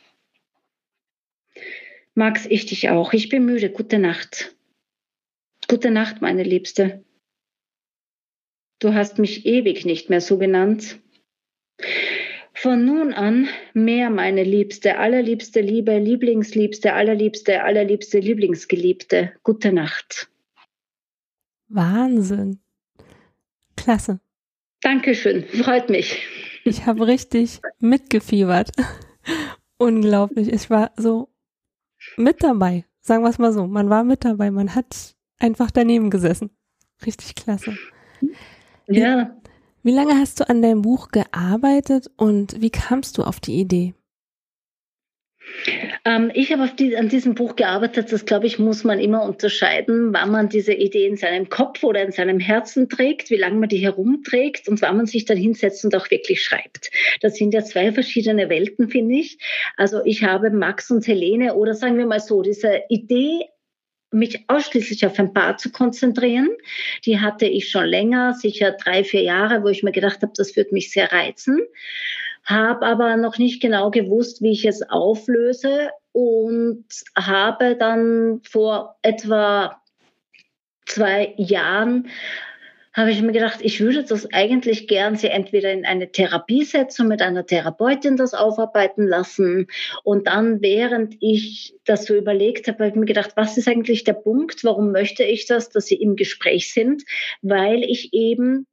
Max, 2.15 2.45
ich 2.45 2.67
dich 2.67 2.91
auch. 2.91 3.15
Ich 3.15 3.31
bin 3.31 3.47
müde. 3.47 3.71
Gute 3.71 3.99
Nacht. 3.99 4.55
Gute 5.67 5.91
Nacht, 5.91 6.21
meine 6.21 6.43
Liebste. 6.43 7.03
Du 8.83 8.95
hast 8.95 9.21
mich 9.21 9.47
ewig 9.47 9.85
nicht 9.87 10.11
mehr 10.11 10.21
so 10.21 10.39
genannt. 10.39 10.99
Von 12.53 12.85
nun 12.85 13.13
an 13.13 13.49
mehr 13.75 14.11
meine 14.11 14.43
Liebste, 14.43 14.99
allerliebste 14.99 15.61
Liebe, 15.61 15.97
Lieblingsliebste, 15.99 16.93
allerliebste, 16.93 17.63
allerliebste, 17.63 18.19
Lieblingsgeliebte. 18.19 19.35
Gute 19.45 19.73
Nacht. 19.73 20.29
Wahnsinn. 21.69 22.59
Klasse. 23.77 24.19
Dankeschön, 24.81 25.45
freut 25.45 25.89
mich. 25.89 26.27
Ich 26.65 26.85
habe 26.85 27.07
richtig 27.07 27.61
mitgefiebert. 27.79 28.73
Unglaublich. 29.79 30.53
Ich 30.53 30.71
war 30.71 30.91
so 30.97 31.29
mit 32.17 32.43
dabei. 32.43 32.85
Sagen 33.01 33.23
wir 33.23 33.31
es 33.31 33.39
mal 33.39 33.53
so. 33.53 33.69
Man 33.69 33.91
war 33.91 34.03
mit 34.03 34.25
dabei. 34.25 34.51
Man 34.51 34.75
hat 34.75 35.15
einfach 35.39 35.71
daneben 35.71 36.11
gesessen. 36.11 36.51
Richtig 37.07 37.37
klasse. 37.37 37.79
Ja. 38.95 39.37
Wie, 39.83 39.91
wie 39.91 39.95
lange 39.95 40.19
hast 40.19 40.41
du 40.41 40.49
an 40.49 40.63
deinem 40.63 40.83
Buch 40.83 41.09
gearbeitet 41.09 42.11
und 42.17 42.61
wie 42.61 42.71
kamst 42.71 43.19
du 43.19 43.23
auf 43.23 43.41
die 43.41 43.61
Idee? 43.61 43.95
Ähm, 46.05 46.31
ich 46.35 46.53
habe 46.53 46.71
die, 46.77 46.97
an 46.97 47.09
diesem 47.09 47.35
Buch 47.35 47.57
gearbeitet. 47.57 48.13
Das, 48.13 48.25
glaube 48.25 48.47
ich, 48.47 48.59
muss 48.59 48.85
man 48.85 48.99
immer 48.99 49.23
unterscheiden, 49.23 50.13
wann 50.13 50.31
man 50.31 50.49
diese 50.49 50.73
Idee 50.73 51.07
in 51.07 51.17
seinem 51.17 51.49
Kopf 51.49 51.83
oder 51.85 52.03
in 52.03 52.13
seinem 52.13 52.41
Herzen 52.41 52.89
trägt, 52.89 53.31
wie 53.31 53.37
lange 53.37 53.57
man 53.57 53.69
die 53.69 53.79
herumträgt 53.79 54.69
und 54.69 54.83
wann 54.83 54.97
man 54.97 55.07
sich 55.07 55.25
dann 55.25 55.37
hinsetzt 55.37 55.85
und 55.85 55.95
auch 55.95 56.11
wirklich 56.11 56.43
schreibt. 56.43 56.91
Das 57.21 57.37
sind 57.37 57.55
ja 57.55 57.63
zwei 57.63 57.93
verschiedene 57.93 58.49
Welten, 58.49 58.89
finde 58.89 59.17
ich. 59.17 59.39
Also 59.77 60.01
ich 60.05 60.25
habe 60.25 60.51
Max 60.51 60.91
und 60.91 61.07
Helene 61.07 61.55
oder 61.55 61.75
sagen 61.75 61.99
wir 61.99 62.07
mal 62.07 62.21
so, 62.21 62.43
diese 62.43 62.83
Idee 62.89 63.47
mich 64.13 64.45
ausschließlich 64.49 65.07
auf 65.07 65.19
ein 65.19 65.33
Paar 65.33 65.57
zu 65.57 65.71
konzentrieren. 65.71 66.51
Die 67.05 67.21
hatte 67.21 67.47
ich 67.47 67.71
schon 67.71 67.87
länger, 67.87 68.35
sicher 68.35 68.73
drei, 68.73 69.05
vier 69.05 69.23
Jahre, 69.23 69.63
wo 69.63 69.69
ich 69.69 69.83
mir 69.83 69.93
gedacht 69.93 70.23
habe, 70.23 70.33
das 70.37 70.57
wird 70.57 70.73
mich 70.73 70.91
sehr 70.91 71.13
reizen. 71.13 71.61
Habe 72.45 72.87
aber 72.87 73.17
noch 73.17 73.39
nicht 73.39 73.61
genau 73.63 73.91
gewusst, 73.91 74.43
wie 74.43 74.53
ich 74.53 74.65
es 74.65 74.83
auflöse 74.89 75.91
und 76.13 76.85
habe 77.17 77.77
dann 77.77 78.41
vor 78.43 78.97
etwa 79.03 79.81
zwei 80.87 81.35
Jahren 81.37 82.09
habe 82.95 83.11
ich 83.11 83.23
mir 83.23 83.33
gedacht, 83.33 83.61
ich 83.63 83.81
würde 83.81 84.05
das 84.05 84.33
eigentlich 84.33 84.87
gern 84.87 85.17
sie 85.17 85.29
entweder 85.29 85.73
in 85.73 85.87
eine 85.87 86.13
Therapie 86.13 86.65
setzen, 86.65 87.09
mit 87.09 87.23
einer 87.23 87.47
Therapeutin 87.47 88.17
das 88.17 88.35
aufarbeiten 88.35 89.07
lassen. 89.07 89.69
Und 90.05 90.27
dann, 90.27 90.61
während 90.61 91.17
ich 91.21 91.75
das 91.85 92.05
so 92.05 92.15
überlegt 92.15 92.69
habe, 92.69 92.81
habe 92.81 92.89
ich 92.89 92.95
mir 92.95 93.07
gedacht, 93.07 93.33
was 93.35 93.57
ist 93.57 93.69
eigentlich 93.69 94.05
der 94.05 94.13
Punkt? 94.13 94.63
Warum 94.65 94.93
möchte 94.93 95.25
ich 95.25 95.47
das, 95.47 95.71
dass 95.71 95.87
sie 95.87 95.97
im 95.97 96.17
Gespräch 96.17 96.73
sind? 96.73 97.03
Weil 97.41 97.83
ich 97.83 98.13
eben 98.13 98.67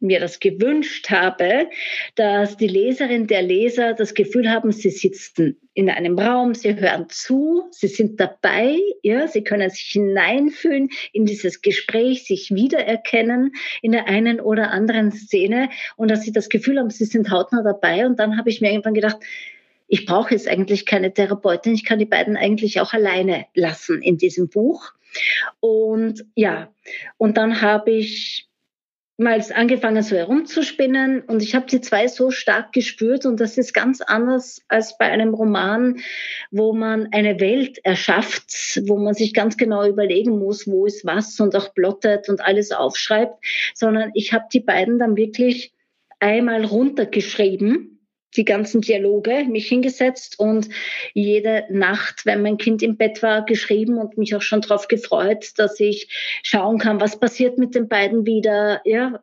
mir 0.00 0.20
das 0.20 0.40
gewünscht 0.40 1.10
habe, 1.10 1.68
dass 2.14 2.56
die 2.56 2.66
Leserin, 2.66 3.26
der 3.26 3.42
Leser 3.42 3.94
das 3.94 4.14
Gefühl 4.14 4.50
haben, 4.50 4.72
sie 4.72 4.90
sitzen 4.90 5.56
in 5.74 5.88
einem 5.88 6.18
Raum, 6.18 6.54
sie 6.54 6.74
hören 6.74 7.06
zu, 7.08 7.64
sie 7.70 7.88
sind 7.88 8.18
dabei, 8.18 8.76
ja, 9.02 9.28
sie 9.28 9.44
können 9.44 9.70
sich 9.70 9.88
hineinfühlen 9.92 10.88
in 11.12 11.26
dieses 11.26 11.62
Gespräch, 11.62 12.24
sich 12.24 12.50
wiedererkennen 12.50 13.52
in 13.82 13.92
der 13.92 14.06
einen 14.06 14.40
oder 14.40 14.70
anderen 14.72 15.12
Szene 15.12 15.70
und 15.96 16.10
dass 16.10 16.22
sie 16.22 16.32
das 16.32 16.48
Gefühl 16.48 16.78
haben, 16.78 16.90
sie 16.90 17.04
sind 17.04 17.30
hautnah 17.30 17.62
dabei. 17.62 18.06
Und 18.06 18.18
dann 18.18 18.36
habe 18.36 18.50
ich 18.50 18.60
mir 18.60 18.70
irgendwann 18.70 18.94
gedacht, 18.94 19.18
ich 19.86 20.06
brauche 20.06 20.32
jetzt 20.32 20.48
eigentlich 20.48 20.86
keine 20.86 21.12
Therapeutin, 21.12 21.74
ich 21.74 21.84
kann 21.84 21.98
die 21.98 22.06
beiden 22.06 22.36
eigentlich 22.36 22.80
auch 22.80 22.92
alleine 22.92 23.46
lassen 23.54 24.02
in 24.02 24.18
diesem 24.18 24.48
Buch. 24.48 24.92
Und 25.58 26.24
ja, 26.34 26.72
und 27.16 27.36
dann 27.36 27.60
habe 27.60 27.90
ich 27.90 28.49
mal 29.20 29.40
angefangen 29.54 30.02
so 30.02 30.16
herumzuspinnen. 30.16 31.20
Und 31.22 31.42
ich 31.42 31.54
habe 31.54 31.66
die 31.66 31.80
zwei 31.80 32.08
so 32.08 32.30
stark 32.30 32.72
gespürt. 32.72 33.26
Und 33.26 33.38
das 33.38 33.58
ist 33.58 33.74
ganz 33.74 34.00
anders 34.00 34.62
als 34.68 34.96
bei 34.96 35.06
einem 35.06 35.34
Roman, 35.34 36.00
wo 36.50 36.72
man 36.72 37.08
eine 37.12 37.38
Welt 37.38 37.78
erschafft, 37.84 38.80
wo 38.86 38.98
man 38.98 39.14
sich 39.14 39.34
ganz 39.34 39.56
genau 39.56 39.86
überlegen 39.86 40.38
muss, 40.38 40.66
wo 40.66 40.86
ist 40.86 41.04
was 41.04 41.38
und 41.38 41.54
auch 41.54 41.74
plottet 41.74 42.28
und 42.28 42.40
alles 42.40 42.72
aufschreibt, 42.72 43.44
sondern 43.74 44.10
ich 44.14 44.32
habe 44.32 44.46
die 44.52 44.60
beiden 44.60 44.98
dann 44.98 45.16
wirklich 45.16 45.72
einmal 46.18 46.64
runtergeschrieben 46.64 47.99
die 48.36 48.44
ganzen 48.44 48.80
Dialoge, 48.80 49.44
mich 49.44 49.68
hingesetzt 49.68 50.38
und 50.38 50.68
jede 51.14 51.64
Nacht, 51.70 52.26
wenn 52.26 52.42
mein 52.42 52.58
Kind 52.58 52.82
im 52.82 52.96
Bett 52.96 53.22
war, 53.22 53.44
geschrieben 53.44 53.98
und 53.98 54.18
mich 54.18 54.34
auch 54.34 54.42
schon 54.42 54.60
darauf 54.60 54.88
gefreut, 54.88 55.52
dass 55.56 55.80
ich 55.80 56.08
schauen 56.42 56.78
kann, 56.78 57.00
was 57.00 57.18
passiert 57.18 57.58
mit 57.58 57.74
den 57.74 57.88
beiden 57.88 58.26
wieder, 58.26 58.80
ja. 58.84 59.22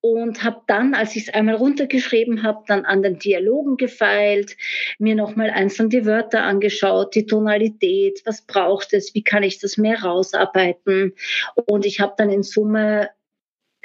Und 0.00 0.44
habe 0.44 0.60
dann, 0.68 0.94
als 0.94 1.16
ich 1.16 1.26
es 1.26 1.34
einmal 1.34 1.56
runtergeschrieben 1.56 2.44
habe, 2.44 2.62
dann 2.68 2.84
an 2.84 3.02
den 3.02 3.18
Dialogen 3.18 3.76
gefeilt, 3.76 4.56
mir 5.00 5.16
nochmal 5.16 5.50
einzeln 5.50 5.90
die 5.90 6.06
Wörter 6.06 6.44
angeschaut, 6.44 7.16
die 7.16 7.26
Tonalität, 7.26 8.22
was 8.24 8.42
braucht 8.42 8.92
es, 8.92 9.12
wie 9.16 9.24
kann 9.24 9.42
ich 9.42 9.58
das 9.58 9.76
mehr 9.76 10.00
rausarbeiten. 10.04 11.14
Und 11.66 11.84
ich 11.84 11.98
habe 11.98 12.14
dann 12.16 12.30
in 12.30 12.44
Summe 12.44 13.10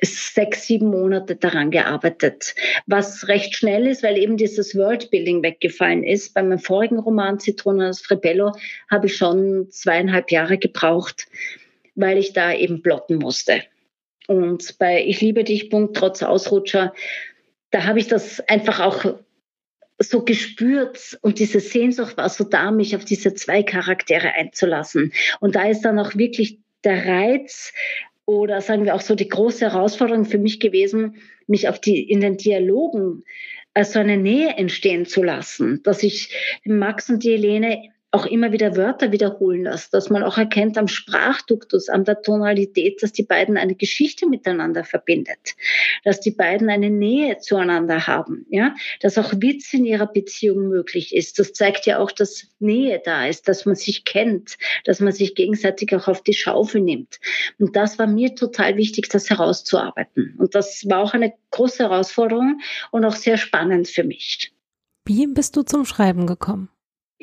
sechs, 0.06 0.68
sieben 0.68 0.89
Monate 0.89 1.36
daran 1.36 1.72
gearbeitet, 1.72 2.56
was 2.86 3.28
recht 3.28 3.56
schnell 3.56 3.88
ist, 3.88 4.04
weil 4.04 4.18
eben 4.18 4.38
dieses 4.38 4.76
Worldbuilding 4.76 5.43
weggefallen 5.43 6.04
ist. 6.04 6.34
Bei 6.34 6.43
meinem 6.43 6.60
vorigen 6.60 6.99
Roman 6.99 7.39
Zitronen 7.39 7.89
aus 7.89 8.01
Frebello 8.01 8.51
habe 8.89 9.08
ich 9.08 9.16
schon 9.16 9.70
zweieinhalb 9.70 10.32
Jahre 10.32 10.58
gebraucht, 10.58 11.28
weil 11.95 12.18
ich 12.18 12.34
da 12.34 12.54
eben 12.54 12.82
plotten 12.82 13.18
musste. 13.18 13.64
Und 14.28 14.78
bei 14.78 15.04
Ich 15.04 15.22
liebe 15.22 15.43
dich, 15.43 15.70
Punkt, 15.70 15.97
trotz 15.97 16.24
Ausrutscher, 16.24 16.93
da 17.72 17.84
habe 17.86 17.99
ich 17.99 18.08
das 18.08 18.39
einfach 18.41 18.80
auch 18.80 19.16
so 19.99 20.24
gespürt 20.24 21.18
und 21.22 21.39
diese 21.39 21.60
Sehnsucht 21.60 22.18
war 22.18 22.30
so 22.30 22.43
da, 22.43 22.72
mich 22.72 22.95
auf 22.95 23.06
diese 23.06 23.34
zwei 23.34 23.64
Charaktere 23.64 24.34
einzulassen. 24.34 25.14
Und 25.39 25.56
da 25.56 25.68
ist 25.68 25.82
dann 25.82 25.99
auch 25.99 26.16
wirklich 26.16 26.60
der 26.84 27.06
Reiz 27.06 27.74
oder 28.26 28.61
sagen 28.61 28.86
wir 28.86 28.95
auch 28.95 29.01
so 29.01 29.15
die 29.15 29.28
große 29.28 29.71
Herausforderung 29.71 30.26
für 30.26 30.38
mich 30.38 30.59
gewesen, 30.59 31.15
mich 31.47 31.67
auf 31.67 31.80
die, 31.80 32.09
in 32.09 32.21
den 32.21 32.38
Dialogen 32.38 33.24
so 33.82 33.99
eine 33.99 34.17
Nähe 34.17 34.55
entstehen 34.55 35.05
zu 35.05 35.24
lassen, 35.24 35.82
dass 35.84 36.03
ich 36.03 36.34
Max 36.63 37.09
und 37.09 37.24
die 37.24 37.32
Helene 37.32 37.93
auch 38.14 38.28
immer 38.28 38.51
wieder 38.51 38.78
Wörter 38.78 39.11
wiederholen 39.11 39.64
lässt, 39.64 39.91
dass 39.91 40.11
man 40.11 40.22
auch 40.22 40.38
erkennt 40.38 40.78
am 40.78 40.88
Sprachduktus, 40.88 41.89
an 41.89 42.05
der 42.05 42.22
Tonalität, 42.22 43.01
dass 43.01 43.11
die 43.11 43.24
beiden 43.24 43.57
eine 43.57 43.74
Geschichte 43.74 44.28
miteinander 44.28 44.84
verbindet, 44.84 45.55
dass 46.03 46.20
die 46.20 46.32
beiden 46.32 46.70
eine 46.70 46.91
Nähe 46.91 47.39
zueinander 47.39 48.05
haben, 48.05 48.45
ja, 48.49 48.76
dass 49.01 49.18
auch 49.18 49.34
Witz 49.38 49.74
in 49.74 49.86
ihrer 49.86 50.05
Beziehung 50.05 50.70
möglich 50.70 51.16
ist. 51.16 51.39
Das 51.39 51.53
zeigt 51.53 51.88
ja 51.88 51.97
auch, 51.97 52.11
dass 52.11 52.47
Nähe 52.59 53.01
da 53.03 53.26
ist, 53.26 53.47
dass 53.47 53.66
man 53.66 53.76
sich 53.76 54.05
kennt, 54.05 54.57
dass 54.86 54.99
man 54.99 55.11
sich 55.11 55.34
gegenseitig 55.34 55.95
auch 55.95 56.07
auf 56.07 56.22
die 56.22 56.36
Schaufel 56.36 56.82
nimmt. 56.82 57.20
Und 57.57 57.76
das 57.76 57.97
war 57.97 58.05
mir 58.05 58.36
total 58.36 58.78
wichtig, 58.78 59.09
das 59.09 59.32
herauszuarbeiten. 59.32 60.36
Und 60.38 60.53
das 60.53 60.88
war 60.88 60.99
auch 60.99 61.16
eine 61.16 61.34
große 61.49 61.82
Herausforderung 61.82 62.59
und 62.91 63.05
auch 63.05 63.16
sehr 63.16 63.38
spannend 63.38 63.88
für 63.88 64.03
mich. 64.03 64.53
Wie 65.05 65.26
bist 65.26 65.55
du 65.55 65.64
zum 65.64 65.84
Schreiben 65.86 66.28
gekommen? 66.28 66.70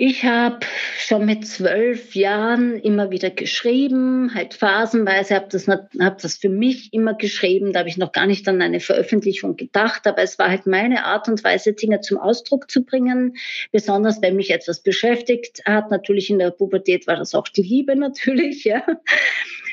Ich 0.02 0.24
habe 0.24 0.60
schon 0.96 1.26
mit 1.26 1.46
zwölf 1.46 2.14
Jahren 2.14 2.78
immer 2.78 3.10
wieder 3.10 3.28
geschrieben, 3.28 4.34
halt 4.34 4.54
phasenweise, 4.54 5.34
habe 5.34 5.48
das, 5.50 5.68
hab 5.68 6.16
das 6.22 6.38
für 6.38 6.48
mich 6.48 6.94
immer 6.94 7.12
geschrieben, 7.12 7.74
da 7.74 7.80
habe 7.80 7.90
ich 7.90 7.98
noch 7.98 8.12
gar 8.12 8.24
nicht 8.24 8.48
an 8.48 8.62
eine 8.62 8.80
Veröffentlichung 8.80 9.56
gedacht, 9.56 10.06
aber 10.06 10.22
es 10.22 10.38
war 10.38 10.48
halt 10.48 10.64
meine 10.66 11.04
Art 11.04 11.28
und 11.28 11.44
Weise, 11.44 11.74
Dinge 11.74 12.00
zum 12.00 12.16
Ausdruck 12.16 12.70
zu 12.70 12.82
bringen, 12.82 13.36
besonders 13.72 14.22
wenn 14.22 14.36
mich 14.36 14.48
etwas 14.52 14.82
beschäftigt 14.82 15.60
hat. 15.66 15.90
Natürlich 15.90 16.30
in 16.30 16.38
der 16.38 16.50
Pubertät 16.50 17.06
war 17.06 17.16
das 17.16 17.34
auch 17.34 17.48
die 17.48 17.60
Liebe 17.60 17.94
natürlich, 17.94 18.64
ja. 18.64 18.82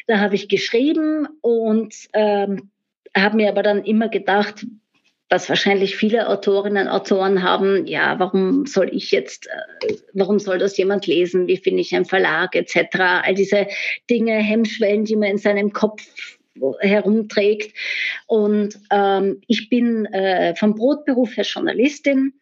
Da 0.07 0.19
habe 0.19 0.35
ich 0.35 0.49
geschrieben 0.49 1.29
und 1.39 1.95
ähm, 2.11 2.69
habe 3.15 3.37
mir 3.37 3.47
aber 3.47 3.63
dann 3.63 3.85
immer 3.85 4.09
gedacht, 4.09 4.65
was 5.29 5.49
wahrscheinlich 5.49 5.97
viele 5.97 6.29
Autorinnen 6.29 6.87
und 6.87 6.93
Autoren 6.93 7.43
haben, 7.43 7.85
ja, 7.85 8.17
warum 8.19 8.65
soll 8.65 8.89
ich 8.93 9.11
jetzt, 9.11 9.47
äh, 9.47 9.95
warum 10.13 10.39
soll 10.39 10.57
das 10.57 10.77
jemand 10.77 11.05
lesen, 11.05 11.47
wie 11.47 11.57
finde 11.57 11.81
ich 11.81 11.95
einen 11.95 12.05
Verlag 12.05 12.55
etc. 12.55 12.97
All 12.99 13.35
diese 13.35 13.67
Dinge, 14.09 14.35
Hemmschwellen, 14.35 15.05
die 15.05 15.15
man 15.15 15.31
in 15.31 15.37
seinem 15.37 15.73
Kopf 15.73 16.07
herumträgt. 16.79 17.75
Und 18.25 18.79
ähm, 18.91 19.41
ich 19.47 19.69
bin 19.69 20.05
äh, 20.07 20.55
vom 20.55 20.75
Brotberuf 20.75 21.35
her 21.37 21.43
Journalistin. 21.43 22.33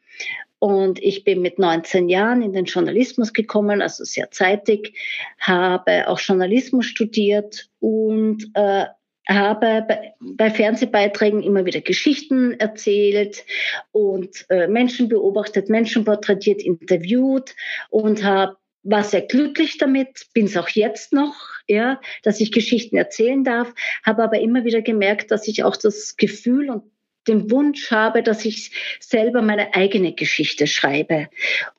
Und 0.60 1.04
ich 1.04 1.24
bin 1.24 1.42
mit 1.42 1.60
19 1.60 2.08
Jahren 2.10 2.42
in 2.42 2.54
den 2.54 2.66
Journalismus 2.66 3.34
gekommen, 3.34 3.82
also 3.82 4.04
sehr 4.04 4.32
zeitig, 4.32 4.98
habe 5.38 6.08
auch 6.08 6.20
Journalismus 6.20 6.86
studiert 6.86 7.70
und 7.80 8.50
äh, 8.54 8.86
habe 9.28 9.88
bei 10.20 10.50
Fernsehbeiträgen 10.50 11.42
immer 11.42 11.66
wieder 11.66 11.82
Geschichten 11.82 12.60
erzählt 12.60 13.44
und 13.92 14.46
äh, 14.50 14.68
Menschen 14.68 15.10
beobachtet, 15.10 15.70
Menschen 15.70 16.06
porträtiert, 16.06 16.62
interviewt 16.62 17.56
und 17.90 18.24
habe 18.24 18.58
war 18.86 19.04
sehr 19.04 19.24
glücklich 19.24 19.80
damit, 19.80 20.28
bin 20.34 20.46
es 20.46 20.56
auch 20.56 20.70
jetzt 20.70 21.12
noch, 21.12 21.36
ja, 21.68 22.00
dass 22.22 22.40
ich 22.40 22.52
Geschichten 22.52 22.98
erzählen 22.98 23.44
darf, 23.44 23.74
habe 24.04 24.24
aber 24.24 24.40
immer 24.40 24.64
wieder 24.64 24.84
gemerkt, 24.84 25.32
dass 25.32 25.48
ich 25.48 25.64
auch 25.64 25.76
das 25.76 26.18
Gefühl 26.18 26.70
und 26.70 26.84
den 27.28 27.50
Wunsch 27.50 27.90
habe, 27.90 28.22
dass 28.22 28.46
ich 28.46 28.72
selber 29.00 29.42
meine 29.42 29.74
eigene 29.74 30.14
Geschichte 30.14 30.68
schreibe. 30.68 31.30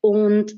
Und 0.00 0.56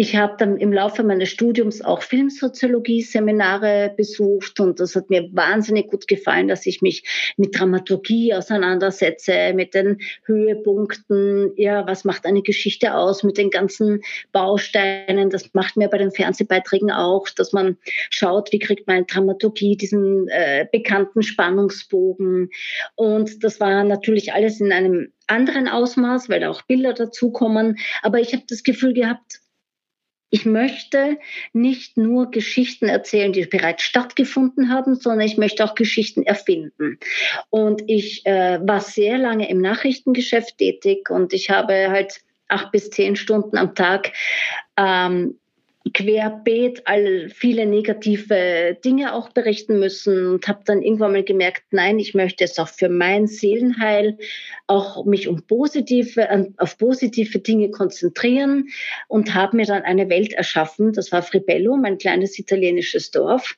ich 0.00 0.14
habe 0.14 0.36
dann 0.38 0.58
im 0.58 0.72
Laufe 0.72 1.02
meines 1.02 1.28
Studiums 1.28 1.82
auch 1.82 2.02
Filmsoziologie-Seminare 2.02 3.94
besucht 3.96 4.60
und 4.60 4.78
das 4.78 4.94
hat 4.94 5.10
mir 5.10 5.28
wahnsinnig 5.32 5.88
gut 5.88 6.06
gefallen, 6.06 6.46
dass 6.46 6.66
ich 6.66 6.82
mich 6.82 7.34
mit 7.36 7.58
Dramaturgie 7.58 8.32
auseinandersetze, 8.32 9.52
mit 9.54 9.74
den 9.74 9.98
Höhepunkten, 10.24 11.50
ja, 11.56 11.84
was 11.84 12.04
macht 12.04 12.26
eine 12.26 12.42
Geschichte 12.42 12.94
aus, 12.94 13.24
mit 13.24 13.38
den 13.38 13.50
ganzen 13.50 14.02
Bausteinen. 14.30 15.30
Das 15.30 15.52
macht 15.52 15.76
mir 15.76 15.88
bei 15.88 15.98
den 15.98 16.12
Fernsehbeiträgen 16.12 16.92
auch, 16.92 17.28
dass 17.30 17.52
man 17.52 17.76
schaut, 18.08 18.52
wie 18.52 18.60
kriegt 18.60 18.86
man 18.86 19.04
Dramaturgie, 19.04 19.76
diesen 19.76 20.28
äh, 20.28 20.68
bekannten 20.70 21.24
Spannungsbogen. 21.24 22.50
Und 22.94 23.42
das 23.42 23.58
war 23.58 23.82
natürlich 23.82 24.32
alles 24.32 24.60
in 24.60 24.70
einem 24.70 25.12
anderen 25.26 25.66
Ausmaß, 25.66 26.28
weil 26.28 26.38
da 26.38 26.50
auch 26.50 26.62
Bilder 26.62 26.92
dazukommen. 26.92 27.78
Aber 28.02 28.20
ich 28.20 28.32
habe 28.32 28.44
das 28.46 28.62
Gefühl 28.62 28.94
gehabt, 28.94 29.40
ich 30.30 30.44
möchte 30.44 31.18
nicht 31.52 31.96
nur 31.96 32.30
Geschichten 32.30 32.86
erzählen, 32.88 33.32
die 33.32 33.46
bereits 33.46 33.82
stattgefunden 33.82 34.70
haben, 34.70 34.94
sondern 34.94 35.26
ich 35.26 35.38
möchte 35.38 35.64
auch 35.64 35.74
Geschichten 35.74 36.22
erfinden. 36.22 36.98
Und 37.50 37.82
ich 37.86 38.26
äh, 38.26 38.58
war 38.62 38.80
sehr 38.80 39.18
lange 39.18 39.48
im 39.48 39.60
Nachrichtengeschäft 39.60 40.58
tätig 40.58 41.10
und 41.10 41.32
ich 41.32 41.50
habe 41.50 41.88
halt 41.88 42.20
acht 42.48 42.72
bis 42.72 42.90
zehn 42.90 43.16
Stunden 43.16 43.56
am 43.56 43.74
Tag 43.74 44.12
ähm, 44.76 45.38
querbeet 45.92 46.82
all 46.86 47.28
viele 47.28 47.66
negative 47.66 48.76
Dinge 48.84 49.14
auch 49.14 49.30
berichten 49.30 49.78
müssen 49.78 50.26
und 50.26 50.48
habe 50.48 50.60
dann 50.64 50.82
irgendwann 50.82 51.12
mal 51.12 51.24
gemerkt, 51.24 51.62
nein, 51.70 51.98
ich 51.98 52.14
möchte 52.14 52.44
es 52.44 52.58
auch 52.58 52.68
für 52.68 52.88
mein 52.88 53.26
Seelenheil 53.26 54.18
auch 54.66 55.04
mich 55.04 55.28
um 55.28 55.42
positive, 55.46 56.52
auf 56.58 56.76
positive 56.78 57.38
Dinge 57.38 57.70
konzentrieren 57.70 58.68
und 59.08 59.34
habe 59.34 59.56
mir 59.56 59.66
dann 59.66 59.82
eine 59.82 60.10
Welt 60.10 60.32
erschaffen. 60.32 60.92
Das 60.92 61.10
war 61.10 61.22
Fribello, 61.22 61.76
mein 61.76 61.98
kleines 61.98 62.38
italienisches 62.38 63.10
Dorf. 63.10 63.56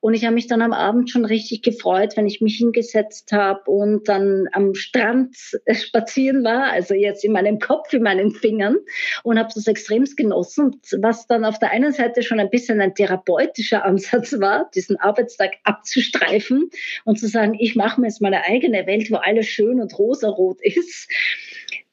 Und 0.00 0.14
ich 0.14 0.24
habe 0.24 0.34
mich 0.34 0.48
dann 0.48 0.62
am 0.62 0.72
Abend 0.72 1.10
schon 1.10 1.24
richtig 1.24 1.62
gefreut, 1.62 2.16
wenn 2.16 2.26
ich 2.26 2.40
mich 2.40 2.56
hingesetzt 2.56 3.30
habe 3.32 3.70
und 3.70 4.08
dann 4.08 4.48
am 4.52 4.74
Strand 4.74 5.36
spazieren 5.72 6.42
war, 6.44 6.72
also 6.72 6.94
jetzt 6.94 7.24
in 7.24 7.32
meinem 7.32 7.58
Kopf, 7.58 7.92
in 7.92 8.02
meinen 8.02 8.32
Fingern 8.32 8.76
und 9.22 9.38
habe 9.38 9.50
das 9.54 9.66
extremst 9.66 10.16
genossen, 10.16 10.80
was 11.00 11.26
dann 11.26 11.44
auf 11.44 11.58
der 11.58 11.67
einen 11.70 11.92
Seite 11.92 12.22
schon 12.22 12.40
ein 12.40 12.50
bisschen 12.50 12.80
ein 12.80 12.94
therapeutischer 12.94 13.84
Ansatz 13.84 14.38
war, 14.40 14.70
diesen 14.74 14.96
Arbeitstag 14.96 15.52
abzustreifen 15.64 16.70
und 17.04 17.18
zu 17.18 17.28
sagen, 17.28 17.56
ich 17.58 17.76
mache 17.76 18.00
mir 18.00 18.08
jetzt 18.08 18.20
meine 18.20 18.44
eigene 18.44 18.86
Welt, 18.86 19.10
wo 19.10 19.16
alles 19.16 19.46
schön 19.46 19.80
und 19.80 19.98
rosarot 19.98 20.58
ist, 20.62 21.10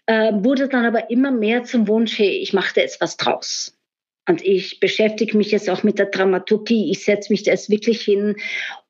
äh, 0.05 0.31
wurde 0.33 0.67
dann 0.67 0.85
aber 0.85 1.09
immer 1.09 1.31
mehr 1.31 1.63
zum 1.63 1.87
Wunsch, 1.87 2.17
hey, 2.17 2.37
ich 2.37 2.53
mache 2.53 2.75
da 2.75 2.81
jetzt 2.81 3.01
was 3.01 3.17
draus. 3.17 3.77
Und 4.27 4.43
ich 4.43 4.79
beschäftige 4.79 5.37
mich 5.37 5.51
jetzt 5.51 5.69
auch 5.69 5.83
mit 5.83 5.99
der 5.99 6.07
Dramaturgie. 6.07 6.89
Ich 6.91 7.03
setze 7.03 7.31
mich 7.31 7.43
da 7.43 7.51
jetzt 7.51 7.69
wirklich 7.69 8.01
hin 8.01 8.35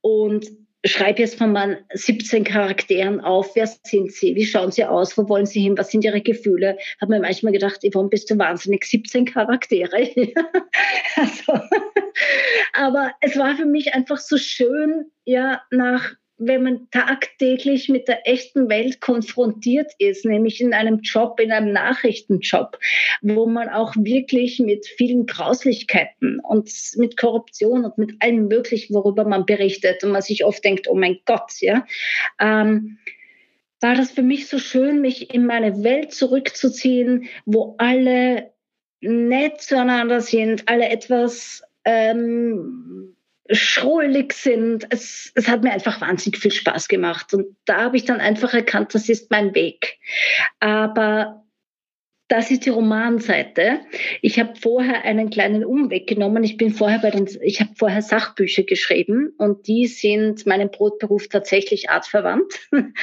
und 0.01 0.45
schreibe 0.86 1.21
jetzt 1.21 1.38
von 1.38 1.51
meinen 1.51 1.77
17 1.93 2.43
Charakteren 2.43 3.19
auf, 3.19 3.55
wer 3.55 3.67
sind 3.67 4.11
sie, 4.11 4.36
wie 4.36 4.45
schauen 4.45 4.71
sie 4.71 4.86
aus, 4.86 5.17
wo 5.17 5.27
wollen 5.27 5.45
sie 5.45 5.61
hin, 5.61 5.77
was 5.77 5.91
sind 5.91 6.03
ihre 6.03 6.21
Gefühle. 6.21 6.77
Habe 7.01 7.13
mir 7.13 7.21
manchmal 7.21 7.53
gedacht, 7.53 7.81
Yvonne, 7.83 8.09
bist 8.09 8.29
du 8.29 8.38
wahnsinnig, 8.38 8.86
17 8.86 9.25
Charaktere. 9.25 9.95
also, 11.15 11.59
aber 12.73 13.11
es 13.21 13.38
war 13.38 13.55
für 13.55 13.65
mich 13.65 13.93
einfach 13.93 14.17
so 14.17 14.38
schön, 14.38 15.11
ja, 15.25 15.61
nach 15.71 16.13
wenn 16.38 16.63
man 16.63 16.88
tagtäglich 16.91 17.88
mit 17.88 18.07
der 18.07 18.27
echten 18.27 18.67
Welt 18.69 18.99
konfrontiert 18.99 19.91
ist, 19.99 20.25
nämlich 20.25 20.59
in 20.59 20.73
einem 20.73 20.99
Job, 20.99 21.39
in 21.39 21.51
einem 21.51 21.71
Nachrichtenjob, 21.71 22.77
wo 23.21 23.45
man 23.45 23.69
auch 23.69 23.95
wirklich 23.95 24.59
mit 24.59 24.86
vielen 24.86 25.25
Grauslichkeiten 25.25 26.39
und 26.41 26.69
mit 26.97 27.15
Korruption 27.15 27.86
und 27.86 27.97
mit 27.97 28.13
allem 28.19 28.47
Möglichen, 28.47 28.93
worüber 28.95 29.23
man 29.23 29.45
berichtet 29.45 30.03
und 30.03 30.11
man 30.11 30.21
sich 30.21 30.43
oft 30.43 30.63
denkt, 30.63 30.88
oh 30.89 30.95
mein 30.95 31.19
Gott, 31.25 31.53
ja, 31.61 31.86
ähm, 32.39 32.97
war 33.79 33.95
das 33.95 34.11
für 34.11 34.23
mich 34.23 34.47
so 34.47 34.57
schön, 34.57 35.01
mich 35.01 35.33
in 35.33 35.45
meine 35.45 35.83
Welt 35.83 36.11
zurückzuziehen, 36.11 37.29
wo 37.45 37.75
alle 37.77 38.51
nett 38.99 39.61
zueinander 39.61 40.21
sind, 40.21 40.67
alle 40.67 40.89
etwas 40.89 41.63
ähm, 41.86 43.14
schrullig 43.51 44.33
sind. 44.33 44.87
Es, 44.89 45.31
es 45.35 45.47
hat 45.47 45.63
mir 45.63 45.71
einfach 45.71 46.01
wahnsinnig 46.01 46.39
viel 46.39 46.51
Spaß 46.51 46.87
gemacht. 46.87 47.33
Und 47.33 47.55
da 47.65 47.81
habe 47.81 47.97
ich 47.97 48.05
dann 48.05 48.19
einfach 48.19 48.53
erkannt, 48.53 48.95
das 48.95 49.09
ist 49.09 49.31
mein 49.31 49.53
Weg. 49.53 49.99
Aber 50.59 51.45
das 52.27 52.49
ist 52.49 52.65
die 52.65 52.71
Romanseite. 52.71 53.81
Ich 54.21 54.39
habe 54.39 54.55
vorher 54.59 55.03
einen 55.03 55.29
kleinen 55.29 55.63
Umweg 55.63 56.07
genommen. 56.07 56.43
Ich 56.43 56.57
bin 56.57 56.71
vorher 56.71 56.99
bei 56.99 57.11
den, 57.11 57.29
ich 57.43 57.59
habe 57.59 57.71
vorher 57.75 58.01
Sachbücher 58.01 58.63
geschrieben 58.63 59.33
und 59.37 59.67
die 59.67 59.85
sind 59.85 60.45
meinem 60.47 60.71
Brotberuf 60.71 61.27
tatsächlich 61.27 61.89
artverwandt. 61.89 62.53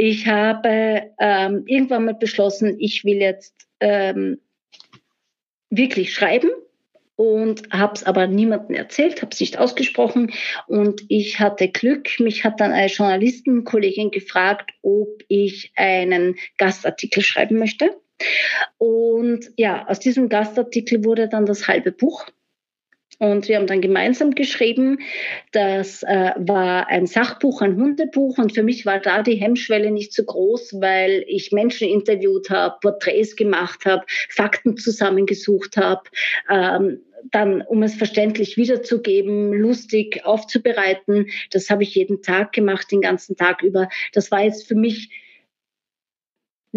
Ich 0.00 0.28
habe 0.28 1.10
ähm, 1.18 1.64
irgendwann 1.66 2.04
mal 2.04 2.14
beschlossen, 2.14 2.76
ich 2.78 3.04
will 3.04 3.16
jetzt 3.16 3.66
ähm, 3.80 4.38
wirklich 5.70 6.14
schreiben 6.14 6.50
und 7.18 7.68
habe 7.72 7.94
es 7.94 8.04
aber 8.04 8.28
niemandem 8.28 8.76
erzählt, 8.76 9.22
habe 9.22 9.32
es 9.32 9.40
nicht 9.40 9.58
ausgesprochen 9.58 10.32
und 10.68 11.02
ich 11.08 11.40
hatte 11.40 11.68
Glück. 11.68 12.08
Mich 12.20 12.44
hat 12.44 12.60
dann 12.60 12.70
eine 12.70 12.86
Journalistenkollegin 12.86 14.12
gefragt, 14.12 14.70
ob 14.82 15.24
ich 15.26 15.72
einen 15.74 16.36
Gastartikel 16.58 17.24
schreiben 17.24 17.58
möchte 17.58 17.90
Und 18.78 19.50
ja, 19.56 19.88
aus 19.88 19.98
diesem 19.98 20.28
Gastartikel 20.28 21.04
wurde 21.04 21.28
dann 21.28 21.44
das 21.44 21.66
halbe 21.66 21.90
Buch. 21.90 22.24
Und 23.18 23.48
wir 23.48 23.56
haben 23.56 23.66
dann 23.66 23.80
gemeinsam 23.80 24.34
geschrieben. 24.34 25.00
Das 25.50 26.04
äh, 26.04 26.32
war 26.36 26.86
ein 26.86 27.06
Sachbuch, 27.06 27.60
ein 27.62 27.76
Hundebuch. 27.76 28.38
Und 28.38 28.54
für 28.54 28.62
mich 28.62 28.86
war 28.86 29.00
da 29.00 29.22
die 29.22 29.34
Hemmschwelle 29.34 29.90
nicht 29.90 30.12
so 30.12 30.22
groß, 30.24 30.80
weil 30.80 31.24
ich 31.26 31.50
Menschen 31.50 31.88
interviewt 31.88 32.48
habe, 32.50 32.76
Porträts 32.80 33.34
gemacht 33.34 33.84
habe, 33.86 34.04
Fakten 34.28 34.76
zusammengesucht 34.76 35.76
habe. 35.76 36.02
Ähm, 36.48 37.00
dann, 37.32 37.62
um 37.62 37.82
es 37.82 37.96
verständlich 37.96 38.56
wiederzugeben, 38.56 39.52
lustig 39.52 40.24
aufzubereiten. 40.24 41.26
Das 41.50 41.70
habe 41.70 41.82
ich 41.82 41.96
jeden 41.96 42.22
Tag 42.22 42.52
gemacht, 42.52 42.90
den 42.92 43.00
ganzen 43.00 43.36
Tag 43.36 43.62
über. 43.62 43.88
Das 44.12 44.30
war 44.30 44.44
jetzt 44.44 44.68
für 44.68 44.76
mich 44.76 45.10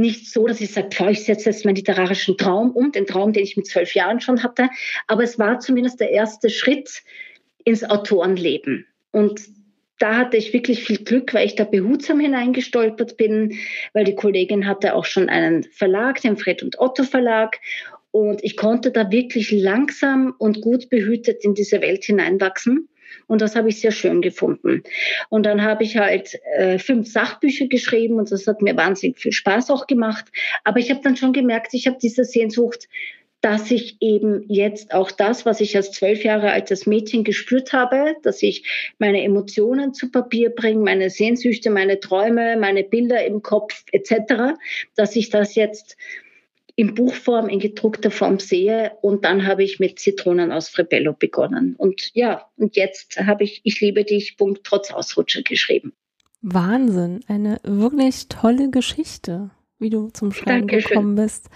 nicht 0.01 0.31
so, 0.31 0.47
dass 0.47 0.59
ich 0.61 0.71
sage, 0.71 0.89
boah, 0.97 1.09
ich 1.09 1.23
setze 1.23 1.49
jetzt 1.49 1.65
meinen 1.65 1.75
literarischen 1.75 2.37
Traum 2.37 2.71
um, 2.71 2.91
den 2.91 3.05
Traum, 3.05 3.33
den 3.33 3.43
ich 3.43 3.55
mit 3.55 3.67
zwölf 3.67 3.95
Jahren 3.95 4.19
schon 4.19 4.43
hatte. 4.43 4.69
Aber 5.07 5.23
es 5.23 5.39
war 5.39 5.59
zumindest 5.59 5.99
der 5.99 6.09
erste 6.09 6.49
Schritt 6.49 7.03
ins 7.63 7.83
Autorenleben. 7.83 8.85
Und 9.11 9.41
da 9.99 10.17
hatte 10.17 10.37
ich 10.37 10.51
wirklich 10.51 10.83
viel 10.83 11.03
Glück, 11.03 11.33
weil 11.33 11.45
ich 11.45 11.55
da 11.55 11.63
behutsam 11.63 12.19
hineingestolpert 12.19 13.17
bin, 13.17 13.59
weil 13.93 14.03
die 14.03 14.15
Kollegin 14.15 14.65
hatte 14.65 14.95
auch 14.95 15.05
schon 15.05 15.29
einen 15.29 15.63
Verlag, 15.63 16.19
den 16.21 16.37
Fred 16.37 16.63
und 16.63 16.79
Otto 16.79 17.03
Verlag. 17.03 17.59
Und 18.09 18.43
ich 18.43 18.57
konnte 18.57 18.91
da 18.91 19.11
wirklich 19.11 19.51
langsam 19.51 20.33
und 20.37 20.61
gut 20.61 20.89
behütet 20.89 21.45
in 21.45 21.53
diese 21.53 21.81
Welt 21.81 22.03
hineinwachsen. 22.03 22.89
Und 23.27 23.41
das 23.41 23.55
habe 23.55 23.69
ich 23.69 23.79
sehr 23.79 23.91
schön 23.91 24.21
gefunden. 24.21 24.83
Und 25.29 25.45
dann 25.45 25.63
habe 25.63 25.83
ich 25.83 25.97
halt 25.97 26.39
äh, 26.55 26.77
fünf 26.77 27.11
Sachbücher 27.11 27.67
geschrieben 27.67 28.15
und 28.15 28.31
das 28.31 28.47
hat 28.47 28.61
mir 28.61 28.75
wahnsinnig 28.75 29.19
viel 29.19 29.31
Spaß 29.31 29.69
auch 29.69 29.87
gemacht. 29.87 30.25
Aber 30.63 30.79
ich 30.79 30.89
habe 30.89 31.01
dann 31.03 31.17
schon 31.17 31.33
gemerkt, 31.33 31.73
ich 31.73 31.87
habe 31.87 31.97
diese 32.01 32.23
Sehnsucht, 32.23 32.87
dass 33.41 33.71
ich 33.71 33.97
eben 34.01 34.45
jetzt 34.47 34.93
auch 34.93 35.09
das, 35.09 35.45
was 35.47 35.61
ich 35.61 35.75
als 35.75 35.91
zwölf 35.91 36.23
Jahre 36.23 36.51
altes 36.51 36.85
Mädchen 36.85 37.23
gespürt 37.23 37.73
habe, 37.73 38.15
dass 38.21 38.43
ich 38.43 38.93
meine 38.99 39.23
Emotionen 39.23 39.95
zu 39.95 40.11
Papier 40.11 40.51
bringe, 40.51 40.83
meine 40.83 41.09
Sehnsüchte, 41.09 41.71
meine 41.71 41.99
Träume, 41.99 42.55
meine 42.57 42.83
Bilder 42.83 43.25
im 43.25 43.41
Kopf 43.41 43.83
etc., 43.91 44.53
dass 44.95 45.15
ich 45.15 45.31
das 45.31 45.55
jetzt 45.55 45.97
in 46.81 46.95
Buchform, 46.95 47.47
in 47.47 47.59
gedruckter 47.59 48.09
Form 48.09 48.39
sehe. 48.39 48.93
Und 49.03 49.23
dann 49.23 49.45
habe 49.45 49.63
ich 49.63 49.79
mit 49.79 49.99
Zitronen 49.99 50.51
aus 50.51 50.67
Frebello 50.67 51.13
begonnen. 51.13 51.75
Und 51.77 52.09
ja, 52.15 52.47
und 52.57 52.75
jetzt 52.75 53.17
habe 53.17 53.43
ich 53.43 53.61
Ich 53.63 53.79
liebe 53.81 54.03
dich, 54.03 54.35
Punkt, 54.35 54.63
trotz 54.63 54.89
Ausrutscher 54.89 55.43
geschrieben. 55.43 55.93
Wahnsinn, 56.41 57.19
eine 57.27 57.59
wirklich 57.61 58.29
tolle 58.29 58.71
Geschichte, 58.71 59.51
wie 59.77 59.91
du 59.91 60.09
zum 60.09 60.31
Schreiben 60.31 60.67
Dankeschön. 60.67 60.89
gekommen 60.89 61.15
bist. 61.15 61.51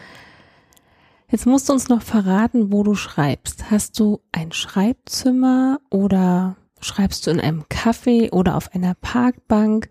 Jetzt 1.32 1.48
musst 1.48 1.70
du 1.70 1.74
uns 1.74 1.90
noch 1.90 2.04
verraten, 2.04 2.72
wo 2.72 2.84
du 2.84 2.94
schreibst. 2.94 3.72
Hast 3.72 4.00
du 4.00 4.22
ein 4.32 4.52
Schreibzimmer 4.52 5.80
oder 5.90 6.56
schreibst 6.82 7.26
du 7.26 7.32
in 7.32 7.40
einem 7.40 7.64
Café 7.64 8.32
oder 8.32 8.56
auf 8.56 8.76
einer 8.76 8.94
Parkbank? 8.94 9.90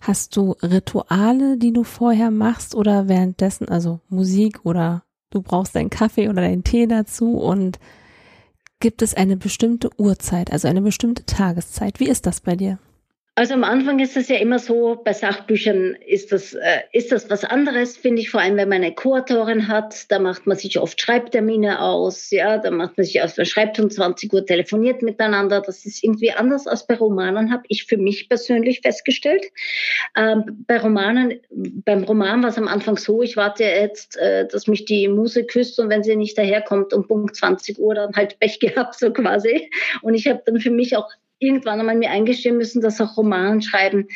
Hast 0.00 0.36
du 0.36 0.52
Rituale, 0.62 1.58
die 1.58 1.72
du 1.72 1.84
vorher 1.84 2.30
machst 2.30 2.74
oder 2.74 3.08
währenddessen, 3.08 3.68
also 3.68 4.00
Musik 4.08 4.64
oder 4.64 5.02
du 5.30 5.42
brauchst 5.42 5.74
deinen 5.74 5.90
Kaffee 5.90 6.28
oder 6.28 6.42
deinen 6.42 6.64
Tee 6.64 6.86
dazu 6.86 7.32
und 7.38 7.78
gibt 8.80 9.02
es 9.02 9.14
eine 9.14 9.36
bestimmte 9.36 9.90
Uhrzeit, 9.98 10.52
also 10.52 10.68
eine 10.68 10.82
bestimmte 10.82 11.26
Tageszeit? 11.26 12.00
Wie 12.00 12.08
ist 12.08 12.26
das 12.26 12.40
bei 12.40 12.54
dir? 12.54 12.78
Also 13.38 13.54
am 13.54 13.62
Anfang 13.62 14.00
ist 14.00 14.16
es 14.16 14.26
ja 14.26 14.34
immer 14.38 14.58
so, 14.58 15.00
bei 15.04 15.12
Sachbüchern 15.12 15.96
ist 16.04 16.32
das, 16.32 16.54
äh, 16.54 16.80
ist 16.92 17.12
das 17.12 17.30
was 17.30 17.44
anderes, 17.44 17.96
finde 17.96 18.20
ich, 18.20 18.30
vor 18.30 18.40
allem 18.40 18.56
wenn 18.56 18.68
man 18.68 18.82
eine 18.82 18.92
Co-Autorin 18.92 19.68
hat, 19.68 20.10
da 20.10 20.18
macht 20.18 20.48
man 20.48 20.56
sich 20.56 20.76
oft 20.76 21.00
Schreibtermine 21.00 21.80
aus, 21.80 22.32
ja, 22.32 22.58
da 22.58 22.72
macht 22.72 22.96
man 22.96 23.04
sich 23.06 23.22
aus, 23.22 23.36
man 23.36 23.46
schreibt 23.46 23.78
um 23.78 23.90
20 23.90 24.32
Uhr, 24.32 24.44
telefoniert 24.44 25.02
miteinander, 25.02 25.60
das 25.60 25.86
ist 25.86 26.02
irgendwie 26.02 26.32
anders 26.32 26.66
als 26.66 26.84
bei 26.88 26.96
Romanen, 26.96 27.52
habe 27.52 27.62
ich 27.68 27.84
für 27.84 27.96
mich 27.96 28.28
persönlich 28.28 28.80
festgestellt. 28.80 29.44
Ähm, 30.16 30.64
bei 30.66 30.80
Romanen, 30.80 31.38
beim 31.48 32.02
Roman 32.02 32.42
war 32.42 32.50
es 32.50 32.58
am 32.58 32.66
Anfang 32.66 32.96
so, 32.96 33.22
ich 33.22 33.36
warte 33.36 33.62
jetzt, 33.62 34.16
äh, 34.16 34.48
dass 34.48 34.66
mich 34.66 34.84
die 34.84 35.06
Muse 35.06 35.44
küsst 35.44 35.78
und 35.78 35.90
wenn 35.90 36.02
sie 36.02 36.16
nicht 36.16 36.36
daherkommt 36.36 36.92
um 36.92 37.06
Punkt 37.06 37.36
20 37.36 37.78
Uhr, 37.78 37.94
dann 37.94 38.16
halt 38.16 38.40
Pech 38.40 38.58
gehabt, 38.58 38.98
so 38.98 39.12
quasi. 39.12 39.70
Und 40.02 40.14
ich 40.14 40.26
habe 40.26 40.42
dann 40.44 40.58
für 40.58 40.72
mich 40.72 40.96
auch 40.96 41.08
irgendwann 41.38 41.80
einmal 41.80 41.96
mir 41.96 42.10
eingestehen 42.10 42.56
müssen, 42.56 42.80
dass 42.80 43.00
auch 43.00 43.16
Romanschreiben 43.16 44.08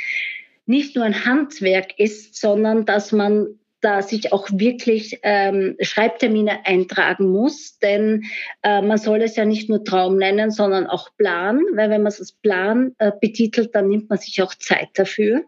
nicht 0.67 0.97
nur 0.97 1.05
ein 1.05 1.25
Handwerk 1.25 1.99
ist, 1.99 2.37
sondern 2.37 2.85
dass 2.85 3.13
man 3.13 3.59
da 3.83 4.01
sich 4.01 4.33
auch 4.33 4.49
wirklich 4.53 5.19
ähm, 5.23 5.77
Schreibtermine 5.81 6.65
eintragen 6.65 7.29
muss, 7.31 7.79
denn 7.81 8.23
äh, 8.63 8.81
man 8.81 8.97
soll 8.97 9.23
es 9.23 9.37
ja 9.37 9.45
nicht 9.45 9.69
nur 9.69 9.85
Traum 9.85 10.17
nennen, 10.17 10.53
sondern 10.53 10.87
auch 10.87 11.09
Plan, 11.19 11.61
weil 11.75 11.91
wenn 11.91 12.03
man 12.03 12.13
es 12.13 12.21
als 12.21 12.33
Plan 12.33 12.95
äh, 12.99 13.11
betitelt, 13.21 13.75
dann 13.75 13.89
nimmt 13.89 14.09
man 14.09 14.19
sich 14.19 14.41
auch 14.41 14.55
Zeit 14.55 14.91
dafür. 14.95 15.43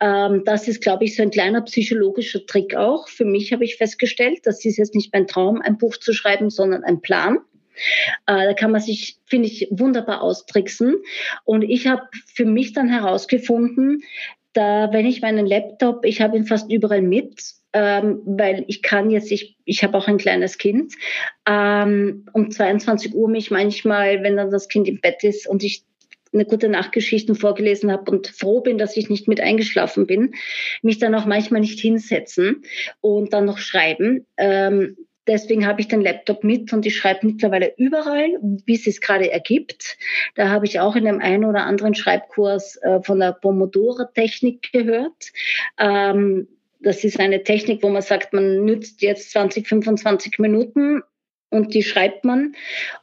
Ähm, 0.00 0.42
das 0.44 0.66
ist, 0.66 0.82
glaube 0.82 1.04
ich, 1.04 1.14
so 1.14 1.22
ein 1.22 1.30
kleiner 1.30 1.62
psychologischer 1.62 2.44
Trick 2.44 2.74
auch. 2.74 3.08
Für 3.08 3.24
mich 3.24 3.52
habe 3.52 3.64
ich 3.64 3.76
festgestellt, 3.76 4.40
das 4.44 4.64
ist 4.64 4.76
jetzt 4.76 4.94
nicht 4.96 5.12
mein 5.12 5.28
Traum, 5.28 5.60
ein 5.62 5.78
Buch 5.78 5.96
zu 5.96 6.12
schreiben, 6.12 6.50
sondern 6.50 6.82
ein 6.82 7.00
Plan. 7.00 7.38
Äh, 8.26 8.46
da 8.46 8.54
kann 8.54 8.72
man 8.72 8.80
sich, 8.80 9.18
finde 9.26 9.48
ich, 9.48 9.68
wunderbar 9.70 10.22
austricksen. 10.22 10.96
Und 11.44 11.62
ich 11.62 11.86
habe 11.86 12.02
für 12.26 12.44
mich 12.44 12.72
dann 12.72 12.88
herausgefunden, 12.88 14.02
da, 14.52 14.92
wenn 14.92 15.06
ich 15.06 15.22
meinen 15.22 15.46
Laptop, 15.46 16.04
ich 16.04 16.20
habe 16.20 16.36
ihn 16.36 16.44
fast 16.44 16.72
überall 16.72 17.02
mit, 17.02 17.40
ähm, 17.72 18.20
weil 18.24 18.64
ich 18.66 18.82
kann 18.82 19.10
jetzt, 19.10 19.30
ich, 19.30 19.56
ich 19.64 19.84
habe 19.84 19.96
auch 19.96 20.08
ein 20.08 20.18
kleines 20.18 20.58
Kind, 20.58 20.94
ähm, 21.46 22.26
um 22.32 22.50
22 22.50 23.14
Uhr 23.14 23.28
mich 23.28 23.50
manchmal, 23.50 24.22
wenn 24.22 24.36
dann 24.36 24.50
das 24.50 24.68
Kind 24.68 24.88
im 24.88 25.00
Bett 25.00 25.22
ist 25.22 25.48
und 25.48 25.62
ich 25.62 25.84
eine 26.32 26.44
gute 26.44 26.68
Nachtgeschichten 26.68 27.34
vorgelesen 27.34 27.90
habe 27.90 28.10
und 28.10 28.28
froh 28.28 28.60
bin, 28.60 28.78
dass 28.78 28.96
ich 28.96 29.10
nicht 29.10 29.26
mit 29.26 29.40
eingeschlafen 29.40 30.06
bin, 30.06 30.34
mich 30.82 30.98
dann 30.98 31.14
auch 31.14 31.26
manchmal 31.26 31.60
nicht 31.60 31.80
hinsetzen 31.80 32.62
und 33.00 33.32
dann 33.32 33.46
noch 33.46 33.58
schreiben. 33.58 34.26
Ähm, 34.36 34.96
Deswegen 35.30 35.64
habe 35.64 35.80
ich 35.80 35.86
den 35.86 36.00
Laptop 36.00 36.42
mit 36.42 36.72
und 36.72 36.84
ich 36.84 36.96
schreibe 36.96 37.24
mittlerweile 37.24 37.72
überall, 37.76 38.36
wie 38.42 38.74
es 38.74 38.82
sich 38.82 39.00
gerade 39.00 39.30
ergibt. 39.30 39.96
Da 40.34 40.48
habe 40.48 40.66
ich 40.66 40.80
auch 40.80 40.96
in 40.96 41.04
dem 41.04 41.20
einen 41.20 41.44
oder 41.44 41.66
anderen 41.66 41.94
Schreibkurs 41.94 42.74
äh, 42.82 43.00
von 43.00 43.20
der 43.20 43.34
Pomodoro-Technik 43.34 44.72
gehört. 44.72 45.30
Ähm, 45.78 46.48
das 46.80 47.04
ist 47.04 47.20
eine 47.20 47.44
Technik, 47.44 47.84
wo 47.84 47.90
man 47.90 48.02
sagt, 48.02 48.32
man 48.32 48.64
nützt 48.64 49.02
jetzt 49.02 49.30
20, 49.30 49.68
25 49.68 50.40
Minuten 50.40 51.02
und 51.48 51.74
die 51.74 51.84
schreibt 51.84 52.24
man 52.24 52.56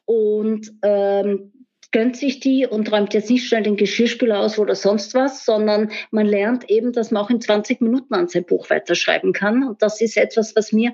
und 0.04 0.74
ähm, 0.84 1.54
gönnt 1.94 2.18
sich 2.18 2.42
die 2.42 2.68
und 2.68 2.92
räumt 2.92 3.14
jetzt 3.14 3.30
nicht 3.30 3.48
schnell 3.48 3.64
den 3.64 3.78
Geschirrspüler 3.78 4.42
aus 4.42 4.60
oder 4.60 4.76
sonst 4.76 5.14
was, 5.14 5.46
sondern 5.46 5.92
man 6.12 6.26
lernt 6.26 6.70
eben, 6.70 6.92
dass 6.92 7.10
man 7.10 7.24
auch 7.24 7.30
in 7.30 7.40
20 7.40 7.80
Minuten 7.80 8.14
an 8.16 8.28
sein 8.28 8.44
Buch 8.44 8.70
weiterschreiben 8.70 9.32
kann. 9.32 9.64
Und 9.64 9.82
das 9.82 10.02
ist 10.02 10.18
etwas, 10.18 10.58
was 10.58 10.74
mir 10.74 10.92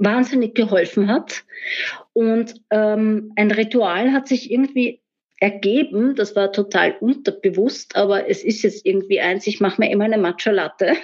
wahnsinnig 0.00 0.54
geholfen 0.54 1.08
hat. 1.08 1.44
Und 2.12 2.60
ähm, 2.70 3.32
ein 3.36 3.50
Ritual 3.52 4.12
hat 4.12 4.26
sich 4.26 4.50
irgendwie 4.50 5.00
ergeben, 5.38 6.16
das 6.16 6.34
war 6.36 6.52
total 6.52 6.96
unterbewusst, 7.00 7.96
aber 7.96 8.28
es 8.28 8.42
ist 8.42 8.62
jetzt 8.62 8.84
irgendwie 8.84 9.20
eins, 9.20 9.46
ich 9.46 9.60
mache 9.60 9.80
mir 9.80 9.90
immer 9.90 10.04
eine 10.04 10.18
Matcha 10.18 10.50
Latte. 10.50 10.94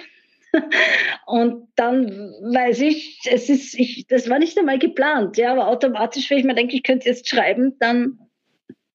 Und 1.25 1.67
dann 1.75 2.09
weiß 2.41 2.81
ich, 2.81 3.21
es 3.29 3.49
ist, 3.49 3.73
ich, 3.73 4.05
das 4.07 4.29
war 4.29 4.39
nicht 4.39 4.57
einmal 4.57 4.79
geplant, 4.79 5.37
ja, 5.37 5.51
aber 5.51 5.67
automatisch, 5.67 6.29
wenn 6.29 6.37
ich 6.37 6.43
mir 6.43 6.55
denke, 6.55 6.75
ich 6.75 6.83
könnte 6.83 7.09
jetzt 7.09 7.27
schreiben, 7.27 7.75
dann 7.79 8.19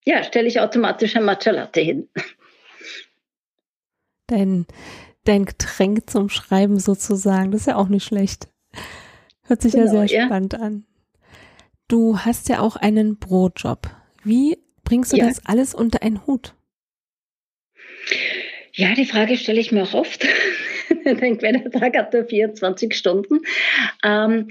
ja, 0.05 0.23
stelle 0.25 0.49
ich 0.49 0.61
automatisch 0.61 1.17
ein 1.17 1.25
Matcha 1.25 1.51
Latte 1.51 1.81
hin. 1.81 2.09
Dein, 4.29 4.67
dein 5.25 5.45
Getränk 5.45 6.09
zum 6.09 6.29
Schreiben 6.29 6.79
sozusagen, 6.79 7.51
das 7.51 7.63
ist 7.63 7.67
ja 7.67 7.77
auch 7.77 7.89
nicht 7.89 8.05
schlecht. 8.05 8.49
Hört 9.45 9.63
sich 9.63 9.73
genau, 9.73 9.85
ja 9.85 10.07
sehr 10.07 10.19
ja. 10.19 10.27
spannend 10.27 10.55
an. 10.55 10.85
Du 11.89 12.19
hast 12.19 12.49
ja 12.49 12.61
auch 12.61 12.77
einen 12.77 13.19
Brotjob. 13.19 13.91
Wie 14.25 14.59
bringst 14.85 15.13
du 15.13 15.17
ja. 15.17 15.27
das 15.27 15.45
alles 15.45 15.75
unter 15.75 16.03
einen 16.03 16.27
Hut? 16.27 16.55
Ja, 18.73 18.95
die 18.95 19.05
Frage 19.05 19.37
stelle 19.37 19.61
ich 19.61 19.73
mir 19.73 19.83
auch 19.83 19.95
oft. 19.95 20.25
ich 21.05 21.19
denke, 21.19 21.39
der 21.39 21.71
Tag 21.71 21.97
hat 21.97 22.13
nur 22.13 22.25
24 22.25 22.95
Stunden. 22.95 23.41
Ähm, 24.03 24.49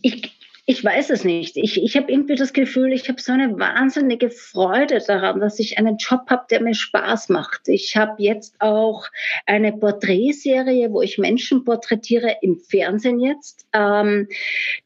ich, 0.00 0.32
ich 0.64 0.84
weiß 0.84 1.10
es 1.10 1.24
nicht. 1.24 1.56
Ich, 1.56 1.82
ich 1.82 1.96
habe 1.96 2.12
irgendwie 2.12 2.36
das 2.36 2.52
Gefühl, 2.52 2.92
ich 2.92 3.08
habe 3.08 3.20
so 3.20 3.32
eine 3.32 3.58
wahnsinnige 3.58 4.30
Freude 4.30 5.02
daran, 5.04 5.40
dass 5.40 5.58
ich 5.58 5.76
einen 5.76 5.96
Job 5.96 6.20
habe, 6.28 6.44
der 6.50 6.62
mir 6.62 6.74
Spaß 6.74 7.30
macht. 7.30 7.62
Ich 7.66 7.96
habe 7.96 8.22
jetzt 8.22 8.54
auch 8.60 9.06
eine 9.44 9.72
Porträtserie, 9.72 10.92
wo 10.92 11.02
ich 11.02 11.18
Menschen 11.18 11.64
porträtiere 11.64 12.36
im 12.42 12.58
Fernsehen 12.58 13.18
jetzt, 13.18 13.66
ähm, 13.72 14.28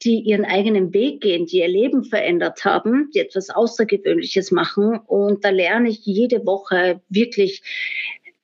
die 0.02 0.20
ihren 0.20 0.46
eigenen 0.46 0.94
Weg 0.94 1.20
gehen, 1.20 1.44
die 1.44 1.58
ihr 1.58 1.68
Leben 1.68 2.04
verändert 2.04 2.64
haben, 2.64 3.10
die 3.14 3.18
etwas 3.18 3.50
Außergewöhnliches 3.50 4.52
machen. 4.52 4.98
Und 5.06 5.44
da 5.44 5.50
lerne 5.50 5.90
ich 5.90 6.06
jede 6.06 6.46
Woche 6.46 7.02
wirklich 7.10 7.62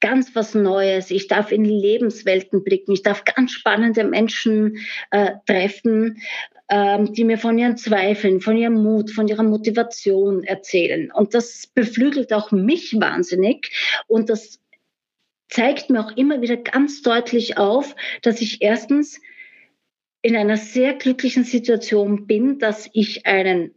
ganz 0.01 0.35
was 0.35 0.55
Neues. 0.55 1.11
Ich 1.11 1.29
darf 1.29 1.51
in 1.51 1.65
Lebenswelten 1.65 2.63
blicken. 2.63 2.93
Ich 2.93 3.03
darf 3.03 3.25
ganz 3.25 3.53
spannende 3.53 4.05
Menschen 4.05 4.77
äh, 5.11 5.31
treffen, 5.47 6.19
die 6.73 7.25
mir 7.25 7.37
von 7.37 7.59
ihren 7.59 7.77
Zweifeln, 7.77 8.41
von 8.41 8.57
ihrem 8.57 8.83
Mut, 8.83 9.11
von 9.11 9.29
ihrer 9.29 9.43
Motivation 9.43 10.43
erzählen. 10.43 11.11
Und 11.13 11.35
das 11.35 11.67
beflügelt 11.67 12.33
auch 12.33 12.51
mich 12.51 12.99
wahnsinnig. 12.99 13.71
Und 14.07 14.31
das 14.31 14.59
zeigt 15.49 15.91
mir 15.91 16.01
auch 16.01 16.17
immer 16.17 16.41
wieder 16.41 16.57
ganz 16.57 17.03
deutlich 17.03 17.59
auf, 17.59 17.95
dass 18.23 18.41
ich 18.41 18.63
erstens 18.63 19.21
in 20.23 20.35
einer 20.35 20.57
sehr 20.57 20.95
glücklichen 20.95 21.45
Situation 21.45 22.27
bin, 22.27 22.59
dass 22.59 22.89
ich 22.95 23.27
einen 23.27 23.75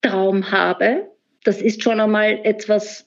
Traum 0.00 0.50
habe. 0.50 1.10
Das 1.44 1.60
ist 1.60 1.82
schon 1.82 2.00
einmal 2.00 2.40
etwas, 2.44 3.06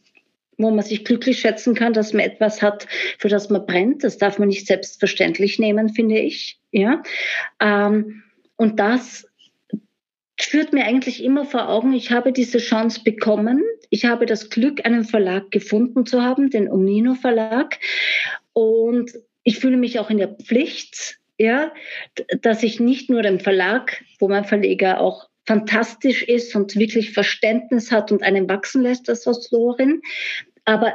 wo 0.57 0.69
man 0.69 0.85
sich 0.85 1.05
glücklich 1.05 1.39
schätzen 1.39 1.73
kann, 1.73 1.93
dass 1.93 2.13
man 2.13 2.23
etwas 2.23 2.61
hat, 2.61 2.87
für 3.17 3.29
das 3.29 3.49
man 3.49 3.65
brennt. 3.65 4.03
Das 4.03 4.19
darf 4.19 4.37
man 4.37 4.49
nicht 4.49 4.67
selbstverständlich 4.67 5.57
nehmen, 5.57 5.89
finde 5.89 6.19
ich. 6.19 6.59
Ja. 6.71 7.01
Ähm, 7.59 8.23
und 8.63 8.79
das 8.79 9.27
führt 10.39 10.71
mir 10.71 10.85
eigentlich 10.85 11.21
immer 11.21 11.43
vor 11.43 11.67
Augen, 11.67 11.91
ich 11.91 12.11
habe 12.11 12.31
diese 12.31 12.59
Chance 12.59 13.01
bekommen. 13.03 13.61
Ich 13.89 14.05
habe 14.05 14.25
das 14.25 14.49
Glück, 14.49 14.85
einen 14.85 15.03
Verlag 15.03 15.51
gefunden 15.51 16.05
zu 16.05 16.23
haben, 16.23 16.49
den 16.49 16.71
Omnino 16.71 17.13
Verlag. 17.13 17.77
Und 18.53 19.11
ich 19.43 19.59
fühle 19.59 19.75
mich 19.75 19.99
auch 19.99 20.09
in 20.09 20.17
der 20.17 20.29
Pflicht, 20.29 21.19
ja, 21.37 21.73
dass 22.41 22.63
ich 22.63 22.79
nicht 22.79 23.09
nur 23.09 23.21
dem 23.21 23.41
Verlag, 23.41 24.01
wo 24.17 24.29
mein 24.29 24.45
Verleger 24.45 25.01
auch 25.01 25.27
fantastisch 25.45 26.23
ist 26.23 26.55
und 26.55 26.77
wirklich 26.77 27.11
Verständnis 27.11 27.91
hat 27.91 28.13
und 28.13 28.23
einen 28.23 28.47
wachsen 28.47 28.81
lässt 28.81 29.09
als 29.09 29.27
Autorin, 29.27 30.01
aber 30.63 30.93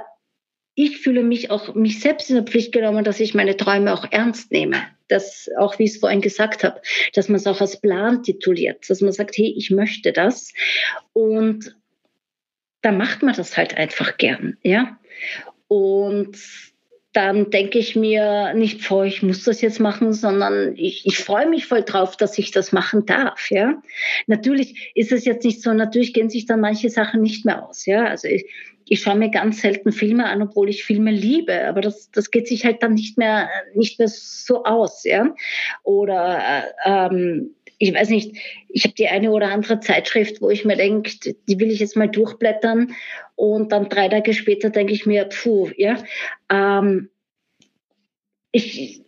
ich 0.74 0.96
fühle 1.00 1.22
mich 1.22 1.50
auch 1.50 1.74
mich 1.74 2.00
selbst 2.00 2.30
in 2.30 2.36
der 2.36 2.44
Pflicht 2.44 2.72
genommen, 2.72 3.04
dass 3.04 3.20
ich 3.20 3.34
meine 3.34 3.58
Träume 3.58 3.92
auch 3.92 4.10
ernst 4.10 4.52
nehme. 4.52 4.86
Das 5.09 5.48
auch, 5.59 5.78
wie 5.78 5.84
ich 5.84 5.92
es 5.92 5.98
vorhin 5.98 6.20
gesagt 6.20 6.64
habe, 6.64 6.80
dass 7.14 7.28
man 7.28 7.36
es 7.36 7.46
auch 7.46 7.61
als 7.61 7.80
Plan 7.80 8.22
tituliert, 8.22 8.88
dass 8.88 9.00
man 9.00 9.12
sagt, 9.12 9.36
hey, 9.36 9.54
ich 9.56 9.70
möchte 9.70 10.12
das. 10.12 10.52
Und 11.12 11.76
da 12.82 12.92
macht 12.92 13.22
man 13.22 13.34
das 13.34 13.56
halt 13.56 13.76
einfach 13.76 14.16
gern, 14.18 14.56
ja. 14.62 14.98
Und 15.66 16.36
dann 17.12 17.50
denke 17.50 17.78
ich 17.78 17.96
mir 17.96 18.52
nicht 18.54 18.84
vor, 18.84 19.04
ich 19.04 19.22
muss 19.22 19.42
das 19.42 19.61
jetzt 19.61 19.80
machen, 19.80 20.12
sondern 20.12 20.76
ich, 20.76 21.06
ich 21.06 21.18
freue 21.18 21.48
mich 21.48 21.66
voll 21.66 21.82
drauf, 21.82 22.16
dass 22.16 22.38
ich 22.38 22.50
das 22.50 22.70
machen 22.70 23.06
darf. 23.06 23.50
Ja, 23.50 23.82
natürlich 24.26 24.92
ist 24.94 25.11
es 25.11 25.24
jetzt 25.24 25.44
nicht 25.44 25.62
so. 25.62 25.72
Natürlich 25.72 26.12
gehen 26.12 26.30
sich 26.30 26.46
dann 26.46 26.61
manche 26.61 26.90
Sachen 26.90 27.22
nicht 27.22 27.44
mehr 27.44 27.66
aus. 27.66 27.86
Ja, 27.86 28.04
also 28.04 28.28
ich, 28.28 28.46
ich 28.91 29.01
schaue 29.01 29.16
mir 29.16 29.30
ganz 29.30 29.61
selten 29.61 29.93
Filme 29.93 30.26
an, 30.26 30.43
obwohl 30.43 30.68
ich 30.68 30.84
Filme 30.84 31.11
liebe, 31.11 31.66
aber 31.66 31.80
das, 31.80 32.11
das 32.11 32.30
geht 32.30 32.49
sich 32.49 32.64
halt 32.64 32.82
dann 32.82 32.95
nicht 32.95 33.18
mehr, 33.18 33.49
nicht 33.74 33.99
mehr 33.99 34.09
so 34.09 34.64
aus, 34.64 35.05
ja. 35.05 35.34
Oder 35.82 36.39
äh, 36.39 36.62
ähm, 36.84 37.55
ich 37.78 37.95
weiß 37.95 38.09
nicht, 38.11 38.36
ich 38.68 38.84
habe 38.84 38.95
die 38.95 39.09
eine 39.09 39.30
oder 39.30 39.51
andere 39.53 39.80
Zeitschrift, 39.80 40.43
wo 40.43 40.51
ich 40.51 40.64
mir 40.64 40.76
denke, 40.76 41.12
die 41.49 41.61
will 41.61 41.70
ich 41.70 41.78
jetzt 41.78 41.97
mal 41.97 42.09
durchblättern 42.09 42.95
und 43.36 43.70
dann 43.72 43.89
drei 43.89 44.09
Tage 44.09 44.34
später 44.34 44.70
denke 44.70 44.93
ich 44.93 45.07
mir, 45.07 45.26
puh, 45.26 45.70
ja. 45.76 46.03
Ähm, 46.51 47.11
ich 48.51 49.05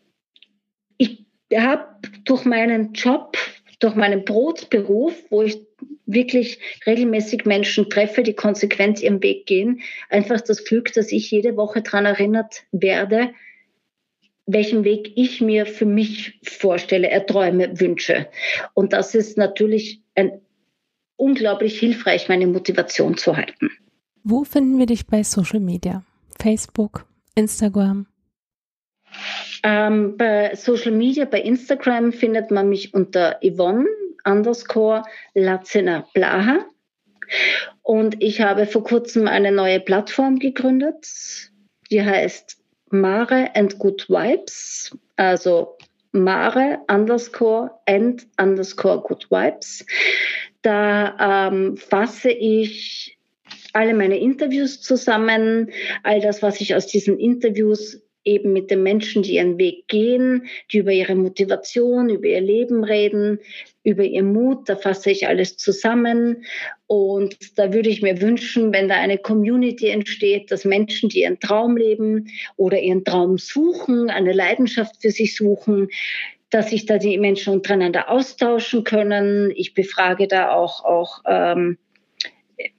ich 0.99 1.27
habe 1.55 1.87
durch 2.25 2.45
meinen 2.45 2.93
Job, 2.93 3.37
durch 3.81 3.97
meinen 3.97 4.25
Brotberuf, 4.25 5.15
wo 5.31 5.43
ich 5.43 5.59
wirklich 6.13 6.59
regelmäßig 6.87 7.45
Menschen 7.45 7.89
treffe, 7.89 8.23
die 8.23 8.35
konsequent 8.35 9.03
ihren 9.03 9.23
Weg 9.23 9.47
gehen, 9.47 9.81
einfach 10.09 10.41
das 10.41 10.65
Glück, 10.65 10.93
dass 10.93 11.13
ich 11.13 11.31
jede 11.31 11.57
Woche 11.57 11.83
daran 11.83 12.07
erinnert 12.07 12.65
werde, 12.73 13.31
welchen 14.47 14.85
Weg 14.85 15.13
ich 15.17 15.41
mir 15.41 15.67
für 15.67 15.87
mich 15.87 16.41
vorstelle, 16.43 17.09
erträume, 17.09 17.81
wünsche. 17.81 18.29
Und 18.75 18.93
das 18.93 19.15
ist 19.15 19.39
natürlich 19.39 20.03
ein, 20.15 20.41
unglaublich 21.17 21.79
hilfreich, 21.79 22.29
meine 22.29 22.47
Motivation 22.47 23.17
zu 23.17 23.37
halten. 23.37 23.71
Wo 24.25 24.45
finden 24.45 24.79
wir 24.79 24.87
dich 24.87 25.07
bei 25.07 25.23
Social 25.23 25.61
Media? 25.61 26.05
Facebook, 26.39 27.07
Instagram? 27.35 28.07
Ähm, 29.63 30.17
bei 30.17 30.55
Social 30.55 30.93
Media, 30.93 31.25
bei 31.27 31.41
Instagram 31.41 32.13
findet 32.13 32.51
man 32.51 32.69
mich 32.69 32.95
unter 32.95 33.39
Yvonne 33.43 33.87
underscore 34.25 35.03
Latziner 35.35 36.07
Blaha. 36.15 36.67
Und 37.83 38.23
ich 38.23 38.41
habe 38.41 38.67
vor 38.67 38.85
kurzem 38.85 39.29
eine 39.29 39.53
neue 39.53 39.81
Plattform 39.81 40.39
gegründet, 40.39 41.07
die 41.91 42.03
heißt 42.03 42.59
Mare 42.91 43.51
and 43.55 43.79
Good 43.79 44.09
Vibes, 44.09 44.97
also 45.17 45.77
Mare 46.13 46.81
underscore 46.89 47.71
and 47.87 48.27
underscore 48.41 49.01
Good 49.03 49.31
Vibes. 49.31 49.85
Da 50.63 51.49
ähm, 51.49 51.77
fasse 51.77 52.31
ich 52.31 53.17
alle 53.73 53.95
meine 53.95 54.19
Interviews 54.19 54.81
zusammen, 54.81 55.71
all 56.03 56.21
das, 56.21 56.43
was 56.43 56.61
ich 56.61 56.75
aus 56.75 56.87
diesen 56.87 57.19
Interviews 57.19 58.03
eben 58.25 58.53
mit 58.53 58.71
den 58.71 58.83
Menschen, 58.83 59.23
die 59.23 59.37
ihren 59.37 59.59
Weg 59.59 59.89
gehen, 59.89 60.47
die 60.73 60.79
über 60.79 60.93
ihre 60.93 61.15
Motivation, 61.15 62.11
über 62.11 62.27
ihr 62.27 62.41
Leben 62.41 62.85
reden, 62.85 63.39
über 63.83 64.05
ihr 64.05 64.23
Mut, 64.23 64.69
da 64.69 64.77
fasse 64.77 65.11
ich 65.11 65.27
alles 65.27 65.57
zusammen. 65.57 66.45
Und 66.87 67.37
da 67.59 67.73
würde 67.73 67.89
ich 67.89 68.03
mir 68.03 68.21
wünschen, 68.21 68.73
wenn 68.73 68.89
da 68.89 68.97
eine 68.97 69.19
Community 69.19 69.89
entsteht, 69.89 70.51
dass 70.51 70.65
Menschen, 70.65 71.09
die 71.09 71.23
ihren 71.23 71.41
Traum 71.41 71.77
leben 71.77 72.29
oder 72.57 72.79
ihren 72.81 73.05
Traum 73.05 73.39
suchen, 73.39 74.11
eine 74.11 74.33
Leidenschaft 74.33 75.01
für 75.01 75.11
sich 75.11 75.37
suchen, 75.37 75.89
dass 76.51 76.71
sich 76.71 76.85
da 76.85 76.99
die 76.99 77.17
Menschen 77.17 77.55
untereinander 77.55 78.11
austauschen 78.11 78.85
können. 78.85 79.53
Ich 79.55 79.73
befrage 79.73 80.27
da 80.27 80.51
auch, 80.51 80.85
auch 80.85 81.23
ähm, 81.27 81.79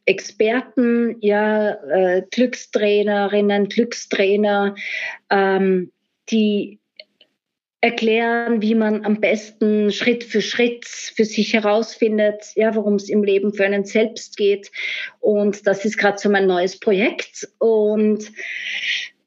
Experten, 0.06 1.16
ja, 1.22 1.72
äh, 1.72 2.24
Glückstrainerinnen, 2.30 3.70
Glückstrainer, 3.70 4.76
ähm, 5.30 5.92
die 6.30 6.81
erklären, 7.82 8.62
wie 8.62 8.76
man 8.76 9.04
am 9.06 9.20
besten 9.20 9.92
Schritt 9.92 10.24
für 10.24 10.42
Schritt 10.42 10.86
für 10.86 11.26
sich 11.26 11.54
herausfindet, 11.54 12.52
ja, 12.56 12.76
worum 12.76 12.96
es 12.96 13.10
im 13.10 13.24
Leben 13.24 13.54
für 13.54 13.66
einen 13.66 13.86
selbst 13.86 14.38
geht. 14.38 14.72
Und 15.20 15.66
das 15.66 15.84
ist 15.84 15.98
gerade 15.98 16.20
so 16.20 16.30
mein 16.30 16.46
neues 16.46 16.80
Projekt. 16.80 17.50
Und 17.58 18.32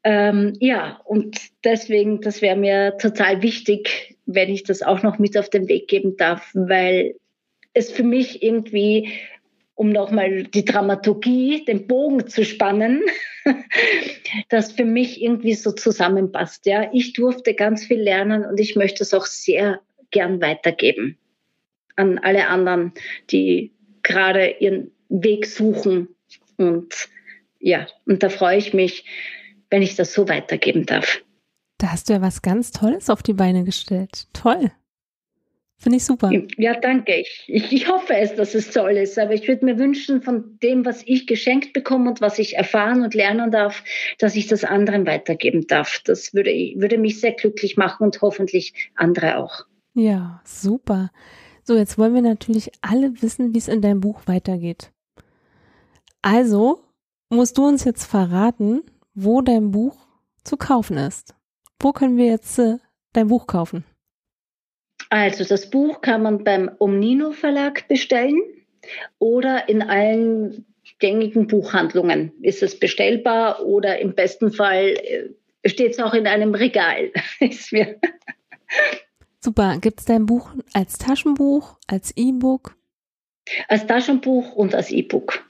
ähm, 0.05 0.53
ja, 0.61 1.01
und 1.03 1.37
deswegen, 1.65 2.21
das 2.21 2.41
wäre 2.41 2.55
mir 2.55 2.97
total 2.97 3.41
wichtig, 3.41 4.15
wenn 4.25 4.49
ich 4.49 4.63
das 4.63 4.81
auch 4.81 5.03
noch 5.03 5.19
mit 5.19 5.37
auf 5.37 5.49
den 5.49 5.67
Weg 5.67 5.89
geben 5.89 6.15
darf, 6.15 6.49
weil 6.53 7.15
es 7.73 7.91
für 7.91 8.03
mich 8.03 8.41
irgendwie 8.41 9.11
um 9.75 9.89
nochmal 9.89 10.43
die 10.43 10.65
Dramaturgie, 10.65 11.65
den 11.65 11.85
Bogen 11.87 12.27
zu 12.27 12.43
spannen, 12.45 13.03
das 14.49 14.71
für 14.71 14.85
mich 14.85 15.21
irgendwie 15.21 15.53
so 15.53 15.71
zusammenpasst. 15.71 16.65
Ja, 16.65 16.89
ich 16.93 17.13
durfte 17.13 17.53
ganz 17.53 17.85
viel 17.85 17.99
lernen 17.99 18.45
und 18.45 18.59
ich 18.59 18.75
möchte 18.75 19.03
es 19.03 19.13
auch 19.13 19.25
sehr 19.25 19.81
gern 20.11 20.41
weitergeben 20.41 21.17
an 21.97 22.17
alle 22.19 22.47
anderen, 22.47 22.93
die 23.31 23.73
gerade 24.03 24.55
ihren 24.59 24.91
Weg 25.09 25.45
suchen. 25.45 26.09
Und 26.57 27.09
ja, 27.59 27.87
und 28.05 28.23
da 28.23 28.29
freue 28.29 28.57
ich 28.57 28.73
mich, 28.73 29.05
wenn 29.69 29.81
ich 29.81 29.95
das 29.95 30.13
so 30.13 30.27
weitergeben 30.27 30.85
darf. 30.85 31.21
Da 31.77 31.91
hast 31.91 32.09
du 32.09 32.13
ja 32.13 32.21
was 32.21 32.41
ganz 32.41 32.71
Tolles 32.71 33.09
auf 33.09 33.23
die 33.23 33.33
Beine 33.33 33.63
gestellt. 33.63 34.27
Toll. 34.33 34.71
Finde 35.77 35.97
ich 35.97 36.05
super. 36.05 36.31
Ja, 36.57 36.79
danke. 36.79 37.15
Ich, 37.15 37.43
ich, 37.47 37.71
ich 37.71 37.87
hoffe 37.89 38.15
es, 38.15 38.33
dass 38.35 38.55
es 38.55 38.71
toll 38.71 38.91
ist. 38.91 39.19
Aber 39.19 39.33
ich 39.33 39.47
würde 39.47 39.65
mir 39.65 39.77
wünschen, 39.77 40.21
von 40.21 40.57
dem, 40.63 40.85
was 40.85 41.03
ich 41.05 41.27
geschenkt 41.27 41.73
bekomme 41.73 42.09
und 42.09 42.21
was 42.21 42.39
ich 42.39 42.55
erfahren 42.55 43.03
und 43.03 43.13
lernen 43.13 43.51
darf, 43.51 43.83
dass 44.17 44.35
ich 44.35 44.47
das 44.47 44.63
anderen 44.63 45.05
weitergeben 45.05 45.67
darf. 45.67 46.01
Das 46.05 46.33
würde, 46.33 46.51
würde 46.77 46.97
mich 46.97 47.19
sehr 47.19 47.33
glücklich 47.33 47.77
machen 47.77 48.03
und 48.03 48.21
hoffentlich 48.21 48.73
andere 48.95 49.37
auch. 49.37 49.65
Ja, 49.93 50.41
super. 50.45 51.11
So, 51.63 51.75
jetzt 51.75 51.97
wollen 51.97 52.13
wir 52.13 52.21
natürlich 52.21 52.71
alle 52.81 53.21
wissen, 53.21 53.53
wie 53.53 53.57
es 53.57 53.67
in 53.67 53.81
deinem 53.81 53.99
Buch 53.99 54.21
weitergeht. 54.25 54.91
Also 56.21 56.79
musst 57.29 57.57
du 57.57 57.67
uns 57.67 57.83
jetzt 57.83 58.05
verraten, 58.05 58.81
wo 59.13 59.41
dein 59.41 59.71
Buch 59.71 59.97
zu 60.43 60.57
kaufen 60.57 60.97
ist. 60.97 61.35
Wo 61.79 61.91
können 61.91 62.17
wir 62.17 62.27
jetzt 62.27 62.59
äh, 62.59 62.77
dein 63.13 63.27
Buch 63.27 63.47
kaufen? 63.47 63.83
Also 65.09 65.43
das 65.43 65.69
Buch 65.69 66.01
kann 66.01 66.23
man 66.23 66.43
beim 66.43 66.71
Omnino 66.79 67.31
Verlag 67.31 67.87
bestellen 67.87 68.41
oder 69.19 69.69
in 69.69 69.81
allen 69.81 70.65
gängigen 70.99 71.47
Buchhandlungen 71.47 72.31
ist 72.41 72.63
es 72.63 72.79
bestellbar 72.79 73.65
oder 73.65 73.99
im 73.99 74.13
besten 74.13 74.51
Fall 74.51 74.95
äh, 75.03 75.29
steht 75.67 75.93
es 75.93 75.99
auch 75.99 76.13
in 76.13 76.27
einem 76.27 76.53
Regal. 76.55 77.11
Super. 79.39 79.77
Gibt 79.79 79.99
es 79.99 80.05
dein 80.05 80.25
Buch 80.25 80.51
als 80.73 80.97
Taschenbuch, 80.97 81.77
als 81.87 82.13
E-Book? 82.15 82.75
Als 83.67 83.85
Taschenbuch 83.85 84.53
und 84.53 84.73
als 84.73 84.89
E-Book. 84.89 85.45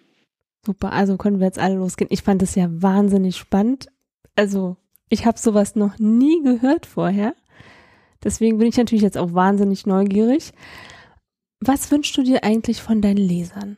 Super, 0.65 0.91
also 0.91 1.15
können 1.17 1.39
wir 1.39 1.45
jetzt 1.45 1.59
alle 1.59 1.75
losgehen. 1.75 2.09
Ich 2.11 2.23
fand 2.23 2.41
das 2.41 2.55
ja 2.55 2.67
wahnsinnig 2.69 3.37
spannend. 3.37 3.87
Also 4.35 4.77
Ich 5.09 5.25
habe 5.25 5.37
sowas 5.37 5.75
noch 5.75 5.99
nie 5.99 6.41
gehört 6.43 6.85
vorher. 6.85 7.35
Deswegen 8.25 8.57
bin 8.57 8.67
ich 8.67 8.75
natürlich 8.75 9.03
jetzt 9.03 9.17
auch 9.17 9.33
wahnsinnig 9.33 9.85
neugierig. 9.85 10.51
Was 11.61 11.91
wünschst 11.91 12.17
du 12.17 12.23
dir 12.23 12.43
eigentlich 12.43 12.81
von 12.81 13.01
deinen 13.01 13.17
Lesern? 13.17 13.77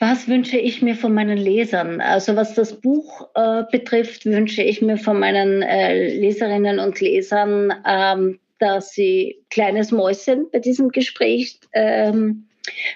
Was 0.00 0.28
wünsche 0.28 0.58
ich 0.58 0.82
mir 0.82 0.94
von 0.94 1.14
meinen 1.14 1.38
Lesern? 1.38 2.00
Also 2.00 2.36
was 2.36 2.54
das 2.54 2.80
Buch 2.80 3.28
äh, 3.34 3.64
betrifft, 3.70 4.26
wünsche 4.26 4.62
ich 4.62 4.82
mir 4.82 4.96
von 4.96 5.18
meinen 5.18 5.62
äh, 5.62 6.18
Leserinnen 6.18 6.78
und 6.78 7.00
Lesern, 7.00 7.72
ähm, 7.86 8.38
dass 8.58 8.90
sie 8.90 9.44
kleines 9.50 9.90
Mäuschen 9.92 10.48
bei 10.52 10.58
diesem 10.58 10.90
Gespräch 10.90 11.60
ähm, 11.72 12.48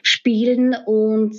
spielen 0.03 0.77
und 0.87 1.35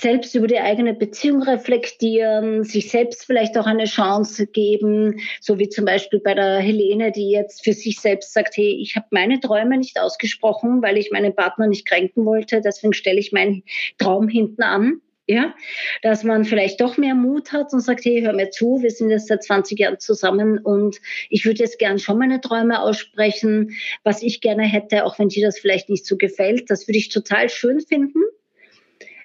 selbst 0.00 0.34
über 0.34 0.46
die 0.46 0.58
eigene 0.58 0.94
Beziehung 0.94 1.42
reflektieren, 1.42 2.62
sich 2.64 2.90
selbst 2.90 3.24
vielleicht 3.24 3.58
auch 3.58 3.66
eine 3.66 3.84
Chance 3.84 4.46
geben, 4.46 5.20
so 5.40 5.58
wie 5.58 5.68
zum 5.68 5.84
Beispiel 5.84 6.20
bei 6.20 6.34
der 6.34 6.58
Helene, 6.58 7.10
die 7.10 7.30
jetzt 7.30 7.64
für 7.64 7.72
sich 7.72 8.00
selbst 8.00 8.32
sagt, 8.32 8.56
hey, 8.56 8.78
ich 8.80 8.96
habe 8.96 9.06
meine 9.10 9.40
Träume 9.40 9.76
nicht 9.76 9.98
ausgesprochen, 9.98 10.82
weil 10.82 10.96
ich 10.98 11.10
meinen 11.10 11.34
Partner 11.34 11.66
nicht 11.66 11.86
kränken 11.86 12.24
wollte, 12.24 12.60
deswegen 12.60 12.92
stelle 12.92 13.18
ich 13.18 13.32
meinen 13.32 13.64
Traum 13.98 14.28
hinten 14.28 14.62
an. 14.62 15.00
Ja, 15.30 15.54
dass 16.00 16.24
man 16.24 16.46
vielleicht 16.46 16.80
doch 16.80 16.96
mehr 16.96 17.14
Mut 17.14 17.52
hat 17.52 17.74
und 17.74 17.80
sagt, 17.80 18.06
hey, 18.06 18.22
hör 18.22 18.32
mir 18.32 18.48
zu, 18.48 18.80
wir 18.80 18.90
sind 18.90 19.10
jetzt 19.10 19.26
seit 19.26 19.44
20 19.44 19.78
Jahren 19.78 19.98
zusammen 19.98 20.56
und 20.56 21.02
ich 21.28 21.44
würde 21.44 21.58
jetzt 21.58 21.78
gern 21.78 21.98
schon 21.98 22.18
meine 22.18 22.40
Träume 22.40 22.80
aussprechen, 22.80 23.72
was 24.04 24.22
ich 24.22 24.40
gerne 24.40 24.62
hätte, 24.62 25.04
auch 25.04 25.18
wenn 25.18 25.28
dir 25.28 25.44
das 25.44 25.58
vielleicht 25.58 25.90
nicht 25.90 26.06
so 26.06 26.16
gefällt. 26.16 26.70
Das 26.70 26.88
würde 26.88 26.96
ich 26.96 27.10
total 27.10 27.50
schön 27.50 27.80
finden 27.80 28.22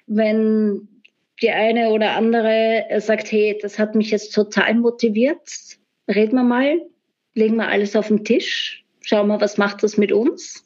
wenn 0.06 0.88
die 1.42 1.50
eine 1.50 1.90
oder 1.90 2.12
andere 2.12 2.84
sagt, 2.98 3.30
hey, 3.32 3.58
das 3.60 3.78
hat 3.78 3.94
mich 3.94 4.10
jetzt 4.10 4.34
total 4.34 4.74
motiviert, 4.74 5.48
reden 6.08 6.36
wir 6.36 6.44
mal, 6.44 6.80
legen 7.34 7.56
wir 7.56 7.68
alles 7.68 7.96
auf 7.96 8.08
den 8.08 8.24
Tisch, 8.24 8.84
schauen 9.00 9.28
wir, 9.28 9.40
was 9.40 9.58
macht 9.58 9.82
das 9.82 9.96
mit 9.96 10.12
uns. 10.12 10.64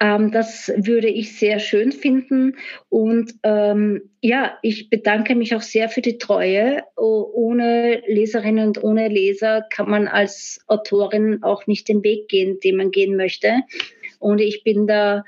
Ähm, 0.00 0.30
das 0.30 0.70
würde 0.76 1.08
ich 1.08 1.38
sehr 1.38 1.58
schön 1.58 1.92
finden. 1.92 2.56
Und 2.88 3.34
ähm, 3.42 4.10
ja, 4.20 4.58
ich 4.62 4.90
bedanke 4.90 5.34
mich 5.34 5.54
auch 5.54 5.62
sehr 5.62 5.88
für 5.88 6.02
die 6.02 6.18
Treue. 6.18 6.82
Ohne 6.96 8.02
Leserinnen 8.06 8.68
und 8.68 8.82
ohne 8.82 9.08
Leser 9.08 9.64
kann 9.70 9.88
man 9.88 10.08
als 10.08 10.60
Autorin 10.66 11.42
auch 11.42 11.66
nicht 11.66 11.88
den 11.88 12.02
Weg 12.02 12.28
gehen, 12.28 12.60
den 12.60 12.76
man 12.76 12.90
gehen 12.90 13.16
möchte. 13.16 13.62
Und 14.18 14.40
ich 14.40 14.64
bin 14.64 14.86
da 14.86 15.24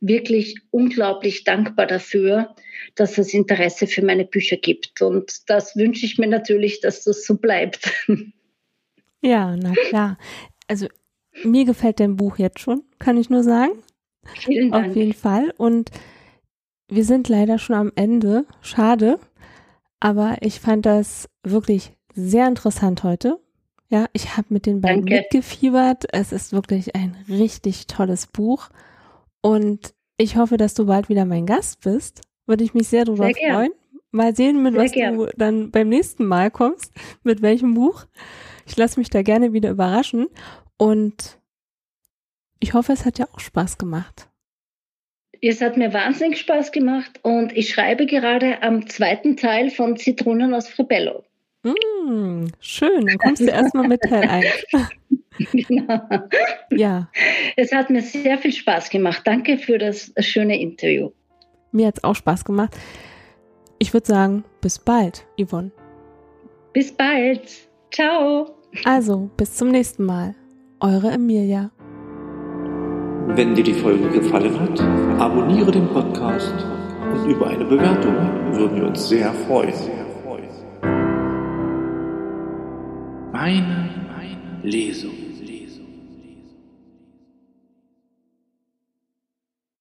wirklich 0.00 0.56
unglaublich 0.70 1.44
dankbar 1.44 1.86
dafür, 1.86 2.54
dass 2.94 3.18
es 3.18 3.34
Interesse 3.34 3.86
für 3.86 4.04
meine 4.04 4.24
Bücher 4.24 4.56
gibt. 4.56 5.02
Und 5.02 5.48
das 5.48 5.76
wünsche 5.76 6.06
ich 6.06 6.18
mir 6.18 6.28
natürlich, 6.28 6.80
dass 6.80 7.04
das 7.04 7.24
so 7.24 7.36
bleibt. 7.36 7.90
Ja, 9.20 9.56
na 9.56 9.72
klar. 9.88 10.16
Also 10.68 10.86
mir 11.42 11.64
gefällt 11.64 11.98
dein 11.98 12.16
Buch 12.16 12.38
jetzt 12.38 12.60
schon, 12.60 12.84
kann 13.00 13.16
ich 13.16 13.30
nur 13.30 13.42
sagen. 13.42 13.72
Vielen 14.36 14.70
Dank. 14.70 14.90
Auf 14.90 14.96
jeden 14.96 15.12
Fall. 15.12 15.52
Und 15.56 15.90
wir 16.88 17.04
sind 17.04 17.28
leider 17.28 17.58
schon 17.58 17.74
am 17.74 17.92
Ende. 17.96 18.44
Schade. 18.60 19.18
Aber 20.00 20.36
ich 20.40 20.60
fand 20.60 20.86
das 20.86 21.28
wirklich 21.42 21.92
sehr 22.14 22.46
interessant 22.46 23.02
heute. 23.02 23.38
Ja, 23.88 24.06
ich 24.12 24.36
habe 24.36 24.48
mit 24.50 24.66
den 24.66 24.80
beiden 24.80 25.06
Danke. 25.06 25.22
mitgefiebert. 25.22 26.04
Es 26.12 26.32
ist 26.32 26.52
wirklich 26.52 26.94
ein 26.94 27.16
richtig 27.28 27.86
tolles 27.86 28.26
Buch. 28.26 28.68
Und 29.40 29.94
ich 30.16 30.36
hoffe, 30.36 30.56
dass 30.56 30.74
du 30.74 30.86
bald 30.86 31.08
wieder 31.08 31.24
mein 31.24 31.46
Gast 31.46 31.80
bist. 31.80 32.22
Würde 32.46 32.64
ich 32.64 32.74
mich 32.74 32.88
sehr 32.88 33.04
darüber 33.04 33.30
sehr 33.32 33.52
freuen. 33.52 33.72
Mal 34.10 34.34
sehen, 34.34 34.62
mit 34.62 34.74
sehr 34.74 34.84
was 34.84 34.92
gern. 34.92 35.18
du 35.18 35.26
dann 35.36 35.70
beim 35.70 35.88
nächsten 35.88 36.24
Mal 36.24 36.50
kommst, 36.50 36.92
mit 37.22 37.42
welchem 37.42 37.74
Buch. 37.74 38.06
Ich 38.66 38.76
lasse 38.76 38.98
mich 38.98 39.10
da 39.10 39.22
gerne 39.22 39.52
wieder 39.52 39.70
überraschen. 39.70 40.28
Und 40.76 41.38
ich 42.60 42.74
hoffe, 42.74 42.92
es 42.92 43.04
hat 43.04 43.18
dir 43.18 43.28
auch 43.32 43.40
Spaß 43.40 43.78
gemacht. 43.78 44.28
Es 45.40 45.60
hat 45.60 45.76
mir 45.76 45.92
wahnsinnig 45.92 46.40
Spaß 46.40 46.72
gemacht 46.72 47.20
und 47.22 47.56
ich 47.56 47.70
schreibe 47.70 48.06
gerade 48.06 48.60
am 48.62 48.88
zweiten 48.88 49.36
Teil 49.36 49.70
von 49.70 49.96
Zitronen 49.96 50.52
aus 50.52 50.68
Fribello. 50.68 51.24
Mm, 51.62 52.46
schön, 52.60 53.06
dann 53.06 53.18
kommst 53.18 53.42
du 53.42 53.46
erstmal 53.46 53.86
mit 53.86 54.00
Teil 54.00 54.28
1. 54.28 54.46
Genau. 55.52 56.00
Ja. 56.70 57.08
Es 57.56 57.72
hat 57.72 57.90
mir 57.90 58.02
sehr 58.02 58.38
viel 58.38 58.52
Spaß 58.52 58.90
gemacht. 58.90 59.22
Danke 59.24 59.58
für 59.58 59.78
das 59.78 60.12
schöne 60.20 60.60
Interview. 60.60 61.10
Mir 61.72 61.88
hat 61.88 61.98
es 61.98 62.04
auch 62.04 62.14
Spaß 62.14 62.44
gemacht. 62.44 62.76
Ich 63.78 63.92
würde 63.92 64.06
sagen, 64.06 64.44
bis 64.60 64.78
bald, 64.78 65.26
Yvonne. 65.40 65.70
Bis 66.72 66.92
bald. 66.92 67.42
Ciao. 67.92 68.54
Also, 68.84 69.30
bis 69.36 69.54
zum 69.54 69.70
nächsten 69.70 70.04
Mal. 70.04 70.34
Eure 70.80 71.10
Emilia. 71.12 71.70
Wenn 73.28 73.54
dir 73.54 73.64
die 73.64 73.74
Folge 73.74 74.08
gefallen 74.08 74.58
hat, 74.58 74.80
abonniere 75.20 75.70
den 75.70 75.88
Podcast 75.88 76.54
und 77.12 77.30
über 77.30 77.48
eine 77.48 77.64
Bewertung 77.64 78.14
würden 78.54 78.76
wir 78.76 78.86
uns 78.86 79.08
sehr 79.08 79.32
freuen. 79.32 79.74
Meine 83.32 83.90
Lesung. 84.62 85.17